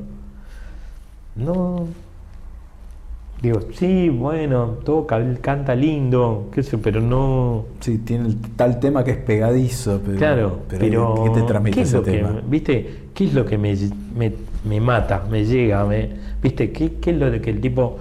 no. 1.36 1.86
Digo, 3.42 3.60
sí, 3.74 4.08
bueno, 4.08 4.76
toca, 4.84 5.16
él 5.16 5.38
canta 5.40 5.74
lindo, 5.74 6.48
qué 6.52 6.62
sé, 6.62 6.78
pero 6.78 7.00
no. 7.00 7.64
Sí, 7.80 7.98
tiene 7.98 8.28
el 8.28 8.38
tal 8.56 8.78
tema 8.80 9.04
que 9.04 9.10
es 9.10 9.16
pegadizo, 9.18 10.00
pero, 10.04 10.18
Claro, 10.18 10.58
pero, 10.68 11.14
¿qué 11.24 11.40
te 11.40 11.46
transmite 11.46 11.74
¿qué 11.74 11.80
es 11.82 11.88
ese 11.88 11.96
lo 11.98 12.02
que- 12.04 12.10
tema? 12.12 12.40
¿Viste? 12.48 13.00
¿Qué 13.12 13.24
es 13.24 13.34
lo 13.34 13.44
que 13.44 13.58
me, 13.58 13.76
me, 14.16 14.32
me 14.64 14.80
mata, 14.80 15.24
me 15.28 15.44
llega? 15.44 15.84
Me, 15.84 16.10
¿Viste? 16.42 16.70
¿Qué, 16.70 16.94
¿Qué 16.94 17.10
es 17.10 17.16
lo 17.18 17.30
de 17.30 17.40
que 17.42 17.50
el 17.50 17.60
tipo 17.60 17.98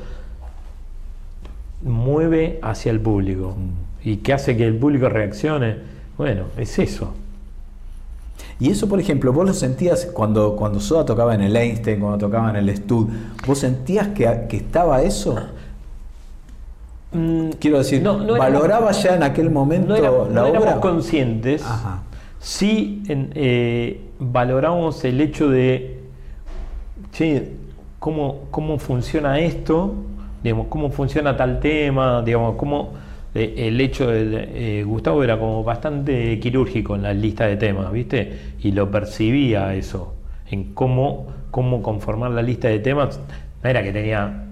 mueve 1.84 2.60
hacia 2.62 2.92
el 2.92 3.00
público? 3.00 3.56
Mm. 3.58 4.10
¿Y 4.10 4.18
qué 4.18 4.34
hace 4.34 4.58
que 4.58 4.66
el 4.68 4.76
público 4.76 5.10
reaccione? 5.10 5.78
Bueno, 6.18 6.44
es 6.58 6.78
eso. 6.80 7.14
Y 8.60 8.70
eso, 8.70 8.88
por 8.88 9.00
ejemplo, 9.00 9.32
vos 9.34 9.46
lo 9.48 9.54
sentías 9.54 10.06
cuando, 10.08 10.56
cuando 10.56 10.80
Soda 10.80 11.06
tocaba 11.06 11.34
en 11.36 11.42
el 11.42 11.56
Einstein, 11.56 12.00
cuando 12.00 12.18
tocaba 12.18 12.50
en 12.50 12.56
el 12.58 12.76
Stud, 12.78 13.08
¿vos 13.48 13.60
sentías 13.60 14.10
que, 14.10 14.46
que 14.50 14.58
estaba 14.58 15.02
eso? 15.02 15.36
Mm, 17.12 17.50
Quiero 17.60 17.78
decir, 17.78 18.02
no, 18.02 18.14
no 18.18 18.36
éramos- 18.36 18.40
¿valoraba 18.40 18.92
ya 18.92 19.16
en 19.16 19.24
aquel 19.24 19.50
momento 19.52 19.90
no 19.90 19.96
éramos, 19.96 20.30
la 20.30 20.34
no 20.42 20.48
éramos 20.48 20.68
obra? 20.68 20.80
conscientes, 20.82 21.64
Ajá. 21.64 22.02
sí 22.40 23.04
en- 23.08 23.32
eh, 23.36 24.02
valoramos 24.20 25.04
el 25.06 25.22
hecho 25.22 25.50
de, 25.50 26.00
che, 27.12 27.52
¿cómo, 28.00 28.42
cómo 28.50 28.80
funciona 28.80 29.40
esto? 29.40 29.94
Digamos, 30.44 30.68
¿Cómo 30.68 30.92
funciona 30.92 31.36
tal 31.38 31.60
tema? 31.60 32.22
Digamos, 32.22 32.56
¿cómo, 32.56 32.92
eh, 33.34 33.54
el 33.58 33.80
hecho 33.82 34.08
de 34.10 34.80
eh, 34.80 34.84
Gustavo 34.84 35.24
era 35.24 35.40
como 35.40 35.64
bastante 35.64 36.40
quirúrgico 36.40 36.96
en 36.96 37.04
la 37.04 37.14
lista 37.14 37.46
de 37.48 37.56
temas, 37.58 37.92
¿viste? 37.92 38.54
Y 38.62 38.72
lo 38.74 38.92
percibía 38.92 39.74
eso, 39.76 40.14
en 40.52 40.74
cómo, 40.74 41.28
cómo 41.52 41.82
conformar 41.82 42.32
la 42.32 42.42
lista 42.42 42.68
de 42.68 42.80
temas. 42.80 43.20
No 43.64 43.70
era 43.70 43.82
que 43.84 43.94
tenía 43.94 44.44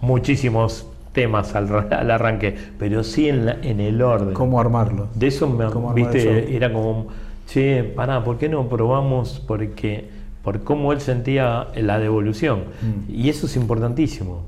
muchísimos 0.00 0.86
temas 1.12 1.54
al, 1.54 1.68
ra- 1.68 1.88
al 1.98 2.10
arranque, 2.10 2.54
pero 2.78 3.04
sí 3.04 3.28
en, 3.28 3.46
la- 3.46 3.56
en 3.62 3.80
el 3.80 4.02
orden. 4.02 4.34
¿Cómo 4.34 4.60
armarlo? 4.60 5.08
De 5.14 5.28
eso 5.28 5.48
me 5.48 5.66
¿Cómo 5.66 5.90
armar 5.90 6.12
viste, 6.12 6.54
era 6.56 6.72
como, 6.72 7.06
che, 7.46 7.82
pará, 7.84 8.22
¿por 8.24 8.38
qué 8.38 8.48
no 8.48 8.68
probamos? 8.68 9.42
Porque, 9.46 10.08
por 10.42 10.62
cómo 10.64 10.92
él 10.92 11.00
sentía 11.00 11.68
la 11.76 11.98
devolución. 11.98 12.64
Mm. 12.82 13.12
Y 13.14 13.28
eso 13.28 13.46
es 13.46 13.56
importantísimo. 13.56 14.42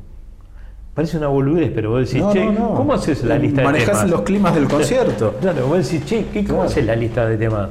Parece 0.95 1.19
una 1.19 1.29
boludez, 1.29 1.71
pero 1.75 1.91
vos 1.91 2.01
decís, 2.07 2.21
No, 2.23 2.33
che, 2.33 2.45
no, 2.45 2.53
no. 2.53 2.75
¿cómo 2.75 2.93
haces 2.93 3.23
la 3.25 3.39
lista 3.39 3.61
de 3.61 3.67
Manejás 3.67 3.99
temas? 3.99 4.11
los 4.11 4.23
climas 4.23 4.55
del 4.55 4.69
concierto. 4.69 5.35
Claro, 5.41 5.67
vos 5.69 5.79
decís, 5.89 6.05
che, 6.05 6.27
¿qué, 6.33 6.45
¿cómo 6.45 6.63
haces 6.65 6.85
la 6.85 6.97
lista 6.97 7.27
de 7.27 7.37
temas? 7.37 7.69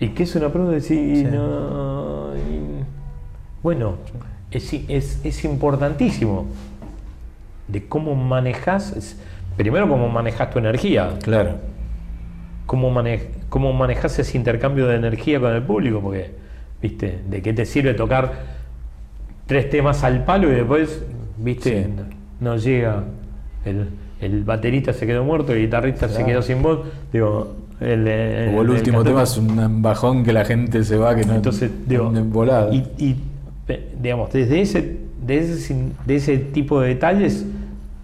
¿Y 0.00 0.08
qué 0.08 0.24
es 0.24 0.34
una 0.36 0.48
prueba? 0.50 0.72
Decís, 0.72 0.88
Sí. 0.88 1.24
no. 1.32 2.30
y- 2.36 2.84
Bueno, 3.62 3.94
es, 4.50 4.72
es, 4.88 5.20
es 5.24 5.44
importantísimo 5.44 6.46
de 7.68 7.86
cómo 7.88 8.14
manejas, 8.14 8.92
es- 8.92 9.16
primero 9.56 9.88
cómo 9.88 10.08
manejas 10.08 10.50
tu 10.50 10.58
energía, 10.58 11.14
Claro. 11.22 11.54
cómo, 12.66 12.90
mane- 12.90 13.28
cómo 13.48 13.72
manejas 13.72 14.18
ese 14.18 14.36
intercambio 14.36 14.86
de 14.88 14.96
energía 14.96 15.40
con 15.40 15.52
el 15.52 15.62
público, 15.62 16.00
porque, 16.00 16.32
viste, 16.82 17.20
¿de 17.28 17.42
qué 17.42 17.52
te 17.52 17.64
sirve 17.64 17.94
tocar 17.94 18.32
tres 19.46 19.70
temas 19.70 20.04
al 20.04 20.24
palo 20.24 20.48
y 20.52 20.56
después, 20.56 21.02
viste, 21.38 21.84
Sí. 21.84 21.90
no 22.40 22.56
llega, 22.56 23.04
el, 23.64 23.88
el 24.20 24.44
baterista 24.44 24.92
se 24.92 25.06
quedó 25.06 25.24
muerto, 25.24 25.52
el 25.52 25.60
guitarrista 25.62 26.08
se 26.08 26.24
quedó 26.24 26.42
sin 26.42 26.62
voz, 26.62 26.80
digo, 27.12 27.54
el, 27.80 28.00
O 28.56 28.62
el 28.62 28.70
último 28.70 29.04
tema 29.04 29.22
es 29.24 29.36
un 29.36 29.82
bajón 29.82 30.24
que 30.24 30.32
la 30.32 30.44
gente 30.44 30.82
se 30.84 30.96
va, 30.96 31.14
que 31.14 31.24
no 31.24 31.34
entonces, 31.34 31.70
digo, 31.86 32.10
volada. 32.10 32.72
y, 32.74 32.78
y, 32.98 33.16
digamos, 34.00 34.32
desde 34.32 34.60
ese, 34.62 34.96
de 35.26 35.38
ese, 35.38 35.56
sin- 35.58 35.92
de 36.06 36.16
ese 36.16 36.38
tipo 36.38 36.80
de 36.80 36.88
detalles, 36.88 37.44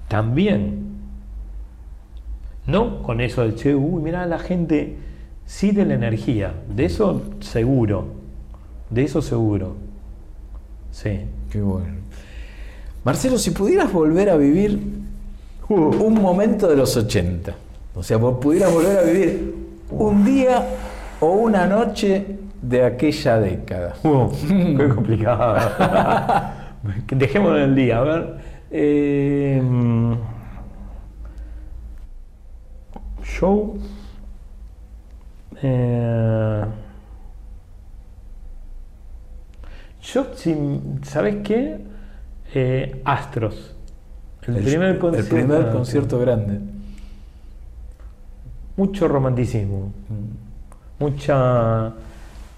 también. 0.09 0.83
No 2.67 3.03
con 3.03 3.21
eso 3.21 3.43
de, 3.43 3.55
che, 3.55 3.75
uy, 3.75 4.03
mirá 4.03 4.25
la 4.27 4.39
gente, 4.39 4.97
sí 5.47 5.73
de 5.73 5.85
la 5.85 5.95
energía, 5.95 6.53
de 6.69 6.85
eso 6.85 7.23
seguro, 7.41 8.07
de 8.91 9.03
eso 9.05 9.21
seguro. 9.23 9.75
Sí. 10.93 11.21
Qué 11.51 11.61
bueno. 11.61 12.02
Marcelo, 13.05 13.39
si 13.39 13.51
pudieras 13.51 13.93
volver 13.93 14.31
a 14.31 14.37
vivir 14.37 14.79
un 15.69 16.15
momento 16.21 16.69
de 16.69 16.77
los 16.77 16.97
80, 16.97 17.55
o 17.95 18.03
sea, 18.03 18.17
vos 18.19 18.39
pudieras 18.39 18.73
volver 18.73 18.99
a 18.99 19.03
vivir 19.03 19.55
un 19.91 20.25
día 20.25 20.65
o 21.21 21.27
una 21.33 21.67
noche 21.67 22.39
de 22.61 22.85
aquella 22.85 23.39
década. 23.41 23.95
Uh, 24.05 24.31
qué 24.77 24.89
complicado. 24.89 25.57
Dejémoslo 27.11 27.59
en 27.59 27.63
el 27.65 27.75
día, 27.75 27.99
a 27.99 28.03
ver. 28.03 28.37
Eh, 28.71 29.63
show. 33.25 33.79
Eh, 35.63 36.65
yo, 40.03 40.27
si- 40.35 40.81
¿sabes 41.05 41.37
qué? 41.45 41.79
Eh, 42.55 43.01
Astros. 43.05 43.75
El, 44.47 44.57
primer 44.63 44.99
concierto. 44.99 45.37
el 45.37 45.45
primer 45.47 45.71
concierto 45.73 46.19
grande. 46.19 46.59
Mucho 48.77 49.07
romanticismo. 49.09 49.93
mucha 50.99 51.93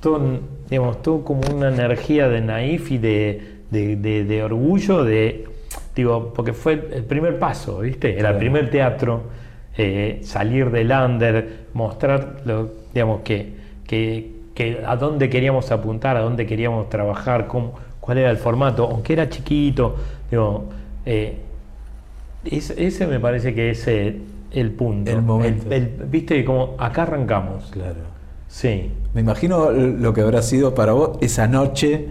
todo, 0.00 0.38
digamos, 0.68 1.02
todo 1.02 1.24
como 1.24 1.40
una 1.54 1.68
energía 1.68 2.28
de 2.28 2.40
naif 2.40 2.90
y 2.92 2.98
de, 2.98 3.60
de, 3.70 3.96
de- 3.96 4.24
de 4.24 4.42
orgullo 4.42 5.02
de 5.02 5.46
digo 5.96 6.32
porque 6.34 6.52
fue 6.52 6.72
el 6.92 7.04
primer 7.04 7.38
paso 7.38 7.78
viste 7.78 8.18
era 8.18 8.30
el 8.30 8.36
primer 8.36 8.68
teatro 8.70 9.22
eh, 9.78 10.20
salir 10.24 10.70
del 10.70 10.90
under 10.90 11.66
mostrar 11.72 12.42
lo, 12.44 12.68
digamos 12.92 13.20
que, 13.22 13.54
que, 13.86 14.30
que 14.54 14.82
a 14.84 14.96
dónde 14.96 15.30
queríamos 15.30 15.70
apuntar 15.70 16.16
a 16.16 16.20
dónde 16.20 16.46
queríamos 16.46 16.88
trabajar 16.90 17.46
cómo, 17.46 17.74
cuál 18.04 18.18
era 18.18 18.30
el 18.30 18.36
formato 18.36 18.84
aunque 18.84 19.14
era 19.14 19.30
chiquito 19.30 19.96
digo 20.30 20.64
eh, 21.06 21.38
ese, 22.44 22.84
ese 22.86 23.06
me 23.06 23.18
parece 23.18 23.54
que 23.54 23.70
es 23.70 23.86
eh, 23.88 24.20
el 24.50 24.70
punto 24.72 25.10
El 25.10 25.22
momento. 25.22 25.70
el- 25.74 25.88
viste 26.10 26.44
como 26.44 26.74
acá 26.78 27.02
arrancamos 27.04 27.70
Claro. 27.70 28.12
Sí, 28.46 28.90
Me 29.14 29.22
imagino 29.22 29.70
lo 29.72 30.12
que 30.12 30.20
habrá 30.20 30.42
sido 30.42 30.74
para 30.74 30.92
vos 30.92 31.16
esa 31.22 31.48
noche 31.48 32.06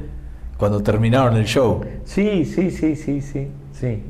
cuando 0.58 0.82
terminaron 0.82 1.38
el 1.38 1.46
show. 1.46 1.82
sí, 2.06 2.44
sí, 2.44 2.72
sí, 2.72 2.96
sí, 2.96 3.22
sí, 3.22 3.48
sí. 3.72 4.04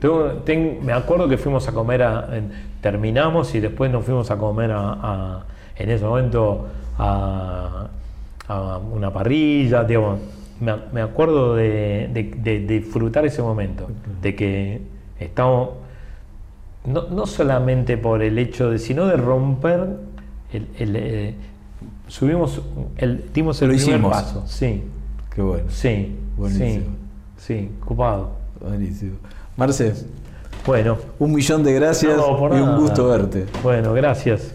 Tengo- 0.00 0.78
me 0.82 0.92
acuerdo 0.92 1.28
que 1.28 1.38
fuimos 1.38 1.66
a 1.68 1.72
comer, 1.72 2.02
a, 2.02 2.36
en- 2.36 2.50
terminamos 2.82 3.54
y 3.54 3.60
después 3.60 3.90
nos 3.90 4.04
fuimos 4.04 4.30
a 4.30 4.36
comer 4.36 4.72
a, 4.72 4.92
a- 4.92 5.44
en 5.76 5.90
ese 5.90 6.04
momento 6.04 6.66
a, 6.98 7.88
a 8.48 8.78
una 8.78 9.10
parrilla, 9.12 9.84
digamos. 9.84 10.18
Me, 10.92 11.00
acuerdo 11.02 11.54
de, 11.56 12.08
de- 12.12 12.32
de- 12.42 12.60
de 12.60 12.80
disfrutar 12.80 13.26
ese 13.26 13.42
momento, 13.42 13.88
de 14.22 14.34
que 14.34 14.80
estamos, 15.20 15.70
no, 16.86 17.08
no 17.08 17.26
solamente 17.26 17.96
por 17.98 18.22
el 18.22 18.38
hecho 18.38 18.70
de, 18.70 18.78
sino 18.78 19.06
de 19.06 19.16
romper 19.16 19.86
el, 20.52 20.68
el, 20.78 20.96
eh, 20.96 21.34
subimos, 22.08 22.62
el, 22.96 23.24
dimos 23.34 23.60
el 23.62 23.68
Lo 23.68 23.74
primer 23.74 23.94
hicimos. 23.96 24.12
paso, 24.12 24.42
sí. 24.46 24.82
Qué 25.34 25.42
bueno. 25.42 25.64
Sí, 25.68 26.16
Buenísimo. 26.36 26.84
sí, 27.36 27.54
sí, 27.58 27.70
ocupado. 27.82 28.30
Buenísimo. 28.60 29.16
Marce, 29.56 29.92
Bueno, 30.66 30.96
un 31.18 31.32
millón 31.34 31.62
de 31.64 31.74
gracias 31.74 32.16
No, 32.16 32.38
y 32.56 32.60
un 32.60 32.76
gusto 32.78 33.08
verte. 33.08 33.46
bueno, 33.62 33.92
gracias. 33.92 34.54